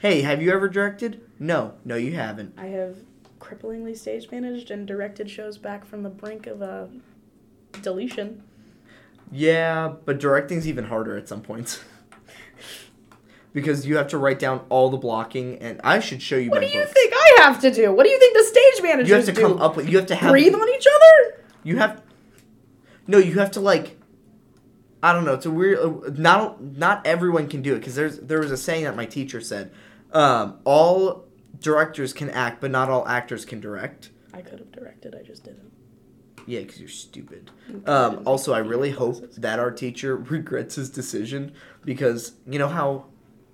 Hey, 0.00 0.22
have 0.22 0.42
you 0.42 0.50
ever 0.52 0.68
directed? 0.68 1.20
No, 1.38 1.74
no, 1.84 1.94
you 1.94 2.14
haven't. 2.14 2.54
I 2.58 2.66
have 2.66 2.96
cripplingly 3.40 3.96
stage 3.96 4.28
managed 4.32 4.72
and 4.72 4.84
directed 4.84 5.30
shows 5.30 5.58
back 5.58 5.84
from 5.84 6.02
the 6.02 6.08
brink 6.10 6.48
of 6.48 6.60
a 6.60 6.88
deletion. 7.82 8.42
Yeah, 9.30 9.92
but 10.04 10.18
directing's 10.18 10.66
even 10.66 10.86
harder 10.86 11.16
at 11.16 11.28
some 11.28 11.40
points. 11.40 11.84
because 13.52 13.86
you 13.86 13.96
have 13.96 14.08
to 14.08 14.18
write 14.18 14.40
down 14.40 14.62
all 14.70 14.90
the 14.90 14.96
blocking, 14.96 15.58
and 15.58 15.80
I 15.84 16.00
should 16.00 16.20
show 16.20 16.36
you 16.36 16.50
What 16.50 16.62
do 16.62 16.66
you 16.66 16.80
books. 16.80 16.92
think 16.92 17.12
I 17.14 17.36
have 17.42 17.60
to 17.60 17.70
do? 17.70 17.92
What 17.94 18.04
do 18.06 18.10
you 18.10 18.18
think 18.18 18.36
the 18.36 18.42
stage 18.44 18.82
managers 18.82 19.08
You 19.08 19.14
have 19.14 19.24
to 19.26 19.32
do? 19.32 19.40
come 19.40 19.62
up 19.62 19.76
with. 19.76 19.88
You 19.88 19.98
have 19.98 20.06
to 20.06 20.16
have. 20.16 20.32
Breathe 20.32 20.52
on 20.54 20.68
each 20.70 20.86
other? 20.92 21.44
You 21.62 21.76
have. 21.76 22.02
No, 23.06 23.18
you 23.18 23.38
have 23.38 23.52
to 23.52 23.60
like. 23.60 23.98
I 25.04 25.12
don't 25.12 25.26
know. 25.26 25.34
It's 25.34 25.44
a 25.44 25.50
weird. 25.50 25.78
uh, 25.78 26.10
Not 26.16 26.62
not 26.62 27.06
everyone 27.06 27.46
can 27.46 27.60
do 27.60 27.74
it 27.74 27.80
because 27.80 27.94
there's 27.94 28.18
there 28.20 28.40
was 28.40 28.50
a 28.50 28.56
saying 28.56 28.84
that 28.84 28.96
my 28.96 29.04
teacher 29.04 29.38
said. 29.40 29.70
Um, 30.12 30.58
all 30.64 31.26
directors 31.60 32.14
can 32.14 32.30
act, 32.30 32.60
but 32.62 32.70
not 32.70 32.88
all 32.88 33.06
actors 33.06 33.44
can 33.44 33.60
direct. 33.60 34.10
I 34.32 34.40
could 34.40 34.60
have 34.60 34.72
directed, 34.72 35.14
I 35.14 35.22
just 35.22 35.44
didn't. 35.44 35.70
Yeah, 36.46 36.60
because 36.60 36.80
you're 36.80 36.88
stupid. 36.88 37.50
Um, 37.86 38.22
also, 38.24 38.54
I 38.54 38.58
really 38.58 38.92
hope 38.92 39.32
that 39.34 39.58
our 39.58 39.70
teacher 39.70 40.16
regrets 40.36 40.76
his 40.76 40.88
decision 40.88 41.52
because 41.84 42.32
you 42.48 42.58
know 42.58 42.68
how 42.68 43.06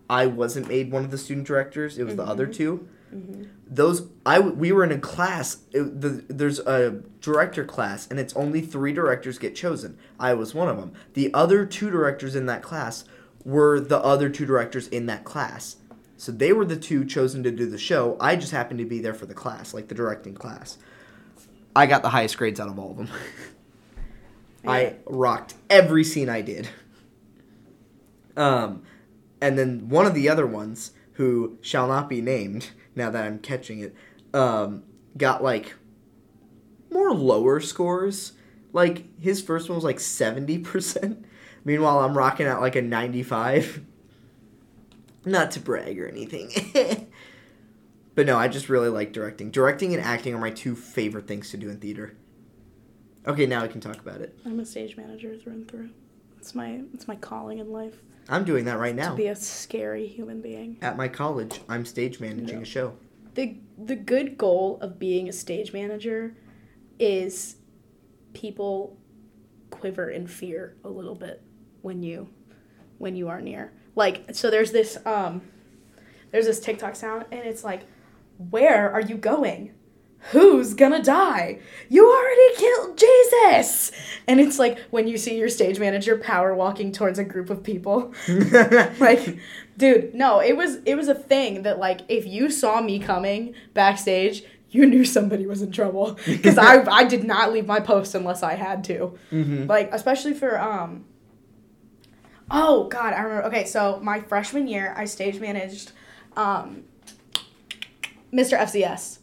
I 0.08 0.26
wasn't 0.26 0.68
made 0.68 0.92
one 0.92 1.04
of 1.04 1.10
the 1.10 1.18
student 1.18 1.46
directors; 1.48 1.98
it 1.98 2.04
was 2.04 2.14
the 2.14 2.22
other 2.24 2.46
2 3.10 3.48
Those 3.66 4.08
I 4.24 4.38
we 4.38 4.72
were 4.72 4.84
in 4.84 4.92
a 4.92 4.98
class. 4.98 5.58
It, 5.72 6.00
the, 6.00 6.24
there's 6.28 6.58
a 6.60 7.02
director 7.20 7.64
class, 7.64 8.06
and 8.08 8.18
it's 8.18 8.34
only 8.34 8.60
three 8.60 8.92
directors 8.92 9.38
get 9.38 9.54
chosen. 9.54 9.98
I 10.18 10.34
was 10.34 10.54
one 10.54 10.68
of 10.68 10.76
them. 10.76 10.92
The 11.14 11.32
other 11.34 11.66
two 11.66 11.90
directors 11.90 12.34
in 12.36 12.46
that 12.46 12.62
class 12.62 13.04
were 13.44 13.80
the 13.80 13.98
other 13.98 14.28
two 14.28 14.46
directors 14.46 14.88
in 14.88 15.06
that 15.06 15.24
class. 15.24 15.76
So 16.16 16.32
they 16.32 16.52
were 16.52 16.66
the 16.66 16.76
two 16.76 17.04
chosen 17.04 17.42
to 17.44 17.50
do 17.50 17.66
the 17.66 17.78
show. 17.78 18.16
I 18.20 18.36
just 18.36 18.52
happened 18.52 18.78
to 18.80 18.84
be 18.84 19.00
there 19.00 19.14
for 19.14 19.26
the 19.26 19.34
class, 19.34 19.72
like 19.72 19.88
the 19.88 19.94
directing 19.94 20.34
class. 20.34 20.76
I 21.74 21.86
got 21.86 22.02
the 22.02 22.10
highest 22.10 22.36
grades 22.36 22.60
out 22.60 22.68
of 22.68 22.78
all 22.78 22.90
of 22.90 22.96
them. 22.98 23.08
I 24.66 24.96
rocked 25.06 25.54
every 25.70 26.04
scene 26.04 26.28
I 26.28 26.42
did. 26.42 26.68
Um, 28.36 28.82
and 29.40 29.58
then 29.58 29.88
one 29.88 30.06
of 30.06 30.14
the 30.14 30.28
other 30.28 30.46
ones, 30.46 30.92
who 31.12 31.58
shall 31.60 31.86
not 31.86 32.08
be 32.08 32.20
named, 32.20 32.70
now 32.94 33.10
that 33.10 33.24
I'm 33.24 33.38
catching 33.38 33.80
it, 33.80 33.94
um, 34.34 34.82
got 35.16 35.42
like 35.42 35.74
more 36.90 37.12
lower 37.12 37.60
scores. 37.60 38.32
Like 38.72 39.20
his 39.20 39.42
first 39.42 39.68
one 39.68 39.76
was 39.76 39.84
like 39.84 40.00
seventy 40.00 40.58
percent. 40.58 41.24
Meanwhile, 41.64 42.00
I'm 42.00 42.16
rocking 42.16 42.46
at 42.46 42.60
like 42.60 42.76
a 42.76 42.82
ninety-five. 42.82 43.84
Not 45.24 45.50
to 45.52 45.60
brag 45.60 46.00
or 46.00 46.08
anything. 46.08 46.50
but 48.14 48.24
no, 48.24 48.38
I 48.38 48.48
just 48.48 48.70
really 48.70 48.88
like 48.88 49.12
directing. 49.12 49.50
Directing 49.50 49.92
and 49.92 50.02
acting 50.02 50.34
are 50.34 50.38
my 50.38 50.50
two 50.50 50.74
favorite 50.74 51.26
things 51.26 51.50
to 51.50 51.58
do 51.58 51.68
in 51.68 51.78
theater. 51.78 52.16
Okay, 53.26 53.44
now 53.44 53.62
we 53.62 53.68
can 53.68 53.82
talk 53.82 54.00
about 54.00 54.22
it. 54.22 54.38
I'm 54.46 54.58
a 54.60 54.64
stage 54.64 54.96
manager 54.96 55.36
through 55.36 55.52
and 55.52 55.70
through. 55.70 55.90
It's 56.38 56.54
my 56.54 56.80
it's 56.94 57.06
my 57.06 57.16
calling 57.16 57.58
in 57.58 57.70
life 57.70 58.00
I'm 58.30 58.44
doing 58.44 58.64
that 58.66 58.78
right 58.78 58.94
now. 58.94 59.10
to 59.10 59.16
be 59.16 59.26
a 59.26 59.36
scary 59.36 60.06
human 60.06 60.40
being. 60.40 60.78
At 60.80 60.96
my 60.96 61.08
college, 61.08 61.60
I'm 61.68 61.84
stage 61.84 62.20
managing 62.20 62.58
Yeah. 62.58 62.62
a 62.62 62.66
show. 62.66 62.94
The 63.34 63.56
the 63.82 63.96
good 63.96 64.36
goal 64.38 64.78
of 64.80 64.98
being 64.98 65.28
a 65.28 65.32
stage 65.32 65.72
manager 65.72 66.36
is 66.98 67.56
people 68.32 68.98
quiver 69.70 70.10
in 70.10 70.26
fear 70.26 70.76
a 70.84 70.88
little 70.88 71.14
bit 71.14 71.42
when 71.82 72.02
you 72.02 72.28
when 72.98 73.16
you 73.16 73.28
are 73.28 73.40
near. 73.40 73.72
Like 73.96 74.34
so 74.34 74.50
there's 74.50 74.72
this 74.72 74.98
um 75.06 75.42
there's 76.30 76.46
this 76.46 76.60
TikTok 76.60 76.94
sound 76.96 77.24
and 77.32 77.40
it's 77.40 77.64
like 77.64 77.82
where 78.50 78.90
are 78.92 79.00
you 79.00 79.16
going? 79.16 79.74
Who's 80.32 80.74
gonna 80.74 81.02
die? 81.02 81.58
You 81.88 82.06
already 82.10 82.56
killed 82.56 82.98
Jesus! 82.98 83.90
And 84.28 84.38
it's 84.38 84.58
like 84.58 84.78
when 84.90 85.08
you 85.08 85.16
see 85.16 85.38
your 85.38 85.48
stage 85.48 85.80
manager 85.80 86.16
power 86.18 86.54
walking 86.54 86.92
towards 86.92 87.18
a 87.18 87.24
group 87.24 87.48
of 87.50 87.62
people. 87.62 88.12
like 89.00 89.38
dude 89.78 90.14
no 90.14 90.40
it 90.40 90.54
was 90.56 90.76
it 90.84 90.94
was 90.94 91.08
a 91.08 91.14
thing 91.14 91.62
that 91.62 91.78
like 91.78 92.02
if 92.08 92.26
you 92.26 92.50
saw 92.50 92.82
me 92.82 92.98
coming 92.98 93.54
backstage 93.72 94.42
you 94.68 94.84
knew 94.84 95.06
somebody 95.06 95.46
was 95.46 95.62
in 95.62 95.72
trouble 95.72 96.18
because 96.26 96.58
i 96.58 96.82
i 96.92 97.02
did 97.02 97.24
not 97.24 97.50
leave 97.50 97.66
my 97.66 97.80
post 97.80 98.14
unless 98.14 98.42
i 98.42 98.54
had 98.56 98.84
to 98.84 99.16
Mhm. 99.32 99.66
like 99.66 99.88
especially 99.94 100.34
for 100.34 100.60
um 100.60 101.04
Oh 102.50 102.88
God, 102.88 103.14
I 103.14 103.20
remember. 103.22 103.46
Okay, 103.46 103.64
so 103.64 104.00
my 104.02 104.20
freshman 104.22 104.66
year, 104.66 104.92
I 104.96 105.04
stage 105.04 105.38
managed 105.38 105.92
um, 106.36 106.82
Mr. 108.32 108.58
FCS. 108.58 109.19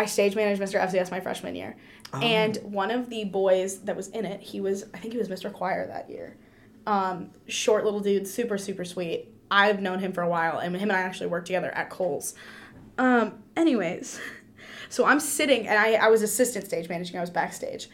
I 0.00 0.06
stage 0.06 0.34
managed 0.34 0.60
Mr. 0.62 0.80
FCS 0.80 1.10
my 1.10 1.20
freshman 1.20 1.54
year, 1.54 1.76
and 2.22 2.56
one 2.62 2.90
of 2.90 3.10
the 3.10 3.24
boys 3.24 3.80
that 3.80 3.94
was 3.96 4.08
in 4.08 4.24
it, 4.24 4.40
he 4.40 4.60
was 4.60 4.84
I 4.94 4.98
think 4.98 5.12
he 5.12 5.18
was 5.18 5.28
Mr. 5.28 5.52
Choir 5.52 5.86
that 5.88 6.08
year. 6.08 6.36
Um, 6.86 7.30
short 7.46 7.84
little 7.84 8.00
dude, 8.00 8.26
super 8.26 8.56
super 8.58 8.84
sweet. 8.84 9.28
I've 9.50 9.80
known 9.82 9.98
him 9.98 10.12
for 10.12 10.22
a 10.22 10.28
while, 10.28 10.58
and 10.58 10.74
him 10.74 10.90
and 10.90 10.98
I 10.98 11.00
actually 11.00 11.26
worked 11.26 11.46
together 11.46 11.70
at 11.72 11.90
Kohl's. 11.90 12.34
Um, 12.96 13.42
anyways, 13.56 14.20
so 14.88 15.04
I'm 15.04 15.20
sitting, 15.20 15.66
and 15.68 15.78
I, 15.78 15.94
I 15.94 16.08
was 16.08 16.22
assistant 16.22 16.64
stage 16.66 16.88
managing. 16.88 17.18
I 17.18 17.20
was 17.20 17.30
backstage. 17.30 17.88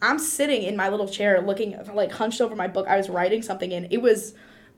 I'm 0.00 0.18
sitting 0.18 0.62
in 0.62 0.76
my 0.76 0.88
little 0.88 1.08
chair, 1.08 1.40
looking 1.42 1.76
like 1.92 2.12
hunched 2.12 2.40
over 2.40 2.56
my 2.56 2.68
book. 2.68 2.86
I 2.88 2.96
was 2.96 3.08
writing 3.10 3.42
something 3.42 3.72
and 3.72 3.86
It 3.90 4.00
was, 4.00 4.34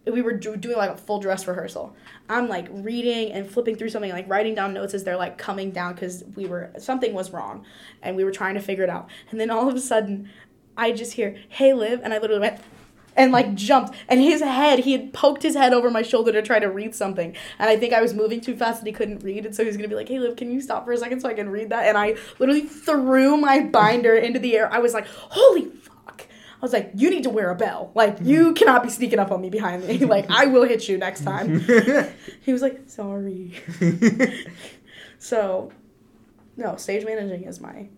we 0.07 0.23
were 0.23 0.33
do, 0.33 0.57
doing 0.57 0.77
like 0.77 0.91
a 0.91 0.97
full 0.97 1.21
dress 1.21 1.47
rehearsal. 1.47 1.95
I'm 2.29 2.49
like 2.49 2.67
reading 2.71 3.33
and 3.33 3.49
flipping 3.49 3.77
through 3.77 3.91
something, 3.91 4.11
like 4.11 4.29
writing 4.29 4.55
down 4.55 4.75
notes 4.75 4.95
as 4.95 5.05
they're 5.05 5.17
like 5.17 5.39
coming 5.39 5.71
down 5.71 5.95
because 5.95 6.25
we 6.35 6.47
were 6.47 6.73
something 6.79 7.15
was 7.15 7.33
wrong, 7.33 7.65
and 8.03 8.17
we 8.17 8.25
were 8.25 8.33
trying 8.33 8.55
to 8.55 8.61
figure 8.61 8.85
it 8.85 8.91
out. 8.91 9.09
And 9.31 9.41
then 9.41 9.51
all 9.51 9.69
of 9.69 9.75
a 9.75 9.81
sudden, 9.81 10.31
I 10.77 10.93
just 10.93 11.13
hear, 11.13 11.37
"Hey, 11.49 11.73
Liv," 11.73 12.01
and 12.03 12.13
I 12.13 12.19
literally 12.19 12.41
went 12.41 12.61
and 13.17 13.33
like 13.33 13.55
jumped. 13.55 13.95
And 14.09 14.21
his 14.21 14.41
head 14.41 14.81
he 14.81 14.93
had 14.93 15.13
poked 15.13 15.43
his 15.43 15.55
head 15.55 15.73
over 15.73 15.91
my 15.91 16.03
shoulder 16.03 16.33
to 16.33 16.43
try 16.43 16.59
to 16.59 16.71
read 16.71 16.95
something. 16.95 17.37
And 17.59 17.69
i 17.69 17.77
think 17.77 17.93
i 17.93 18.01
was 18.01 18.15
moving 18.15 18.41
too 18.41 18.57
fast 18.57 18.79
and 18.79 18.87
he 18.87 18.93
couldn't 18.93 19.23
read. 19.23 19.47
And 19.47 19.55
so 19.55 19.63
he 19.63 19.67
was 19.67 19.77
gonna 19.77 19.89
be 19.89 19.95
like 19.95 20.09
hey 20.09 20.19
liv 20.19 20.37
can 20.37 20.51
you 20.51 20.61
stop 20.61 20.85
for 20.85 20.93
a 20.93 20.97
second 20.97 21.21
so 21.21 21.29
i 21.29 21.35
can 21.35 21.49
read 21.49 21.71
that? 21.71 21.87
And 21.87 21.97
i 21.99 22.17
literally 22.39 22.63
threw 22.63 23.37
my 23.37 23.61
binder 23.61 24.15
into 24.15 24.39
the 24.39 24.57
air. 24.57 24.73
I 24.73 24.79
was 24.79 24.95
like 24.95 25.07
holy 25.07 25.71
was 26.63 26.73
like, 26.73 26.93
you 26.95 27.11
need 27.11 27.25
to 27.25 27.31
wear 27.31 27.51
a 27.51 27.55
bell. 27.55 27.91
Like, 27.95 28.17
mm-hmm. 28.17 28.27
you 28.29 28.53
cannot 28.55 28.83
be 28.83 28.89
sneaking 28.89 29.19
up 29.19 29.31
on 29.31 29.41
me 29.41 29.51
behind 29.51 29.87
me. 29.87 29.99
Like, 30.05 30.31
I 30.31 30.47
will 30.47 30.65
hit 30.65 30.89
you 30.89 30.97
next 30.99 31.23
time. 31.25 31.61
he 32.41 32.53
was 32.53 32.63
like, 32.63 32.83
sorry. 32.89 33.55
So, 35.19 35.71
no, 36.57 36.75
stage 36.77 37.05
managing 37.05 37.45
is 37.45 37.61
my 37.61 37.89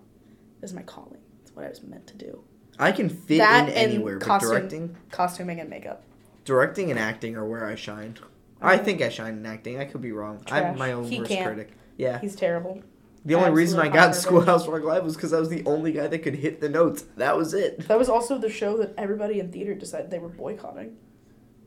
is 0.62 0.74
my 0.74 0.82
calling. 0.82 1.20
It's 1.42 1.54
what 1.56 1.64
I 1.64 1.70
was 1.70 1.82
meant 1.82 2.06
to 2.08 2.16
do. 2.16 2.44
I 2.78 2.92
can 2.92 3.08
fit 3.08 3.38
That 3.38 3.68
in 3.70 3.74
anywhere, 3.74 4.18
costume. 4.18 4.50
directing, 4.50 4.96
Costuming 5.10 5.58
and 5.60 5.70
makeup. 5.70 6.02
directing 6.44 6.90
and 6.90 6.98
acting 7.00 7.34
are 7.36 7.46
where 7.46 7.64
I 7.64 7.76
shine. 7.76 8.18
I 8.60 8.76
um, 8.76 8.84
think 8.84 9.00
I 9.00 9.08
shine 9.08 9.38
in 9.38 9.46
acting. 9.46 9.78
I 9.80 9.86
could 9.86 10.02
be 10.02 10.12
wrong. 10.12 10.44
I'm 10.50 10.76
my 10.76 10.92
own 10.92 11.04
He 11.04 11.18
worst 11.18 11.30
can't. 11.30 11.46
critic. 11.46 11.72
Yeah. 11.96 12.20
He's 12.20 12.36
terrible. 12.36 12.82
The 13.26 13.34
only 13.34 13.50
reason 13.50 13.80
I 13.80 13.86
got 13.86 13.94
garbage. 13.94 14.16
Schoolhouse 14.16 14.68
Rock 14.68 14.82
Live 14.82 15.02
was 15.02 15.16
because 15.16 15.32
I 15.32 15.40
was 15.40 15.48
the 15.48 15.64
only 15.64 15.92
guy 15.92 16.06
that 16.06 16.18
could 16.18 16.34
hit 16.34 16.60
the 16.60 16.68
notes. 16.68 17.04
That 17.16 17.36
was 17.36 17.54
it. 17.54 17.88
That 17.88 17.98
was 17.98 18.10
also 18.10 18.36
the 18.36 18.50
show 18.50 18.76
that 18.78 18.92
everybody 18.98 19.40
in 19.40 19.50
theater 19.50 19.74
decided 19.74 20.10
they 20.10 20.18
were 20.18 20.28
boycotting. 20.28 20.96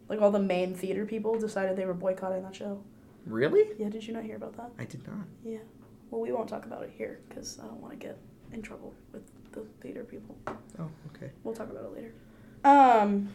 Like 0.08 0.22
all 0.22 0.30
the 0.32 0.40
main 0.40 0.76
theater 0.76 1.06
people 1.06 1.40
decided 1.40 1.76
they 1.76 1.86
were 1.86 1.96
boycotting 1.96 2.44
that 2.44 2.56
show. 2.56 2.84
Really? 3.26 3.66
Yeah, 3.80 3.90
did 3.90 4.06
you 4.06 4.14
not 4.14 4.24
hear 4.24 4.36
about 4.36 4.56
that? 4.58 4.72
I 4.78 4.86
did 4.86 5.06
not. 5.08 5.26
Yeah. 5.44 5.58
Well, 6.12 6.22
we 6.22 6.32
won't 6.32 6.48
talk 6.48 6.66
about 6.66 6.84
it 6.84 6.94
here 6.96 7.20
because 7.28 7.60
I 7.60 7.64
don't 7.66 7.82
want 7.82 8.00
to 8.00 8.00
get 8.00 8.18
in 8.54 8.62
trouble 8.62 8.94
with 9.12 9.24
the 9.52 9.66
theater 9.82 10.04
people. 10.04 10.38
Oh, 10.48 10.90
okay. 11.16 11.32
We'll 11.44 11.56
talk 11.56 11.70
about 11.70 11.86
it 11.86 11.94
later. 11.94 12.14
Um. 12.64 13.30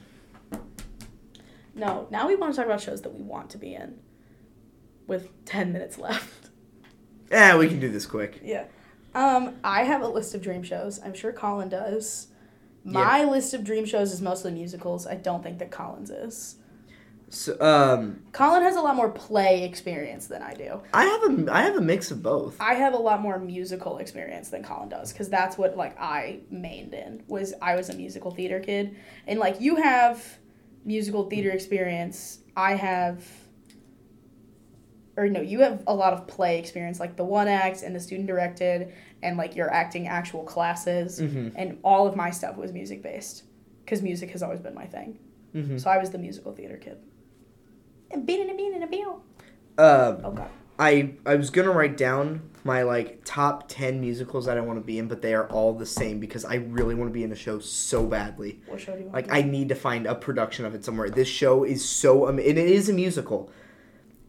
No, 1.75 2.07
now 2.11 2.29
we 2.29 2.37
want 2.37 2.55
to 2.55 2.57
talk 2.57 2.67
about 2.67 2.81
shows 2.81 3.03
that 3.03 3.15
we 3.15 3.23
want 3.23 3.51
to 3.51 3.59
be 3.59 3.75
in. 3.75 3.99
With 5.07 5.45
ten 5.45 5.73
minutes 5.73 5.99
left. 5.99 6.51
Yeah, 7.33 7.57
we 7.57 7.67
can 7.69 7.81
do 7.81 7.91
this 7.91 8.07
quick. 8.07 8.41
Yeah. 8.45 8.67
Um, 9.15 9.57
I 9.65 9.85
have 9.85 10.03
a 10.03 10.09
list 10.09 10.35
of 10.35 10.43
dream 10.43 10.63
shows. 10.63 11.01
I'm 11.03 11.15
sure 11.15 11.33
Colin 11.33 11.69
does. 11.69 12.29
My 12.85 13.25
list 13.25 13.55
of 13.55 13.65
dream 13.65 13.85
shows 13.85 14.13
is 14.13 14.21
mostly 14.21 14.53
musicals. 14.53 15.07
I 15.07 15.15
don't 15.15 15.43
think 15.43 15.59
that 15.59 15.71
Colin's 15.71 16.11
is. 16.11 16.57
So, 17.29 17.59
um, 17.63 18.23
Colin 18.33 18.63
has 18.63 18.77
a 18.77 18.81
lot 18.83 18.95
more 18.95 19.09
play 19.09 19.65
experience 19.65 20.27
than 20.27 20.43
I 20.43 20.53
do. 20.53 20.83
I 20.93 21.05
have 21.05 21.23
a 21.23 21.53
I 21.53 21.63
have 21.63 21.77
a 21.77 21.81
mix 21.81 22.11
of 22.11 22.23
both. 22.23 22.61
I 22.61 22.75
have 22.75 22.93
a 22.93 22.99
lot 22.99 23.23
more 23.23 23.39
musical 23.39 23.99
experience 23.99 24.51
than 24.51 24.63
Colin 24.63 24.91
does 24.91 25.13
because 25.13 25.31
that's 25.31 25.57
what 25.57 25.75
like 25.75 25.99
I 25.99 26.41
mained 26.53 26.93
in 26.93 27.23
was 27.29 27.55
I 27.63 27.75
was 27.75 27.89
a 27.89 27.95
musical 27.95 28.33
theater 28.33 28.61
kid 28.61 28.97
and 29.27 29.39
like 29.39 29.63
you 29.63 29.77
have 29.77 30.23
musical 30.85 31.31
theater 31.31 31.51
experience. 31.53 32.41
I 32.55 32.75
have 32.75 33.25
or 35.23 35.29
no, 35.29 35.41
you 35.41 35.61
have 35.61 35.83
a 35.87 35.95
lot 35.95 36.13
of 36.13 36.27
play 36.27 36.59
experience 36.59 36.99
like 37.01 37.17
the 37.17 37.25
one 37.25 37.49
act 37.49 37.83
and 37.83 37.95
the 37.95 38.01
student 38.01 38.27
directed 38.27 38.93
and 39.23 39.37
like 39.37 39.55
you're 39.55 39.73
acting 39.73 40.09
actual 40.09 40.43
classes 40.43 41.21
Mhm. 41.21 41.53
and 41.55 41.79
all 41.85 42.07
of 42.07 42.17
my 42.17 42.31
stuff 42.31 42.57
was 42.57 42.73
music 42.73 43.03
based 43.03 43.45
because 43.85 44.03
music 44.03 44.31
has 44.31 44.43
always 44.43 44.61
been 44.61 44.75
my 44.75 44.87
thing. 44.87 45.19
Mm-hmm. 45.55 45.79
So 45.79 45.91
I 45.91 45.99
was 45.99 46.11
the 46.11 46.19
musical 46.19 46.53
theater 46.53 46.77
kid. 46.77 46.99
And 48.11 48.27
being 48.27 48.51
a 48.51 48.55
being 48.55 48.75
and 48.75 48.85
a 48.85 48.87
bill. 48.87 49.23
Um, 49.79 50.19
Oh 50.25 50.33
god. 50.33 50.51
I 50.79 51.15
I 51.25 51.37
was 51.37 51.51
gonna 51.51 51.71
write 51.71 51.97
down 51.97 52.43
my 52.65 52.83
like 52.83 53.21
top 53.25 53.69
ten 53.69 54.01
musicals 54.01 54.47
that 54.47 54.57
I 54.57 54.61
want 54.61 54.79
to 54.79 54.85
be 54.85 54.99
in, 54.99 55.07
but 55.09 55.21
they 55.23 55.35
are 55.35 55.47
all 55.49 55.73
the 55.75 55.87
same 55.87 56.19
because 56.21 56.45
I 56.45 56.57
really 56.57 56.95
want 56.95 57.11
to 57.11 57.13
be 57.13 57.25
in 57.25 57.33
a 57.33 57.37
show 57.37 57.59
so 57.59 58.07
badly. 58.07 58.61
What 58.67 58.81
show 58.81 58.93
do 58.93 58.99
you 59.01 59.05
want? 59.07 59.15
Like 59.15 59.33
I 59.33 59.43
need 59.43 59.69
to 59.69 59.75
find 59.75 60.07
a 60.07 60.15
production 60.15 60.65
of 60.65 60.75
it 60.75 60.85
somewhere. 60.85 61.11
This 61.11 61.29
show 61.29 61.65
is 61.65 61.85
so 61.85 62.27
am- 62.29 62.39
and 62.39 62.49
it 62.49 62.57
is 62.59 62.89
a 62.89 62.93
musical. 62.93 63.51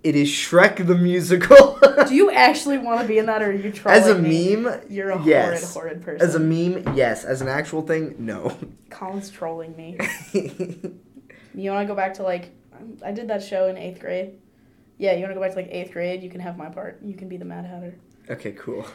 It 0.03 0.15
is 0.17 0.27
Shrek 0.27 0.85
the 0.85 0.95
musical. 0.95 1.79
Do 2.07 2.13
you 2.13 2.29
actually 2.29 2.77
want 2.77 2.99
to 3.01 3.07
be 3.07 3.17
in 3.19 3.25
that, 3.27 3.41
or 3.41 3.45
are 3.47 3.51
you 3.53 3.71
trolling 3.71 4.01
As 4.01 4.09
a 4.09 4.19
me? 4.19 4.55
meme, 4.57 4.81
You're 4.89 5.11
a 5.11 5.23
yes. 5.23 5.73
horrid, 5.73 5.95
horrid 5.95 6.03
person. 6.03 6.27
As 6.27 6.35
a 6.35 6.39
meme, 6.39 6.95
yes. 6.95 7.23
As 7.23 7.41
an 7.41 7.47
actual 7.47 7.81
thing, 7.83 8.15
no. 8.19 8.57
Colin's 8.89 9.29
trolling 9.29 9.75
me. 9.77 9.97
You 11.55 11.69
want 11.69 11.87
to 11.87 11.87
go 11.87 11.95
back 11.95 12.15
to 12.15 12.23
like, 12.23 12.49
I 13.05 13.11
did 13.11 13.27
that 13.27 13.43
show 13.43 13.67
in 13.67 13.77
eighth 13.77 13.99
grade. 13.99 14.39
Yeah, 14.97 15.13
you 15.13 15.19
want 15.19 15.29
to 15.31 15.35
go 15.35 15.41
back 15.41 15.51
to 15.51 15.57
like 15.57 15.69
eighth 15.69 15.91
grade? 15.93 16.23
You 16.23 16.29
can 16.31 16.39
have 16.41 16.57
my 16.57 16.67
part. 16.69 16.99
You 17.03 17.13
can 17.13 17.29
be 17.29 17.37
the 17.37 17.45
Mad 17.45 17.65
Hatter. 17.65 17.93
okay, 18.27 18.53
cool. 18.53 18.87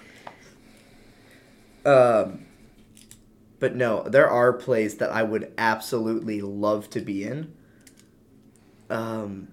Um, 1.87 2.47
but 3.61 3.77
no, 3.77 4.03
there 4.03 4.29
are 4.29 4.53
plays 4.53 4.97
that 4.97 5.11
I 5.11 5.23
would 5.23 5.53
absolutely 5.57 6.41
love 6.41 6.91
to 6.91 7.01
be 7.01 7.23
in. 7.23 7.55
Um. 8.91 9.49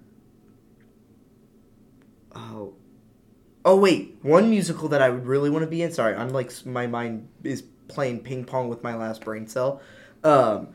Oh. 2.35 2.73
Oh 3.63 3.77
wait, 3.77 4.17
one 4.21 4.49
musical 4.49 4.89
that 4.89 5.01
I 5.01 5.09
would 5.09 5.25
really 5.25 5.49
want 5.49 5.63
to 5.63 5.69
be 5.69 5.81
in. 5.81 5.91
Sorry, 5.91 6.15
I'm 6.15 6.29
like 6.29 6.51
my 6.65 6.85
mind 6.85 7.27
is 7.43 7.63
playing 7.87 8.19
ping 8.19 8.45
pong 8.45 8.69
with 8.69 8.83
my 8.83 8.95
last 8.95 9.23
brain 9.23 9.47
cell. 9.47 9.81
Um, 10.23 10.69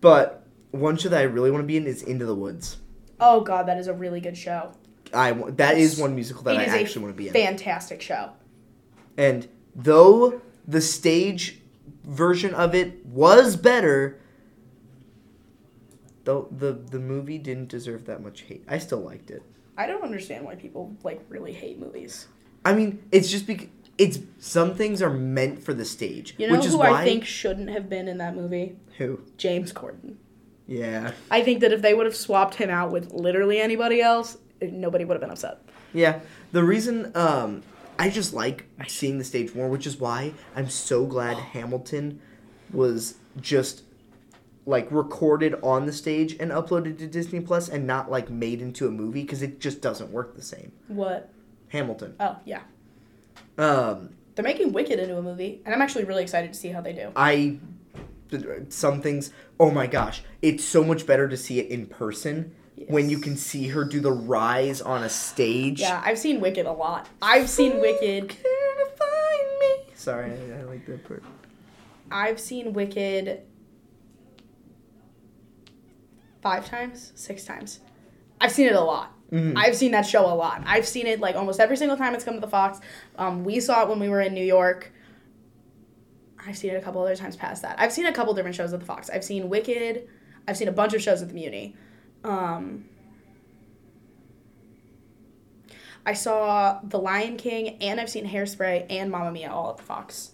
but 0.00 0.44
one 0.72 0.96
show 0.96 1.08
that 1.08 1.20
I 1.20 1.24
really 1.24 1.50
want 1.50 1.62
to 1.62 1.66
be 1.66 1.76
in 1.76 1.86
is 1.86 2.02
Into 2.02 2.26
the 2.26 2.34
Woods. 2.34 2.78
Oh 3.20 3.40
god, 3.42 3.66
that 3.66 3.78
is 3.78 3.86
a 3.86 3.94
really 3.94 4.20
good 4.20 4.36
show. 4.36 4.72
I 5.14 5.32
that 5.32 5.78
is 5.78 5.98
one 5.98 6.14
musical 6.14 6.42
that 6.44 6.56
I 6.56 6.64
actually 6.64 7.02
want 7.02 7.14
to 7.14 7.18
be 7.18 7.28
in. 7.28 7.32
Fantastic 7.32 8.02
show. 8.02 8.32
And 9.16 9.48
though 9.74 10.40
the 10.66 10.80
stage 10.80 11.60
version 12.04 12.54
of 12.54 12.74
it 12.74 13.06
was 13.06 13.56
better, 13.56 14.18
though 16.24 16.48
the 16.50 16.72
the 16.72 16.98
movie 16.98 17.38
didn't 17.38 17.68
deserve 17.68 18.06
that 18.06 18.22
much 18.22 18.42
hate. 18.42 18.64
I 18.68 18.78
still 18.78 19.00
liked 19.00 19.30
it. 19.30 19.42
I 19.76 19.86
don't 19.86 20.02
understand 20.02 20.44
why 20.44 20.54
people 20.54 20.96
like 21.02 21.20
really 21.28 21.52
hate 21.52 21.78
movies. 21.78 22.28
I 22.64 22.72
mean, 22.74 23.02
it's 23.12 23.30
just 23.30 23.46
because 23.46 23.68
it's 23.98 24.18
some 24.38 24.74
things 24.74 25.00
are 25.00 25.10
meant 25.10 25.62
for 25.62 25.72
the 25.72 25.84
stage, 25.84 26.34
You 26.38 26.48
know 26.48 26.56
which 26.56 26.66
is 26.66 26.72
who 26.72 26.78
why 26.78 26.90
I 26.92 27.04
think 27.04 27.24
shouldn't 27.24 27.70
have 27.70 27.88
been 27.88 28.08
in 28.08 28.18
that 28.18 28.34
movie? 28.36 28.76
who 28.98 29.20
James 29.38 29.72
Corden. 29.72 30.16
yeah 30.66 31.12
I 31.30 31.42
think 31.42 31.60
that 31.60 31.72
if 31.72 31.80
they 31.82 31.94
would 31.94 32.06
have 32.06 32.16
swapped 32.16 32.54
him 32.56 32.70
out 32.70 32.90
with 32.90 33.12
literally 33.12 33.58
anybody 33.60 34.00
else, 34.02 34.36
nobody 34.60 35.04
would 35.04 35.14
have 35.14 35.20
been 35.20 35.30
upset. 35.30 35.58
yeah 35.94 36.20
the 36.52 36.62
reason 36.64 37.12
um 37.14 37.62
I 37.98 38.10
just 38.10 38.34
like 38.34 38.66
seeing 38.88 39.16
the 39.16 39.24
stage 39.24 39.54
more, 39.54 39.68
which 39.70 39.86
is 39.86 39.96
why 39.98 40.32
I'm 40.54 40.68
so 40.68 41.06
glad 41.06 41.38
Hamilton 41.38 42.20
was 42.72 43.14
just 43.40 43.82
like 44.66 44.88
recorded 44.90 45.54
on 45.62 45.86
the 45.86 45.92
stage 45.92 46.36
and 46.40 46.50
uploaded 46.50 46.98
to 46.98 47.06
Disney 47.06 47.40
Plus 47.40 47.68
and 47.68 47.86
not 47.86 48.10
like 48.10 48.28
made 48.28 48.60
into 48.60 48.86
a 48.88 48.90
movie 48.90 49.22
because 49.22 49.40
it 49.40 49.60
just 49.60 49.80
doesn't 49.80 50.10
work 50.10 50.34
the 50.34 50.42
same. 50.42 50.72
What? 50.88 51.30
Hamilton. 51.68 52.14
Oh 52.20 52.36
yeah, 52.44 52.62
Um, 53.58 54.10
they're 54.34 54.44
making 54.44 54.72
Wicked 54.72 54.98
into 54.98 55.16
a 55.16 55.22
movie, 55.22 55.60
and 55.64 55.74
I'm 55.74 55.82
actually 55.82 56.04
really 56.04 56.22
excited 56.22 56.52
to 56.52 56.58
see 56.58 56.68
how 56.68 56.80
they 56.80 56.92
do. 56.92 57.10
I 57.16 57.58
some 58.68 59.00
things. 59.02 59.32
Oh 59.58 59.70
my 59.70 59.86
gosh, 59.86 60.22
it's 60.42 60.64
so 60.64 60.82
much 60.84 61.06
better 61.06 61.28
to 61.28 61.36
see 61.36 61.60
it 61.60 61.68
in 61.70 61.86
person 61.86 62.54
when 62.88 63.08
you 63.08 63.18
can 63.18 63.36
see 63.36 63.68
her 63.68 63.84
do 63.84 64.00
the 64.00 64.12
rise 64.12 64.80
on 64.80 65.02
a 65.02 65.08
stage. 65.08 65.80
Yeah, 65.80 66.02
I've 66.04 66.18
seen 66.18 66.40
Wicked 66.40 66.66
a 66.66 66.72
lot. 66.72 67.08
I've 67.22 67.48
seen 67.48 67.80
Wicked. 67.80 68.28
To 68.30 68.86
find 68.96 69.58
me. 69.60 69.92
Sorry, 69.94 70.30
I, 70.32 70.60
I 70.60 70.62
like 70.64 70.86
that 70.86 71.04
part. 71.06 71.22
I've 72.10 72.38
seen 72.38 72.72
Wicked 72.72 73.42
five 76.46 76.68
times, 76.68 77.12
six 77.16 77.44
times. 77.44 77.80
I've 78.40 78.52
seen 78.52 78.66
it 78.68 78.74
a 78.74 78.80
lot. 78.80 79.12
Mhm. 79.32 79.54
I've 79.56 79.74
seen 79.74 79.90
that 79.92 80.06
show 80.06 80.24
a 80.24 80.34
lot. 80.34 80.62
I've 80.64 80.86
seen 80.86 81.06
it 81.08 81.18
like 81.18 81.34
almost 81.34 81.58
every 81.58 81.76
single 81.76 81.96
time 81.96 82.14
it's 82.14 82.22
come 82.24 82.34
to 82.34 82.40
the 82.40 82.46
Fox. 82.46 82.78
Um, 83.18 83.42
we 83.42 83.58
saw 83.58 83.82
it 83.82 83.88
when 83.88 83.98
we 83.98 84.08
were 84.08 84.20
in 84.20 84.32
New 84.32 84.44
York. 84.44 84.92
I've 86.46 86.56
seen 86.56 86.70
it 86.72 86.76
a 86.76 86.80
couple 86.80 87.02
other 87.02 87.16
times 87.16 87.34
past 87.34 87.62
that. 87.62 87.74
I've 87.80 87.92
seen 87.92 88.06
a 88.06 88.12
couple 88.12 88.32
different 88.34 88.54
shows 88.54 88.72
at 88.72 88.78
the 88.78 88.86
Fox. 88.86 89.10
I've 89.10 89.24
seen 89.24 89.48
Wicked. 89.48 90.06
I've 90.46 90.56
seen 90.56 90.68
a 90.68 90.72
bunch 90.72 90.94
of 90.94 91.02
shows 91.02 91.20
at 91.22 91.28
the 91.28 91.34
Muni. 91.34 91.74
Um, 92.22 92.84
I 96.04 96.12
saw 96.12 96.78
The 96.84 97.00
Lion 97.00 97.36
King 97.36 97.78
and 97.82 98.00
I've 98.00 98.08
seen 98.08 98.28
Hairspray 98.28 98.86
and 98.88 99.10
Mamma 99.10 99.32
Mia 99.32 99.50
all 99.50 99.70
at 99.70 99.78
the 99.78 99.82
Fox. 99.82 100.32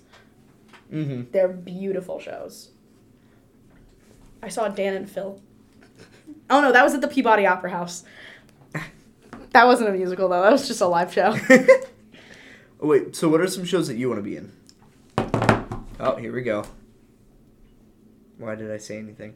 Mm-hmm. 0.92 1.30
They're 1.32 1.48
beautiful 1.48 2.20
shows. 2.20 2.72
I 4.42 4.48
saw 4.48 4.68
Dan 4.68 4.94
and 4.94 5.08
Phil. 5.10 5.40
Oh 6.51 6.61
no, 6.61 6.72
that 6.72 6.83
was 6.83 6.95
at 6.95 7.01
the 7.01 7.09
Peabody 7.09 7.47
Opera 7.47 7.70
House. 7.70 8.05
That 9.53 9.66
wasn't 9.66 9.91
a 9.91 9.93
musical 9.93 10.28
though. 10.28 10.43
That 10.43 10.53
was 10.53 10.66
just 10.66 10.80
a 10.80 10.87
live 10.87 11.12
show. 11.12 11.37
Oh, 11.49 11.66
wait, 12.89 13.14
so 13.14 13.28
what 13.28 13.41
are 13.41 13.47
some 13.47 13.64
shows 13.64 13.87
that 13.89 13.97
you 13.97 14.09
want 14.09 14.18
to 14.18 14.22
be 14.22 14.37
in? 14.37 14.53
Oh, 16.01 16.16
here 16.16 16.33
we 16.33 16.43
go. 16.43 16.64
Why 18.39 18.55
did 18.55 18.70
I 18.70 18.78
say 18.78 18.99
anything? 18.99 19.35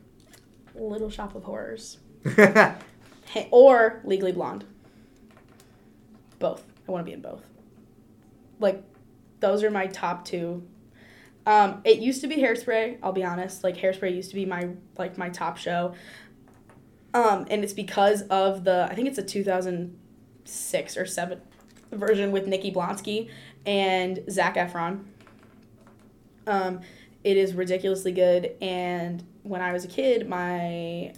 Little 0.75 1.11
Shop 1.11 1.35
of 1.35 1.45
Horrors. 1.45 1.99
Hey, 3.29 3.49
or 3.51 4.01
Legally 4.05 4.33
Blonde. 4.33 4.65
Both. 6.39 6.65
I 6.89 6.93
want 6.93 7.05
to 7.05 7.11
be 7.11 7.13
in 7.13 7.21
both. 7.21 7.45
Like, 8.61 8.83
those 9.41 9.63
are 9.65 9.71
my 9.71 9.89
top 9.89 10.25
two. 10.25 10.67
Um, 11.45 11.81
it 11.85 11.99
used 11.99 12.21
to 12.23 12.29
be 12.29 12.37
Hairspray. 12.37 12.99
I'll 13.03 13.13
be 13.13 13.25
honest. 13.25 13.63
Like 13.63 13.77
Hairspray 13.77 14.15
used 14.15 14.31
to 14.31 14.37
be 14.37 14.45
my 14.45 14.71
like 14.99 15.17
my 15.17 15.29
top 15.29 15.59
show. 15.59 15.95
Um, 17.17 17.47
and 17.49 17.65
it's 17.65 17.73
because 17.73 18.23
of 18.23 18.65
the 18.65 18.87
I 18.91 18.95
think 18.95 19.09
it's 19.09 19.17
a 19.17 19.23
two 19.23 19.43
thousand 19.43 19.99
six 20.45 20.99
or 20.99 21.07
seven 21.07 21.41
version 21.91 22.31
with 22.31 22.47
Nikki 22.47 22.71
Blonsky 22.71 23.31
and 23.65 24.23
Zac 24.31 24.57
Efron. 24.57 25.05
Um, 26.47 26.81
it 27.25 27.39
is 27.39 27.55
ridiculously 27.55 28.13
good. 28.13 28.55
And 28.61 29.25
when 29.45 29.63
I 29.63 29.73
was 29.73 29.87
a 29.87 29.89
kid, 29.89 30.29
my 30.29 31.15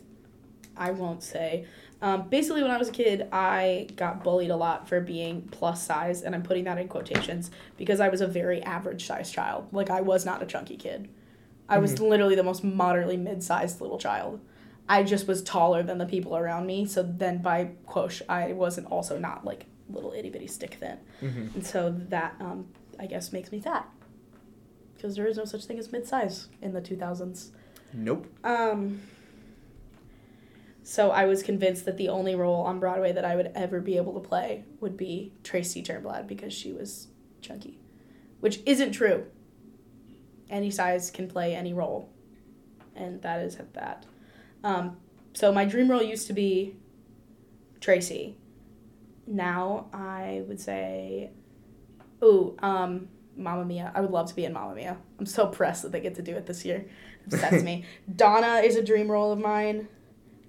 I 0.77 0.93
won't 0.93 1.25
say. 1.25 1.67
Um, 2.01 2.29
basically, 2.29 2.63
when 2.63 2.71
I 2.71 2.77
was 2.77 2.91
a 2.91 2.93
kid, 2.93 3.27
I 3.33 3.89
got 3.97 4.23
bullied 4.23 4.51
a 4.51 4.57
lot 4.57 4.89
for 4.89 5.01
being 5.01 5.49
plus 5.51 5.85
size, 5.85 6.23
and 6.23 6.33
I'm 6.33 6.45
putting 6.45 6.63
that 6.65 6.79
in 6.79 6.87
quotations 6.87 7.51
because 7.77 7.99
I 7.99 8.09
was 8.09 8.21
a 8.21 8.29
very 8.29 8.63
average 8.63 9.05
sized 9.05 9.35
child. 9.35 9.67
Like, 9.73 9.91
I 9.91 10.01
was 10.01 10.25
not 10.25 10.41
a 10.41 10.47
chunky 10.47 10.77
kid. 10.77 11.09
I 11.69 11.79
was 11.79 11.99
literally 11.99 12.37
the 12.37 12.45
most 12.45 12.63
moderately 12.63 13.17
mid 13.17 13.43
sized 13.43 13.81
little 13.81 13.99
child. 13.99 14.41
I 14.89 15.03
just 15.03 15.27
was 15.29 15.43
taller 15.43 15.83
than 15.83 15.99
the 15.99 16.07
people 16.07 16.37
around 16.37 16.67
me, 16.67 16.87
so 16.87 17.03
then 17.03 17.43
by 17.43 17.73
quosh, 17.87 18.23
I 18.29 18.53
wasn't 18.53 18.87
also 18.91 19.19
not 19.19 19.45
like 19.45 19.67
little 19.91 20.13
itty 20.13 20.31
bitty 20.31 20.47
stick 20.47 20.75
thin. 20.75 20.99
Mhm. 21.21 21.55
And 21.55 21.67
so 21.67 21.95
that, 22.09 22.35
um, 22.41 22.69
I 22.99 23.07
guess, 23.07 23.33
makes 23.33 23.53
me 23.53 23.61
fat. 23.61 23.89
Because 24.95 25.15
there 25.17 25.27
is 25.27 25.37
no 25.37 25.45
such 25.45 25.65
thing 25.65 25.79
as 25.79 25.93
mid 25.93 26.07
size 26.07 26.49
in 26.61 26.73
the 26.73 26.81
2000s. 26.81 27.53
Nope. 27.93 28.27
Um, 28.45 29.01
so 30.83 31.11
I 31.11 31.27
was 31.27 31.43
convinced 31.43 31.85
that 31.85 31.97
the 31.99 32.09
only 32.09 32.35
role 32.35 32.63
on 32.63 32.81
Broadway 32.81 33.13
that 33.13 33.25
I 33.25 33.37
would 33.37 33.53
ever 33.55 33.81
be 33.81 33.97
able 33.97 34.15
to 34.15 34.27
play 34.27 34.65
would 34.81 34.97
be 34.97 35.33
Tracy 35.43 35.83
Turnblad 35.83 36.27
because 36.27 36.53
she 36.53 36.73
was 36.73 37.09
chunky, 37.41 37.79
which 38.41 38.61
isn't 38.67 38.93
true. 38.93 39.27
Any 40.51 40.71
size 40.71 41.11
can 41.11 41.29
play 41.29 41.55
any 41.55 41.73
role, 41.75 42.09
and 42.97 43.21
that 43.23 43.41
is 43.43 43.57
at 43.57 43.75
that. 43.75 44.07
Um, 44.65 44.97
so 45.35 45.53
my 45.53 45.65
dream 45.65 45.91
role 45.91 46.03
used 46.03 46.27
to 46.29 46.33
be 46.33 46.77
Tracy. 47.81 48.37
Now 49.27 49.89
I 49.93 50.43
would 50.49 50.61
say, 50.61 51.31
oh, 52.23 52.57
um, 52.61 53.09
Mamma 53.37 53.65
Mia. 53.65 53.93
I 53.95 54.01
would 54.01 54.11
love 54.11 54.29
to 54.29 54.35
be 54.35 54.45
in 54.45 54.53
Mamma 54.53 54.75
Mia. 54.75 54.97
I'm 55.19 55.27
so 55.27 55.47
pressed 55.47 55.83
that 55.83 55.93
they 55.93 56.01
get 56.01 56.15
to 56.17 56.23
do 56.23 56.35
it 56.35 56.47
this 56.47 56.65
year. 56.65 56.87
It 57.27 57.35
upsets 57.35 57.63
me. 57.63 57.85
Donna 58.17 58.57
is 58.65 58.77
a 58.77 58.83
dream 58.83 59.11
role 59.11 59.33
of 59.33 59.39
mine. 59.39 59.89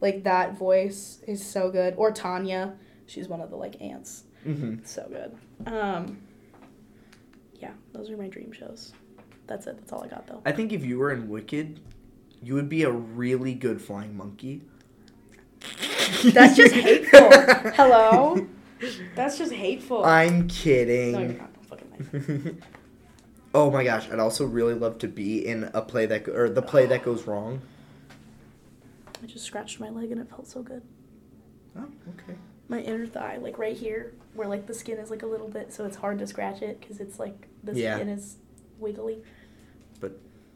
Like 0.01 0.23
that 0.23 0.57
voice 0.57 1.21
is 1.27 1.45
so 1.45 1.69
good. 1.69 1.93
Or 1.97 2.11
Tanya. 2.11 2.75
She's 3.05 3.27
one 3.27 3.41
of 3.41 3.49
the 3.49 3.55
like 3.55 3.79
aunts. 3.81 4.23
Mm-hmm. 4.45 4.83
So 4.85 5.07
good. 5.09 5.71
Um 5.71 6.21
Yeah, 7.59 7.73
those 7.93 8.09
are 8.09 8.17
my 8.17 8.27
dream 8.27 8.51
shows. 8.51 8.93
That's 9.47 9.67
it. 9.67 9.77
That's 9.77 9.91
all 9.91 10.03
I 10.03 10.07
got 10.07 10.25
though. 10.27 10.41
I 10.45 10.51
think 10.51 10.73
if 10.73 10.83
you 10.83 10.97
were 10.97 11.11
in 11.11 11.27
Wicked, 11.27 11.79
you 12.43 12.53
would 12.55 12.69
be 12.69 12.83
a 12.83 12.91
really 12.91 13.53
good 13.53 13.81
flying 13.81 14.15
monkey. 14.15 14.61
That's 16.23 16.55
just 16.55 16.73
hateful. 16.87 17.29
Hello? 17.73 18.47
That's 19.15 19.37
just 19.37 19.51
hateful. 19.51 20.03
I'm 20.05 20.47
kidding. 20.47 21.11
no, 21.11 21.19
you're 21.19 21.27
not. 21.33 21.53
Don't 21.53 21.65
fucking 22.13 22.53
lie. 22.55 22.65
oh 23.53 23.69
my 23.71 23.83
gosh, 23.83 24.09
I'd 24.09 24.19
also 24.19 24.45
really 24.45 24.73
love 24.73 24.97
to 24.99 25.07
be 25.07 25.45
in 25.45 25.69
a 25.73 25.81
play 25.81 26.05
that 26.05 26.27
or 26.29 26.49
the 26.49 26.61
play 26.61 26.85
that 26.85 27.03
goes 27.03 27.27
wrong. 27.27 27.61
I 29.21 29.25
just 29.25 29.43
scratched 29.45 29.79
my 29.81 29.89
leg 29.89 30.11
and 30.11 30.21
it 30.21 30.29
felt 30.29 30.47
so 30.47 30.61
good. 30.63 30.81
Oh, 31.77 31.83
okay. 32.09 32.37
My 32.69 32.79
inner 32.79 33.05
thigh, 33.05 33.37
like 33.37 33.57
right 33.57 33.75
here, 33.75 34.13
where 34.33 34.47
like 34.47 34.65
the 34.65 34.73
skin 34.73 34.97
is 34.97 35.09
like 35.09 35.23
a 35.23 35.27
little 35.27 35.49
bit, 35.49 35.73
so 35.73 35.85
it's 35.85 35.97
hard 35.97 36.19
to 36.19 36.27
scratch 36.27 36.61
it 36.61 36.79
because 36.79 36.99
it's 37.01 37.19
like 37.19 37.47
the 37.63 37.73
Yeah. 37.73 37.95
skin 37.95 38.07
is 38.09 38.37
wiggly. 38.77 39.21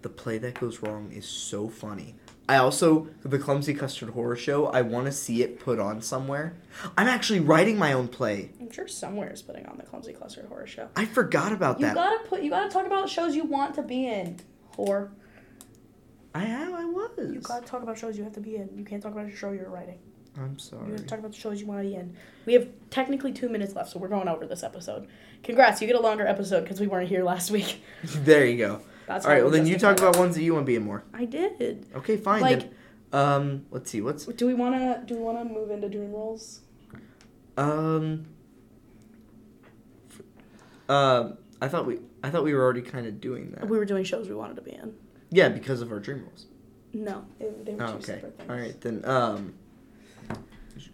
The 0.04 0.10
play 0.10 0.38
that 0.40 0.60
goes 0.60 0.82
wrong 0.82 1.12
is 1.14 1.26
so 1.26 1.70
funny. 1.70 2.16
I 2.48 2.58
also 2.58 3.08
the 3.24 3.40
Clumsy 3.40 3.74
Custard 3.74 4.10
Horror 4.10 4.36
Show. 4.36 4.66
I 4.66 4.82
want 4.82 5.06
to 5.06 5.14
see 5.14 5.42
it 5.42 5.60
put 5.60 5.80
on 5.80 6.02
somewhere. 6.02 6.56
I'm 6.98 7.08
actually 7.08 7.40
writing 7.40 7.78
my 7.78 7.94
own 7.94 8.10
play. 8.10 8.52
I'm 8.60 8.70
sure 8.70 8.86
somewhere 8.86 9.32
is 9.32 9.42
putting 9.42 9.66
on 9.66 9.78
the 9.78 9.84
Clumsy 9.84 10.12
Custard 10.12 10.48
Horror 10.48 10.68
Show. 10.68 10.90
I 10.98 11.06
forgot 11.06 11.54
about 11.54 11.80
You 11.80 11.86
that. 11.86 11.92
You 11.92 11.96
gotta 11.96 12.20
put. 12.28 12.44
You 12.44 12.50
gotta 12.50 12.70
talk 12.70 12.86
about 12.86 13.10
shows 13.10 13.34
you 13.34 13.46
want 13.46 13.76
to 13.76 13.82
be 13.82 14.06
in. 14.06 14.40
Whore. 14.78 15.12
I 16.36 16.44
am. 16.44 16.74
I 16.74 16.84
was. 16.84 17.32
You 17.34 17.40
gotta 17.40 17.66
talk 17.66 17.82
about 17.82 17.98
shows 17.98 18.18
you 18.18 18.26
have 18.26 18.34
to 18.34 18.42
be 18.42 18.58
in. 18.58 18.70
You 18.76 18.84
can't 18.84 19.02
talk 19.02 19.14
about 19.14 19.26
a 19.28 19.34
show 19.34 19.52
you're 19.52 19.70
writing. 19.70 20.00
I'm 20.38 20.60
sorry. 20.60 20.88
You 20.88 20.92
have 20.94 21.02
to 21.02 21.08
talk 21.08 21.20
about 21.20 21.32
the 21.32 21.38
shows 21.38 21.62
you 21.62 21.68
want 21.68 21.82
to 21.82 21.88
be 21.88 21.96
in. 21.96 22.14
We 22.46 22.54
have 22.54 22.68
technically 22.90 23.32
two 23.32 23.48
minutes 23.48 23.74
left, 23.74 23.92
so 23.92 24.00
we're 24.00 24.08
going 24.10 24.28
over 24.28 24.46
this 24.46 24.64
episode. 24.64 25.08
Congrats, 25.44 25.80
you 25.80 25.88
get 25.88 25.96
a 25.96 26.02
longer 26.02 26.26
episode 26.28 26.62
because 26.62 26.82
we 26.82 26.88
weren't 26.88 27.08
here 27.08 27.24
last 27.24 27.52
week. 27.52 27.82
there 28.04 28.46
you 28.46 28.58
go. 28.58 28.82
That's 29.08 29.26
All 29.26 29.32
right. 29.32 29.42
Well, 29.44 29.52
then 29.52 29.68
you 29.68 29.78
talk 29.78 29.98
about 30.00 30.18
ones 30.18 30.36
that 30.36 30.44
you 30.44 30.54
want 30.54 30.66
to 30.66 30.68
be 30.68 30.76
in 30.76 30.84
more. 30.84 31.04
I 31.14 31.26
did. 31.26 31.86
Okay, 31.96 32.18
fine. 32.18 32.42
Like- 32.42 32.60
then. 32.60 32.74
Um, 33.12 33.66
let's 33.70 33.92
see. 33.92 34.02
What's 34.02 34.26
Do 34.26 34.48
we 34.48 34.56
wanna? 34.56 35.04
Do 35.06 35.16
we 35.16 35.22
wanna 35.22 35.46
move 35.46 35.70
into 35.70 35.88
dream 35.90 36.12
roles? 36.12 36.62
um. 37.58 38.26
Um, 40.90 41.38
I 41.62 41.68
thought 41.68 41.86
we 41.86 42.00
I 42.24 42.30
thought 42.30 42.44
we 42.44 42.54
were 42.54 42.64
already 42.64 42.82
kind 42.82 43.06
of 43.06 43.22
doing 43.22 43.52
that. 43.52 43.68
We 43.70 43.78
were 43.78 43.86
doing 43.86 44.04
shows 44.04 44.28
we 44.30 44.36
wanted 44.36 44.56
to 44.56 44.62
be 44.64 44.72
in. 44.72 44.94
Yeah, 45.30 45.50
because 45.50 45.82
of 45.82 45.92
our 45.92 46.00
dream 46.00 46.24
roles. 46.24 46.48
No, 46.94 47.26
they, 47.40 47.50
they 47.64 47.76
were 47.76 47.84
Oh, 47.84 47.88
two 47.88 47.94
okay. 47.96 48.04
separate 48.06 48.38
things. 48.38 48.50
All 48.50 48.56
right 48.56 48.82
then. 48.82 49.06
Um. 49.06 49.54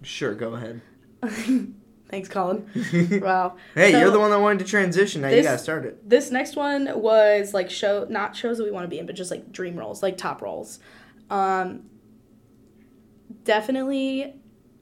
Sure, 0.03 0.33
go 0.35 0.55
ahead. 0.55 0.81
Thanks, 2.09 2.27
Colin. 2.27 2.67
Wow. 3.21 3.57
hey, 3.75 3.91
So- 3.91 3.99
you're 3.99 4.11
the 4.11 4.19
one 4.19 4.31
that 4.31 4.39
wanted 4.39 4.59
to 4.59 4.65
transition. 4.65 5.21
Now 5.21 5.29
you 5.29 5.43
gotta 5.43 5.57
start 5.59 5.85
it. 5.85 6.09
This 6.09 6.31
next 6.31 6.55
one 6.55 6.89
was 6.99 7.53
like 7.53 7.69
show 7.69 8.07
not 8.09 8.35
shows 8.35 8.57
that 8.57 8.63
we 8.63 8.71
want 8.71 8.83
to 8.85 8.87
be 8.89 8.97
in, 8.99 9.05
but 9.05 9.15
just 9.15 9.29
like 9.31 9.51
dream 9.51 9.75
roles, 9.77 10.01
like 10.01 10.17
top 10.17 10.41
roles. 10.41 10.79
Um 11.29 11.83
definitely 13.43 14.35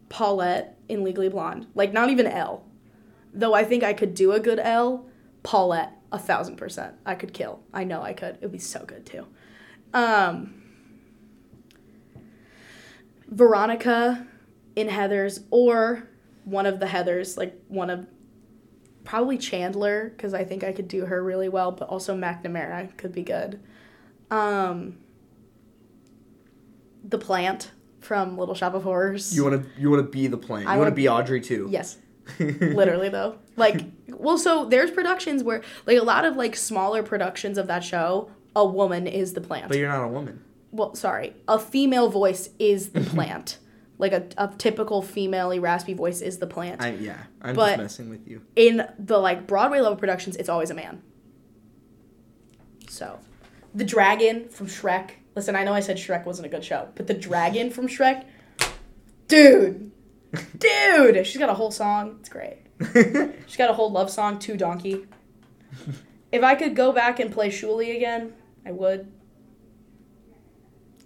Paulette 0.10 0.78
in 0.88 1.04
Legally 1.04 1.28
Blonde. 1.30 1.68
Like 1.76 1.92
not 1.92 2.10
even 2.10 2.28
Elle. 2.28 2.64
Though 3.34 3.54
I 3.54 3.64
think 3.66 3.84
I 3.84 3.92
could 3.94 4.14
do 4.16 4.32
a 4.32 4.40
good 4.40 4.60
Elle, 4.60 5.06
Paulette, 5.44 5.92
a 6.14 6.18
thousand 6.18 6.56
percent. 6.56 6.96
I 7.06 7.16
could 7.16 7.34
kill. 7.34 7.62
I 7.74 7.84
know 7.84 8.02
I 8.02 8.14
could. 8.14 8.36
It 8.36 8.42
would 8.42 8.52
be 8.54 8.58
so 8.60 8.86
good 8.86 9.06
too. 9.06 9.28
Um 9.94 10.54
Veronica 13.28 14.26
in 14.76 14.88
Heathers 14.88 15.44
or 15.52 16.08
one 16.48 16.66
of 16.66 16.80
the 16.80 16.86
Heathers, 16.86 17.36
like 17.38 17.54
one 17.68 17.90
of 17.90 18.08
probably 19.04 19.38
Chandler 19.38 20.10
because 20.16 20.34
I 20.34 20.46
think 20.46 20.64
I 20.64 20.72
could 20.72 20.88
do 20.88 21.06
her 21.06 21.22
really 21.22 21.50
well, 21.50 21.72
but 21.72 21.90
also 21.90 22.16
McNamara 22.16 22.96
could 22.98 23.12
be 23.12 23.24
good. 23.24 23.60
Um, 24.32 24.98
the 27.04 27.18
plant 27.18 27.72
from 28.00 28.38
Little 28.38 28.56
Shop 28.56 28.74
of 28.74 28.84
Horrors. 28.84 29.36
You 29.36 29.44
wanna 29.44 29.64
you 29.78 29.90
wanna 29.90 30.04
be 30.04 30.28
the 30.28 30.38
plant. 30.38 30.64
You 30.64 30.70
I 30.70 30.72
wanna 30.74 30.82
wanna- 30.86 30.96
be 30.96 31.10
Audrey 31.10 31.42
too. 31.42 31.68
yes, 31.70 31.98
literally 32.40 33.10
though. 33.10 33.38
Like, 33.56 33.82
well, 34.10 34.38
so 34.38 34.66
there's 34.66 34.92
productions 34.92 35.44
where 35.44 35.62
like 35.86 35.98
a 35.98 36.04
lot 36.04 36.26
of 36.26 36.36
like 36.38 36.56
smaller 36.56 37.04
productions 37.04 37.58
of 37.58 37.68
that 37.68 37.84
show, 37.84 38.30
a 38.56 38.66
woman 38.66 39.08
is 39.08 39.34
the 39.34 39.42
plant. 39.42 39.68
But 39.68 39.78
you're 39.78 39.90
not 39.90 40.04
a 40.04 40.08
woman. 40.10 40.42
well, 40.72 40.96
sorry, 40.96 41.34
a 41.48 41.60
female 41.60 42.10
voice 42.10 42.50
is 42.60 42.90
the 42.90 43.02
plant. 43.16 43.58
Like 44.00 44.12
a, 44.14 44.28
a 44.38 44.54
typical 44.58 45.02
female 45.02 45.60
raspy 45.60 45.94
voice 45.94 46.22
is 46.22 46.38
the 46.38 46.46
plant. 46.48 46.82
I 46.84 46.92
yeah. 46.92 47.24
I'm 47.42 47.56
But- 47.56 47.70
just 47.78 47.80
messing 47.80 48.10
with 48.10 48.28
you. 48.28 48.44
in 48.56 48.88
the 49.00 49.18
like 49.18 49.48
Broadway 49.48 49.80
level 49.80 49.96
productions, 49.98 50.36
it's 50.36 50.50
always 50.50 50.70
a 50.70 50.76
man. 50.76 51.02
So, 52.90 53.20
the 53.76 53.84
dragon 53.84 54.50
from 54.50 54.68
Shrek. 54.68 55.12
Listen, 55.36 55.56
I 55.56 55.64
know 55.64 55.74
I 55.74 55.82
said 55.82 55.98
Shrek 55.98 56.26
wasn't 56.26 56.46
a 56.48 56.50
good 56.50 56.64
show, 56.64 56.88
but 56.96 57.08
the 57.08 57.14
dragon 57.14 57.70
from 57.70 57.88
Shrek, 57.88 58.26
dude, 59.28 59.92
dude, 60.58 61.28
she's 61.28 61.38
got 61.38 61.50
a 61.50 61.54
whole 61.54 61.72
song. 61.72 62.18
It's 62.20 62.30
great. 62.30 62.58
She's 63.48 63.58
got 63.58 63.72
a 63.72 63.74
whole 63.74 63.92
love 63.92 64.12
song 64.12 64.38
to 64.40 64.56
Donkey. 64.56 65.08
If 66.32 66.44
I 66.44 66.54
could 66.54 66.76
go 66.76 66.92
back 66.92 67.20
and 67.20 67.32
play 67.32 67.50
Shuli 67.50 67.96
again, 67.96 68.34
I 68.64 68.72
would. 68.72 69.12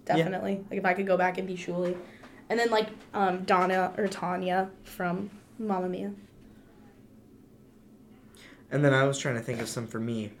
definitely. 0.04 0.64
Like 0.70 0.78
if 0.80 0.84
I 0.84 0.92
could 0.92 1.06
go 1.06 1.16
back 1.16 1.38
and 1.38 1.46
be 1.46 1.56
Shuli, 1.56 1.96
and 2.52 2.60
then 2.60 2.70
like 2.70 2.88
um, 3.14 3.44
Donna 3.44 3.94
or 3.96 4.06
Tanya 4.06 4.68
from 4.84 5.30
Mamma 5.58 5.88
Mia. 5.88 6.12
And 8.70 8.84
then 8.84 8.92
I 8.92 9.04
was 9.04 9.18
trying 9.18 9.36
to 9.36 9.40
think 9.40 9.58
of 9.62 9.70
some 9.70 9.86
for 9.86 9.98
me. 9.98 10.32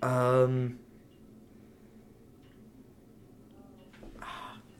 Um, 0.00 0.78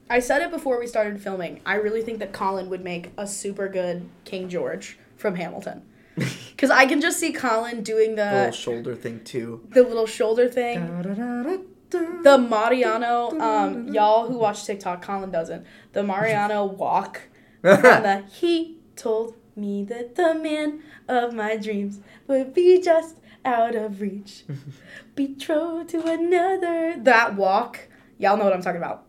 I 0.09 0.21
said 0.21 0.43
it 0.43 0.53
before 0.53 0.79
we 0.79 0.87
started 0.87 1.21
filming. 1.21 1.61
I 1.67 1.75
really 1.75 2.03
think 2.03 2.21
that 2.21 2.33
Colin 2.33 2.71
would 2.71 2.85
make 2.85 3.11
a 3.19 3.27
super 3.27 3.69
good 3.69 4.09
King 4.25 4.49
George 4.49 4.97
from 5.17 5.35
Hamilton. 5.35 5.83
Because 6.51 6.71
I 6.73 6.87
can 6.87 7.01
just 7.01 7.21
see 7.21 7.33
Colin 7.33 7.85
doing 7.85 8.17
the 8.17 8.25
little 8.25 8.47
the 8.47 8.53
shoulder 8.53 8.97
thing 8.97 9.23
too. 9.23 9.65
the 9.71 9.85
little 9.85 10.07
shoulder 10.07 10.49
thing. 10.49 10.81
The 11.91 12.37
Mariano, 12.39 13.39
um, 13.41 13.89
y'all 13.89 14.29
who 14.29 14.39
watch 14.39 14.65
TikTok, 14.65 15.03
Colin 15.03 15.31
doesn't. 15.31 15.65
The 15.93 16.03
Mariano 16.03 16.65
walk 16.85 17.23
the 17.63 18.25
he 18.31 18.79
told 18.97 19.37
me 19.57 19.85
that 19.85 20.15
the 20.15 20.35
man 20.35 20.83
of 21.09 21.33
my 21.35 21.57
dreams 21.57 22.01
would 22.27 22.55
be 22.55 22.81
just 22.81 23.17
out 23.45 23.75
of 23.75 24.01
reach. 24.01 24.45
Betrothed 25.15 25.89
to 25.91 26.07
another. 26.07 26.95
That 26.99 27.35
walk, 27.37 27.89
y'all 28.19 28.37
know 28.37 28.45
what 28.45 28.53
I'm 28.53 28.63
talking 28.63 28.81
about. 28.81 29.07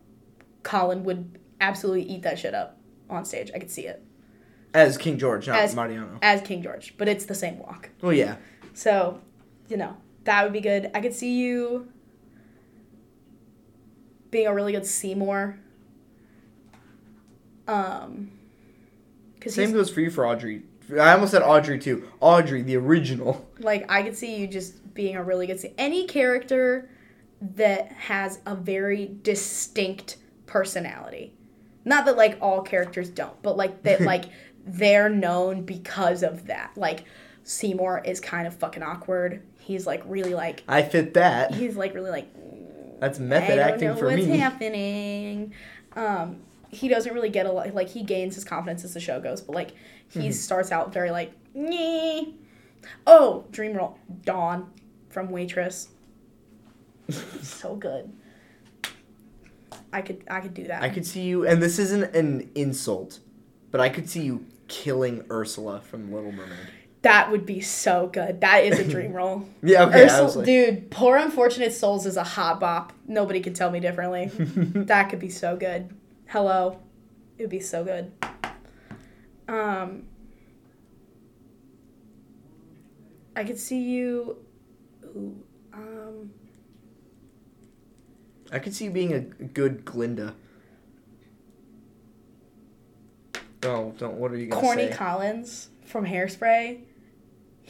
Colin 0.62 1.04
would 1.04 1.38
absolutely 1.60 2.02
eat 2.02 2.22
that 2.22 2.38
shit 2.38 2.54
up 2.54 2.78
on 3.08 3.24
stage. 3.24 3.50
I 3.54 3.58
could 3.58 3.70
see 3.70 3.86
it 3.86 4.02
As 4.74 4.96
King 4.98 5.18
George, 5.18 5.46
not 5.48 5.58
As- 5.58 5.74
Mariano. 5.74 6.18
as 6.22 6.40
King 6.42 6.62
George, 6.62 6.94
but 6.98 7.08
it's 7.08 7.26
the 7.26 7.34
same 7.34 7.58
walk. 7.58 7.90
Oh 8.02 8.10
yeah. 8.10 8.36
So, 8.72 9.20
you 9.68 9.76
know, 9.76 9.96
that 10.24 10.42
would 10.44 10.52
be 10.52 10.60
good. 10.60 10.90
I 10.94 11.00
could 11.00 11.14
see 11.14 11.38
you 11.38 11.88
being 14.30 14.46
a 14.46 14.54
really 14.54 14.72
good 14.72 14.86
Seymour. 14.86 15.58
Um, 17.66 18.32
Same 19.46 19.72
goes 19.72 19.90
for 19.90 20.00
you 20.00 20.10
for 20.10 20.26
Audrey. 20.26 20.62
I 20.92 21.12
almost 21.12 21.30
said 21.32 21.42
Audrey 21.42 21.78
too. 21.78 22.08
Audrey, 22.20 22.62
the 22.62 22.76
original. 22.76 23.48
like 23.60 23.90
I 23.90 24.02
could 24.02 24.16
see 24.16 24.36
you 24.36 24.46
just 24.46 24.92
being 24.94 25.16
a 25.16 25.22
really 25.22 25.46
good 25.46 25.60
Se- 25.60 25.74
any 25.78 26.06
character 26.06 26.88
that 27.40 27.92
has 27.92 28.40
a 28.44 28.54
very 28.54 29.16
distinct 29.22 30.16
personality. 30.46 31.32
Not 31.84 32.04
that 32.06 32.16
like 32.16 32.38
all 32.40 32.62
characters 32.62 33.08
don't, 33.08 33.40
but 33.42 33.56
like 33.56 33.82
that 33.84 34.00
like 34.02 34.24
they're 34.66 35.08
known 35.08 35.62
because 35.62 36.22
of 36.22 36.46
that. 36.46 36.72
Like 36.76 37.04
Seymour 37.44 38.02
is 38.04 38.20
kind 38.20 38.46
of 38.46 38.54
fucking 38.54 38.82
awkward. 38.82 39.42
He's 39.60 39.86
like 39.86 40.02
really 40.06 40.34
like 40.34 40.64
I 40.66 40.82
fit 40.82 41.14
that. 41.14 41.54
he's 41.54 41.76
like 41.76 41.94
really 41.94 42.10
like 42.10 42.28
That's 43.00 43.18
method 43.18 43.52
I 43.52 43.56
don't 43.56 43.72
acting 43.72 43.88
know 43.88 43.96
for 43.96 44.06
what's 44.06 44.26
me. 44.26 44.36
happening. 44.38 45.52
Um, 45.96 46.40
he 46.68 46.86
doesn't 46.88 47.12
really 47.12 47.30
get 47.30 47.46
a 47.46 47.52
lot. 47.52 47.74
Like 47.74 47.88
he 47.88 48.02
gains 48.04 48.34
his 48.36 48.44
confidence 48.44 48.84
as 48.84 48.94
the 48.94 49.00
show 49.00 49.20
goes, 49.20 49.40
but 49.40 49.54
like 49.54 49.72
he 50.08 50.20
Mm-hmm. 50.20 50.30
starts 50.32 50.70
out 50.72 50.92
very 50.92 51.10
like, 51.10 51.32
Nyeh. 51.56 52.32
oh, 53.06 53.44
dream 53.50 53.72
role, 53.74 53.98
Dawn 54.24 54.70
from 55.08 55.30
Waitress, 55.30 55.88
so 57.42 57.74
good. 57.76 58.12
I 59.92 60.02
could 60.02 60.22
I 60.30 60.40
could 60.40 60.54
do 60.54 60.64
that. 60.68 60.82
I 60.82 60.88
could 60.88 61.04
see 61.06 61.22
you, 61.22 61.46
and 61.46 61.60
this 61.62 61.78
isn't 61.78 62.14
an 62.14 62.48
insult, 62.54 63.18
but 63.72 63.80
I 63.80 63.88
could 63.88 64.08
see 64.08 64.22
you 64.22 64.46
killing 64.68 65.24
Ursula 65.30 65.80
from 65.80 66.12
Little 66.12 66.30
Mermaid. 66.32 66.56
That 67.02 67.30
would 67.30 67.46
be 67.46 67.60
so 67.60 68.08
good. 68.08 68.40
That 68.42 68.64
is 68.64 68.78
a 68.78 68.84
dream 68.84 69.12
role. 69.14 69.48
Yeah, 69.62 69.84
okay. 69.86 70.04
Ursula, 70.04 70.28
like, 70.28 70.46
dude, 70.46 70.90
poor 70.90 71.16
unfortunate 71.16 71.72
souls 71.72 72.06
is 72.06 72.16
a 72.16 72.24
hot 72.24 72.60
bop. 72.60 72.92
Nobody 73.06 73.40
can 73.40 73.54
tell 73.54 73.70
me 73.70 73.80
differently. 73.80 74.26
that 74.34 75.08
could 75.08 75.18
be 75.18 75.30
so 75.30 75.56
good. 75.56 75.90
Hello, 76.26 76.78
it 77.38 77.42
would 77.42 77.50
be 77.50 77.60
so 77.60 77.84
good. 77.84 78.12
Um, 79.48 80.04
I 83.34 83.44
could 83.44 83.58
see 83.58 83.80
you. 83.80 84.36
Ooh, 85.04 85.42
um, 85.72 86.30
I 88.52 88.58
could 88.58 88.74
see 88.74 88.84
you 88.84 88.90
being 88.90 89.12
a 89.12 89.20
good 89.20 89.84
Glinda. 89.84 90.34
Oh, 93.62 93.94
don't. 93.98 94.14
What 94.14 94.32
are 94.32 94.36
you 94.36 94.46
gonna 94.46 94.60
Corny 94.60 94.88
say? 94.88 94.96
Collins 94.96 95.70
from 95.84 96.06
Hairspray. 96.06 96.80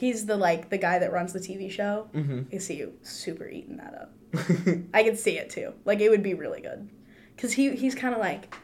He's 0.01 0.25
the 0.25 0.37
like 0.39 0.71
the 0.71 0.79
guy 0.79 0.99
that 0.99 1.13
runs 1.13 1.35
the 1.35 1.41
TV 1.41 1.71
show. 1.71 2.09
mm-hmm. 2.15 2.43
I 2.55 2.59
see 2.59 2.77
you 2.79 2.95
super 3.03 3.47
eating 3.47 3.77
that 3.77 3.95
up. 3.95 4.13
I 4.95 5.03
could 5.03 5.19
see 5.19 5.37
it 5.37 5.51
too. 5.51 5.75
Like 5.85 6.01
it 6.01 6.09
would 6.09 6.23
be 6.23 6.33
really 6.35 6.63
good, 6.63 6.89
cause 7.37 7.53
he 7.53 7.77
he's 7.77 7.95
kind 7.95 8.15
of 8.15 8.21
like 8.21 8.57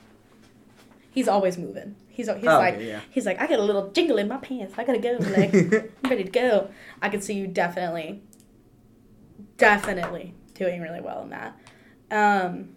he's 1.10 1.28
always 1.28 1.58
moving. 1.58 1.94
He's 2.08 2.28
he's 2.28 2.46
Oh, 2.46 2.58
like 2.58 2.78
yeah. 2.80 3.00
he's 3.10 3.26
like 3.26 3.38
I 3.38 3.46
got 3.46 3.58
a 3.58 3.62
little 3.62 3.90
jingle 3.90 4.16
in 4.16 4.28
my 4.28 4.38
pants. 4.38 4.74
I 4.78 4.84
gotta 4.84 4.98
go. 4.98 5.18
Like 5.36 5.52
I'm 5.54 6.10
ready 6.10 6.24
to 6.24 6.30
go. 6.30 6.70
I 7.02 7.10
could 7.10 7.22
see 7.22 7.34
you 7.34 7.46
definitely, 7.46 8.22
definitely 9.58 10.34
doing 10.54 10.80
really 10.80 11.00
well 11.00 11.22
in 11.22 11.30
that. 11.30 11.58
Um, 12.10 12.70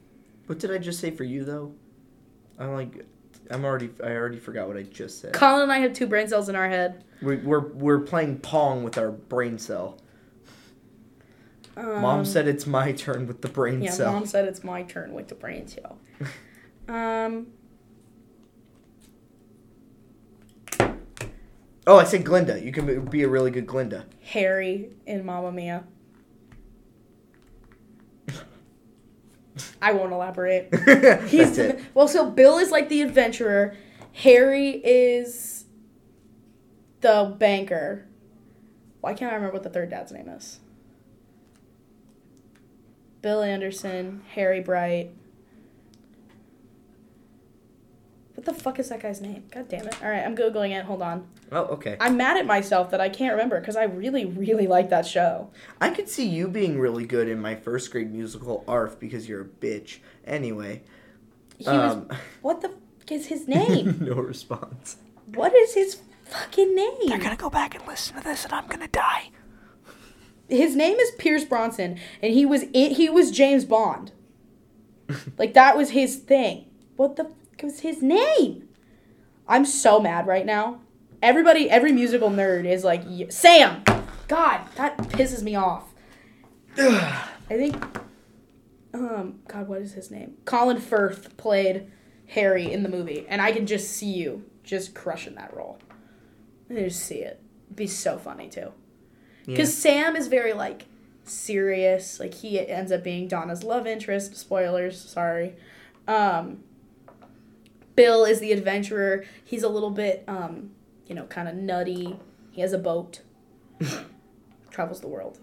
what 0.48 0.60
did 0.60 0.72
I 0.72 0.78
just 0.80 1.00
say 1.00 1.12
for 1.12 1.24
you 1.24 1.46
though? 1.46 1.74
I'm 2.58 2.74
like, 2.74 3.06
I'm 3.50 3.66
already. 3.66 3.90
I 4.04 4.12
already 4.12 4.40
forgot 4.40 4.68
what 4.68 4.78
I 4.78 4.84
just 4.84 5.22
said. 5.22 5.34
Colin 5.34 5.64
and 5.64 5.72
I 5.72 5.80
have 5.80 5.94
two 5.94 6.08
brain 6.08 6.28
cells 6.28 6.50
in 6.50 6.56
our 6.56 6.70
head. 6.70 7.04
We, 7.22 7.38
we're 7.38 7.68
we're 7.68 8.00
playing 8.00 8.40
pong 8.40 8.84
with 8.84 8.98
our 8.98 9.12
brain 9.12 9.58
cell. 9.58 9.98
Um, 11.76 12.02
Mom 12.02 12.26
said 12.26 12.48
it's 12.48 12.68
my 12.68 12.92
turn 12.92 13.26
with 13.28 13.42
the 13.42 13.48
brain 13.48 13.82
Yeah, 13.82 13.92
cell. 13.92 14.12
mom 14.12 14.26
said 14.26 14.46
it's 14.46 14.64
my 14.66 14.84
turn 14.84 15.14
with 15.14 15.30
the 15.30 15.36
brain 15.36 15.68
cell. 15.68 15.98
um, 16.90 17.48
Oh, 21.88 21.98
I 21.98 22.04
said 22.04 22.24
Glinda. 22.24 22.62
You 22.62 22.72
can 22.72 23.06
be 23.06 23.24
a 23.24 23.28
really 23.28 23.50
good 23.50 23.66
Glinda. 23.66 24.06
Harry 24.22 24.90
in 25.08 25.26
Mamma 25.26 25.52
Mia. 25.52 25.86
I 29.82 29.94
won't 29.94 30.12
elaborate. 30.12 30.74
He's 31.28 31.60
well, 31.94 32.08
so 32.08 32.30
Bill 32.30 32.58
is 32.58 32.72
like 32.72 32.90
the 32.90 33.02
adventurer. 33.02 33.76
Harry 34.14 34.72
is 34.72 35.66
the 37.02 37.36
banker. 37.38 38.06
Why 39.02 39.14
can't 39.14 39.32
I 39.32 39.36
remember 39.36 39.54
what 39.54 39.64
the 39.64 39.70
third 39.70 39.90
dad's 39.90 40.12
name 40.12 40.28
is? 40.28 40.60
Bill 43.22 43.42
Anderson, 43.42 44.24
Harry 44.34 44.62
Bright. 44.62 45.12
What 48.40 48.46
the 48.46 48.54
fuck 48.54 48.80
is 48.80 48.88
that 48.88 49.02
guy's 49.02 49.20
name? 49.20 49.44
God 49.52 49.68
damn 49.68 49.86
it. 49.86 50.02
All 50.02 50.10
right, 50.10 50.24
I'm 50.24 50.34
googling 50.34 50.72
it. 50.72 50.86
Hold 50.86 51.02
on. 51.02 51.28
Oh, 51.52 51.64
okay. 51.74 51.98
I'm 52.00 52.16
mad 52.16 52.38
at 52.38 52.46
myself 52.46 52.90
that 52.92 53.02
I 53.02 53.10
can't 53.10 53.34
remember 53.34 53.60
because 53.60 53.76
I 53.76 53.84
really, 53.84 54.24
really 54.24 54.66
like 54.66 54.90
that 54.92 55.06
show. 55.06 55.50
I 55.82 55.90
could 55.90 56.08
see 56.08 56.26
you 56.26 56.48
being 56.48 56.80
really 56.80 57.06
good 57.06 57.28
in 57.28 57.42
my 57.42 57.56
first 57.56 57.92
grade 57.92 58.14
musical 58.14 58.64
ARF 58.66 58.98
because 58.98 59.28
you're 59.28 59.42
a 59.42 59.46
bitch. 59.46 59.98
Anyway. 60.26 60.84
He 61.58 61.66
was. 61.66 61.98
um, 61.98 62.08
What 62.42 62.62
the 62.62 62.70
fuck 62.70 63.12
is 63.12 63.26
his 63.26 63.46
name? 63.46 63.98
no 64.02 64.14
response. 64.16 64.96
what 65.34 65.54
is 65.54 65.74
his 65.74 66.00
fucking 66.24 66.74
name? 66.74 67.08
They're 67.08 67.18
going 67.18 67.32
to 67.32 67.36
go 67.36 67.50
back 67.50 67.76
and 67.76 67.86
listen 67.86 68.16
to 68.16 68.24
this, 68.24 68.46
and 68.46 68.54
I'm 68.54 68.68
gonna 68.68 68.88
die. 68.88 69.32
His 70.48 70.78
name 70.78 70.96
is 70.96 71.12
Pierce 71.18 71.44
Bronson, 71.44 72.00
and 72.22 72.34
he 72.34 72.46
was 72.46 72.64
in, 72.72 72.92
he 72.92 73.10
was 73.10 73.32
James 73.32 73.66
Bond. 73.66 74.14
like 75.38 75.54
that 75.56 75.76
was 75.76 75.90
his 75.90 76.16
thing. 76.16 76.68
What 76.96 77.18
the 77.18 77.32
fuck 77.60 77.64
was 77.64 77.82
his 77.82 78.02
name? 78.02 78.68
I'm 79.48 79.66
so 79.66 80.00
mad 80.00 80.28
right 80.28 80.46
now. 80.46 80.82
Everybody, 81.22 81.70
every 81.70 81.92
musical 81.92 82.30
nerd 82.30 82.66
is 82.66 82.84
like 82.84 83.04
Sam. 83.30 83.84
God, 84.28 84.62
that 84.76 84.98
pisses 84.98 85.44
me 85.44 85.56
off. 85.56 85.86
I 86.78 87.28
think. 87.50 87.76
Um, 88.94 89.40
God, 89.48 89.68
what 89.68 89.82
is 89.82 89.94
his 89.94 90.10
name? 90.10 90.36
Colin 90.46 90.80
Firth 90.80 91.36
played 91.38 91.92
Harry 92.28 92.72
in 92.72 92.84
the 92.84 92.90
movie, 92.90 93.26
and 93.28 93.42
I 93.42 93.52
can 93.52 93.66
just 93.66 93.92
see 93.92 94.12
you 94.14 94.46
just 94.64 94.96
crushing 94.96 95.36
that 95.36 95.56
role. 95.56 95.80
I 96.70 96.76
just 96.76 97.02
see 97.02 97.20
it. 97.20 97.42
It'd 97.68 97.76
be 97.76 97.88
so 97.88 98.18
funny 98.18 98.48
too. 98.48 98.72
Because 99.46 99.76
Sam 99.76 100.16
is 100.16 100.28
very 100.28 100.54
like 100.54 100.86
serious. 101.24 102.20
Like 102.20 102.36
he 102.36 102.68
ends 102.68 102.92
up 102.92 103.04
being 103.04 103.28
Donna's 103.28 103.64
love 103.64 103.88
interest. 103.88 104.38
Spoilers, 104.38 105.00
sorry. 105.02 105.56
Um, 106.08 106.64
Bill 108.00 108.24
is 108.24 108.40
the 108.40 108.54
adventurer. 108.54 109.26
He's 109.44 109.62
a 109.62 109.68
little 109.68 109.90
bit, 109.90 110.24
um, 110.26 110.72
you 111.06 111.16
know, 111.16 111.26
kind 111.26 111.50
of 111.50 111.56
nutty. 111.56 112.18
He 112.50 112.62
has 112.62 112.72
a 112.72 112.78
boat. 112.78 113.20
Travels 114.72 115.02
the 115.02 115.10
world. 115.10 115.38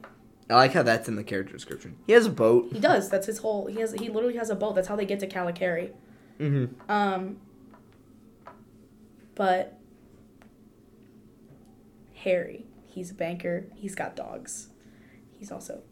I 0.48 0.54
like 0.54 0.72
how 0.72 0.82
that's 0.82 1.06
in 1.06 1.16
the 1.16 1.24
character 1.24 1.52
description. 1.52 1.98
He 2.06 2.14
has 2.14 2.24
a 2.24 2.30
boat. 2.30 2.68
He 2.72 2.80
does. 2.80 3.10
That's 3.10 3.26
his 3.26 3.38
whole. 3.38 3.66
He 3.66 3.80
has. 3.80 3.92
He 3.92 4.08
literally 4.08 4.36
has 4.36 4.48
a 4.48 4.54
boat. 4.54 4.74
That's 4.74 4.88
how 4.88 4.96
they 4.96 5.04
get 5.04 5.20
to 5.20 5.26
Kalokairi. 5.26 5.90
Mm-hmm. 6.40 6.90
Um, 6.90 7.36
but 9.34 9.78
Harry, 12.14 12.64
he's 12.86 13.10
a 13.10 13.14
banker. 13.14 13.66
He's 13.74 13.94
got 13.94 14.16
dogs. 14.16 14.68
He's 15.38 15.52
also 15.52 15.82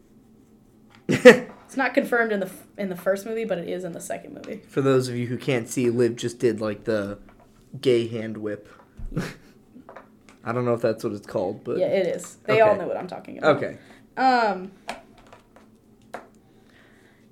It's 1.67 1.77
not 1.77 1.93
confirmed 1.95 2.31
in 2.31 2.39
the 2.41 2.49
in 2.77 2.89
the 2.89 2.95
first 2.95 3.25
movie, 3.25 3.43
but 3.43 3.57
it 3.57 3.67
is 3.67 3.83
in 3.83 3.91
the 3.91 3.99
second 3.99 4.35
movie. 4.35 4.61
For 4.69 4.81
those 4.81 5.09
of 5.09 5.15
you 5.15 5.25
who 5.27 5.35
can't 5.37 5.67
see, 5.67 5.89
Liv 5.89 6.15
just 6.15 6.37
did 6.39 6.61
like 6.61 6.83
the 6.83 7.17
gay 7.81 8.07
hand 8.07 8.37
whip. 8.37 8.69
I 10.43 10.51
don't 10.51 10.63
know 10.63 10.75
if 10.75 10.81
that's 10.81 11.03
what 11.03 11.11
it's 11.13 11.25
called, 11.25 11.63
but 11.63 11.79
yeah, 11.79 11.87
it 11.87 12.05
is. 12.15 12.35
They 12.45 12.61
all 12.61 12.75
know 12.75 12.87
what 12.87 12.97
I'm 12.97 13.07
talking 13.07 13.39
about. 13.39 13.57
okay. 13.57 13.77
Um. 14.15 14.71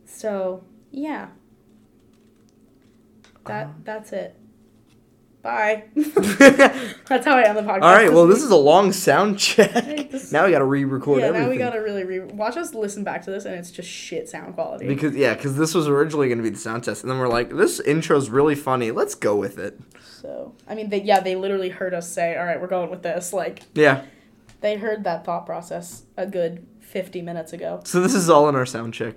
So 0.06 0.64
yeah. 0.92 1.28
That 3.46 3.68
Um. 3.68 3.82
that's 3.84 4.12
it. 4.14 4.36
Bye. 5.44 5.84
that's 5.96 7.26
how 7.26 7.36
I 7.36 7.44
end 7.44 7.58
the 7.58 7.64
podcast. 7.64 7.82
All 7.82 7.94
right. 7.94 8.12
Well, 8.12 8.28
this 8.28 8.42
is 8.42 8.50
a 8.50 8.56
long 8.56 8.94
sound 8.94 9.38
check. 9.38 9.74
now 10.32 10.46
we 10.46 10.52
got 10.52 10.60
to 10.60 10.66
re-record 10.66 11.20
yeah. 11.20 11.28
everything. 11.28 11.48
Now 11.48 11.52
we 11.52 11.58
gotta 11.58 11.82
really 11.82 12.06
re- 12.06 12.22
watch 12.22 12.56
us 12.56 12.74
listen 12.74 13.04
back 13.04 13.24
to 13.26 13.32
this, 13.32 13.44
and 13.44 13.54
it's 13.54 13.70
just 13.70 13.90
shit 13.90 14.30
sound 14.30 14.54
quality. 14.54 14.88
Because 14.88 15.14
yeah, 15.16 15.34
because 15.34 15.58
this 15.58 15.74
was 15.76 15.90
originally 15.90 16.30
going 16.30 16.38
to 16.38 16.44
be 16.44 16.50
the 16.50 16.58
sound 16.58 16.86
test, 16.86 17.04
and 17.04 17.12
then 17.12 17.20
we're 17.20 17.28
like, 17.28 17.50
this 17.50 17.82
intro's 17.82 18.30
really 18.30 18.56
funny. 18.56 18.92
Let's 18.92 19.16
go 19.16 19.36
with 19.36 19.60
it. 19.60 19.78
so 20.00 20.56
I 20.66 20.76
mean, 20.76 20.90
they 20.90 21.02
yeah, 21.02 21.20
they 21.20 21.36
literally 21.36 21.70
heard 21.70 21.94
us 21.94 22.10
say, 22.10 22.38
"All 22.38 22.46
right, 22.46 22.60
we're 22.60 22.68
going 22.68 22.90
with 22.90 23.04
this." 23.04 23.34
Like 23.34 23.64
Yeah. 23.74 24.06
they 24.62 24.78
heard 24.78 25.04
that 25.04 25.26
thought 25.26 25.46
process 25.46 26.04
a 26.16 26.26
good 26.26 26.66
fifty 26.80 27.22
minutes 27.22 27.52
ago. 27.52 27.82
So 27.84 28.00
this 28.00 28.14
is 28.14 28.30
all 28.30 28.48
in 28.48 28.56
our 28.56 28.66
sound 28.66 28.94
check. 28.94 29.16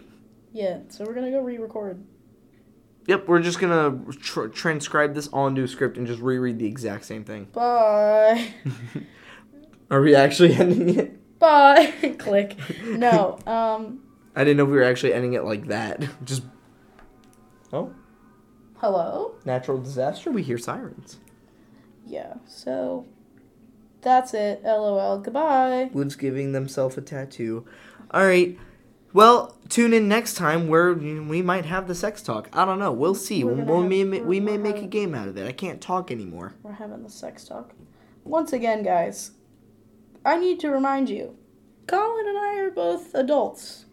Yeah. 0.53 0.79
So 0.89 1.05
we're 1.05 1.15
gonna 1.15 1.31
go 1.31 1.41
re-record. 1.41 2.03
Yep, 3.07 3.29
we're 3.29 3.41
just 3.41 3.61
gonna 3.61 3.99
tr- 4.21 4.47
transcribe 4.47 5.15
this 5.15 5.29
all 5.29 5.47
into 5.47 5.63
a 5.63 5.69
script 5.69 5.97
and 5.97 6.07
just 6.07 6.21
reread 6.21 6.59
the 6.59 6.67
exact 6.67 7.05
same 7.05 7.25
thing. 7.25 7.45
Bye. 7.53 8.49
Are 9.91 10.01
we 10.01 10.15
actually 10.17 10.55
ending 10.55 10.99
it? 10.99 11.39
Bye. 11.39 11.93
Click. 12.19 12.57
No. 12.85 13.39
Um. 13.47 14.03
I 14.35 14.45
didn't 14.45 14.59
know 14.59 14.65
we 14.67 14.77
were 14.77 14.83
actually 14.83 15.15
ending 15.15 15.33
it 15.33 15.45
like 15.45 15.69
that. 15.69 16.05
Just 16.25 16.43
oh, 17.73 17.95
Hello. 18.79 19.35
natural 19.47 19.81
disaster. 19.81 20.31
We 20.31 20.43
hear 20.43 20.59
sirens. 20.59 21.19
Yeah. 22.05 22.35
So 22.47 23.07
that's 24.03 24.35
it. 24.35 24.63
LOL. 24.63 25.21
Goodbye. 25.21 25.91
Liv's 25.95 26.17
giving 26.17 26.53
themselves 26.53 26.99
a 26.99 27.01
tattoo. 27.01 27.65
All 28.11 28.27
right. 28.27 28.59
Well, 29.17 29.57
tune 29.71 29.95
in 29.95 30.09
next 30.09 30.35
time 30.35 30.69
where 30.69 30.93
we 30.93 31.41
might 31.41 31.65
have 31.65 31.89
the 31.89 31.95
sex 31.95 32.21
talk. 32.21 32.51
I 32.53 32.67
don't 32.67 32.79
know. 32.79 32.93
We'll 32.93 33.15
see. 33.15 33.45
We'll, 33.45 33.55
we'll 33.55 33.83
may, 33.83 34.05
we're- 34.05 34.41
may 34.41 34.59
make 34.59 34.77
a 34.77 34.87
game 34.87 35.15
out 35.15 35.27
of 35.27 35.39
it. 35.39 35.49
I 35.49 35.53
can't 35.53 35.81
talk 35.81 36.11
anymore. 36.11 36.53
We're 36.63 36.73
having 36.73 37.03
the 37.03 37.09
sex 37.09 37.45
talk. 37.45 37.73
Once 38.25 38.53
again, 38.53 38.83
guys, 38.83 39.31
I 40.23 40.37
need 40.37 40.61
to 40.61 40.71
remind 40.71 41.09
you 41.09 41.35
Colin 41.87 42.29
and 42.29 42.37
I 42.37 42.59
are 42.59 42.71
both 42.71 43.15
adults. 43.15 43.87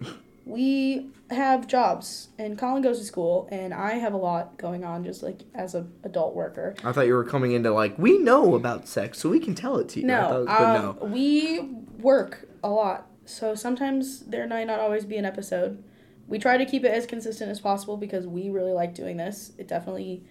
we 0.46 1.08
have 1.30 1.66
jobs, 1.66 2.28
and 2.38 2.56
Colin 2.56 2.80
goes 2.80 3.00
to 3.00 3.04
school, 3.04 3.48
and 3.50 3.74
I 3.74 3.94
have 3.94 4.14
a 4.14 4.18
lot 4.18 4.56
going 4.56 4.84
on 4.84 5.02
just 5.02 5.24
like 5.24 5.40
as 5.52 5.74
an 5.74 5.92
adult 6.04 6.36
worker. 6.36 6.76
I 6.84 6.92
thought 6.92 7.08
you 7.08 7.14
were 7.14 7.24
coming 7.24 7.50
into 7.50 7.72
like 7.72 7.98
we 7.98 8.18
know 8.18 8.54
about 8.54 8.86
sex, 8.86 9.18
so 9.18 9.30
we 9.30 9.40
can 9.40 9.56
tell 9.56 9.78
it 9.78 9.88
to 9.88 10.00
you. 10.00 10.06
No, 10.06 10.44
thought- 10.46 10.46
but 10.46 10.62
um, 10.62 10.96
no. 11.00 11.06
we 11.12 11.60
work 11.98 12.46
a 12.62 12.68
lot, 12.68 13.09
so 13.24 13.54
sometimes 13.54 14.20
there 14.20 14.46
might 14.46 14.66
not 14.66 14.80
always 14.80 15.04
be 15.04 15.16
an 15.16 15.24
episode. 15.24 15.82
We 16.28 16.38
try 16.38 16.56
to 16.58 16.64
keep 16.64 16.84
it 16.84 16.92
as 16.92 17.06
consistent 17.06 17.50
as 17.50 17.60
possible 17.60 17.96
because 17.96 18.26
we 18.26 18.50
really 18.50 18.72
like 18.72 18.94
doing 18.94 19.16
this. 19.16 19.52
It 19.58 19.66
definitely, 19.68 20.24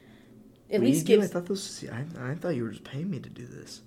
at 0.72 0.80
What 0.80 0.88
least 0.88 1.06
do 1.06 1.16
gives 1.18 1.30
I 1.30 1.34
thought 1.34 1.46
this. 1.48 1.82
Was, 1.82 1.90
I, 1.90 2.32
I 2.32 2.36
thought 2.36 2.56
you 2.56 2.64
were 2.64 2.72
just 2.72 2.84
paying 2.84 3.10
me 3.10 3.20
to 3.20 3.30
do 3.30 3.46
this. 3.46 3.82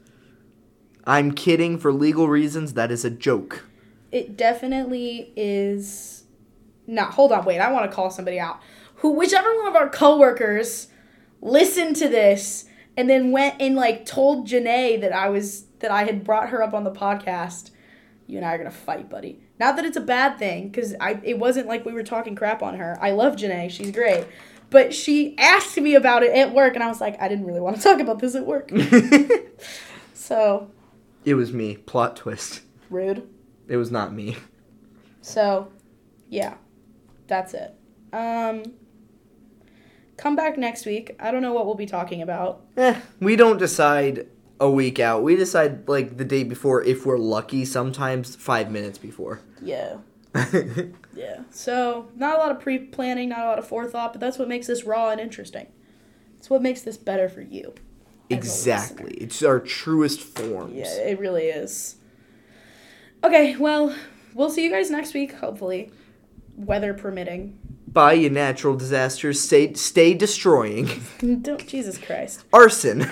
I'm 1.05 1.33
kidding. 1.33 1.79
For 1.79 1.93
legal 1.93 2.29
reasons, 2.29 2.75
that 2.75 2.91
is 2.91 3.05
a 3.05 3.11
joke. 3.11 3.65
it 4.13 4.37
definitely 4.37 5.33
is 5.37 6.25
not 6.87 7.13
hold 7.15 7.33
on 7.33 7.45
wait 7.45 7.61
i 7.61 7.71
want 7.73 7.89
to 7.89 7.95
call 7.95 8.11
somebody 8.11 8.39
out 8.39 8.61
who 8.97 9.11
whichever 9.13 9.49
one 9.59 9.69
of 9.69 9.77
our 9.77 9.89
coworkers 9.89 10.89
listened 11.41 11.95
to 11.97 12.09
this 12.09 12.67
and 12.97 13.09
then 13.09 13.31
went 13.31 13.55
and 13.61 13.75
like 13.77 14.05
told 14.05 14.47
Janae 14.49 15.01
that 15.01 15.13
i 15.13 15.29
was 15.29 15.63
that 15.79 15.91
i 15.93 16.03
had 16.05 16.25
brought 16.25 16.49
her 16.51 16.63
up 16.63 16.75
on 16.75 16.85
the 16.85 16.91
podcast 16.91 17.71
you 18.33 18.39
and 18.39 18.47
i 18.47 18.55
are 18.55 18.59
gonna 18.59 18.71
fight 18.71 19.09
buddy 19.11 19.39
not 19.61 19.77
that 19.77 19.85
it's 19.85 19.97
a 19.97 20.01
bad 20.01 20.39
thing 20.39 20.69
because 20.69 20.95
i 21.01 21.21
it 21.23 21.39
wasn't 21.39 21.67
like 21.67 21.85
we 21.85 21.93
were 21.93 22.03
talking 22.03 22.35
crap 22.35 22.63
on 22.63 22.77
her 22.77 22.99
i 23.01 23.11
love 23.11 23.37
Janae 23.37 23.71
she's 23.71 23.91
great 23.91 24.27
but 24.71 24.95
she 24.95 25.37
asked 25.39 25.77
me 25.77 25.95
about 25.95 26.23
it 26.23 26.33
at 26.35 26.53
work 26.55 26.75
and 26.75 26.83
i 26.83 26.89
was 26.89 27.01
like 27.01 27.21
i 27.21 27.29
didn't 27.29 27.47
really 27.47 27.61
want 27.61 27.77
to 27.77 27.83
talk 27.83 28.01
about 28.01 28.19
this 28.19 28.35
at 28.35 28.47
work 28.47 28.71
so 30.15 30.71
it 31.25 31.35
was 31.35 31.53
me. 31.53 31.77
Plot 31.77 32.17
twist. 32.17 32.63
rude 32.91 33.29
It 33.69 33.77
was 33.77 33.91
not 33.91 34.13
me. 34.13 34.37
So, 35.21 35.71
yeah, 36.29 36.55
that's 37.29 37.55
it. 37.55 37.75
Um, 38.13 38.65
come 40.17 40.35
back 40.35 40.59
next 40.59 40.85
week. 40.85 41.15
I 41.21 41.31
don't 41.31 41.43
know 41.43 41.53
what 41.53 41.67
we'll 41.67 41.77
be 41.77 41.87
talking 41.87 42.23
about. 42.23 42.65
Eh, 42.77 43.01
we 43.21 43.37
don't 43.37 43.59
decide 43.59 44.27
a 44.63 44.71
week 44.71 45.01
out. 45.01 45.23
We 45.23 45.35
decide 45.37 45.89
like 45.89 46.17
the 46.17 46.25
day 46.25 46.45
before 46.45 46.83
if 46.85 47.05
we're 47.05 47.19
lucky. 47.19 47.65
Sometimes 47.65 48.37
five 48.37 48.71
minutes 48.71 48.97
before. 48.97 49.41
Yeah, 49.61 49.97
yeah. 51.15 51.43
So, 51.51 52.09
not 52.17 52.37
a 52.37 52.39
lot 52.39 52.51
of 52.53 52.61
pre 52.61 52.79
planning, 52.79 53.29
not 53.31 53.41
a 53.41 53.45
lot 53.45 53.59
of 53.59 53.67
forethought, 53.67 54.13
but 54.13 54.21
that's 54.21 54.39
what 54.39 54.49
makes 54.49 54.69
this 54.69 54.85
raw 54.85 55.11
and 55.11 55.21
interesting. 55.21 55.67
It's 56.39 56.49
what 56.49 56.63
makes 56.63 56.83
this 56.83 56.97
better 56.97 57.29
for 57.29 57.43
you. 57.43 57.75
exactly. 58.31 59.13
It's 59.15 59.43
our 59.43 59.61
truest 59.61 60.21
forms. 60.21 60.75
Yeah, 60.75 60.97
it 61.11 61.19
really 61.19 61.45
is. 61.47 61.97
Okay, 63.25 63.57
well, 63.57 63.95
we'll 64.35 64.51
see 64.51 64.65
you 64.65 64.71
guys 64.71 64.91
next 64.91 65.15
week, 65.15 65.35
hopefully. 65.35 65.91
Weather 66.57 66.95
permitting. 66.95 67.59
By 67.93 68.15
you 68.15 68.31
natural 68.31 68.75
disasters, 68.75 69.39
stay 69.41 69.75
stay 69.75 70.15
destroying. 70.15 70.89
Don't, 71.43 71.67
Jesus 71.67 71.99
Christ. 71.99 72.45
Arson. 72.53 73.03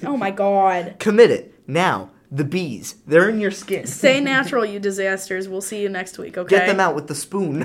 Oh 0.04 0.16
my 0.16 0.30
god. 0.30 0.96
Commit 0.98 1.30
it 1.30 1.54
now. 1.66 2.10
The 2.32 2.44
bees. 2.44 2.94
They're 3.06 3.28
in 3.28 3.40
your 3.40 3.50
skin. 3.50 3.86
Stay 3.86 4.20
natural, 4.34 4.64
you 4.64 4.78
disasters. 4.78 5.48
We'll 5.48 5.60
see 5.60 5.82
you 5.82 5.88
next 5.88 6.16
week, 6.16 6.38
okay? 6.38 6.58
Get 6.58 6.66
them 6.66 6.78
out 6.78 6.94
with 6.94 7.08
the 7.08 7.14
spoon. 7.14 7.58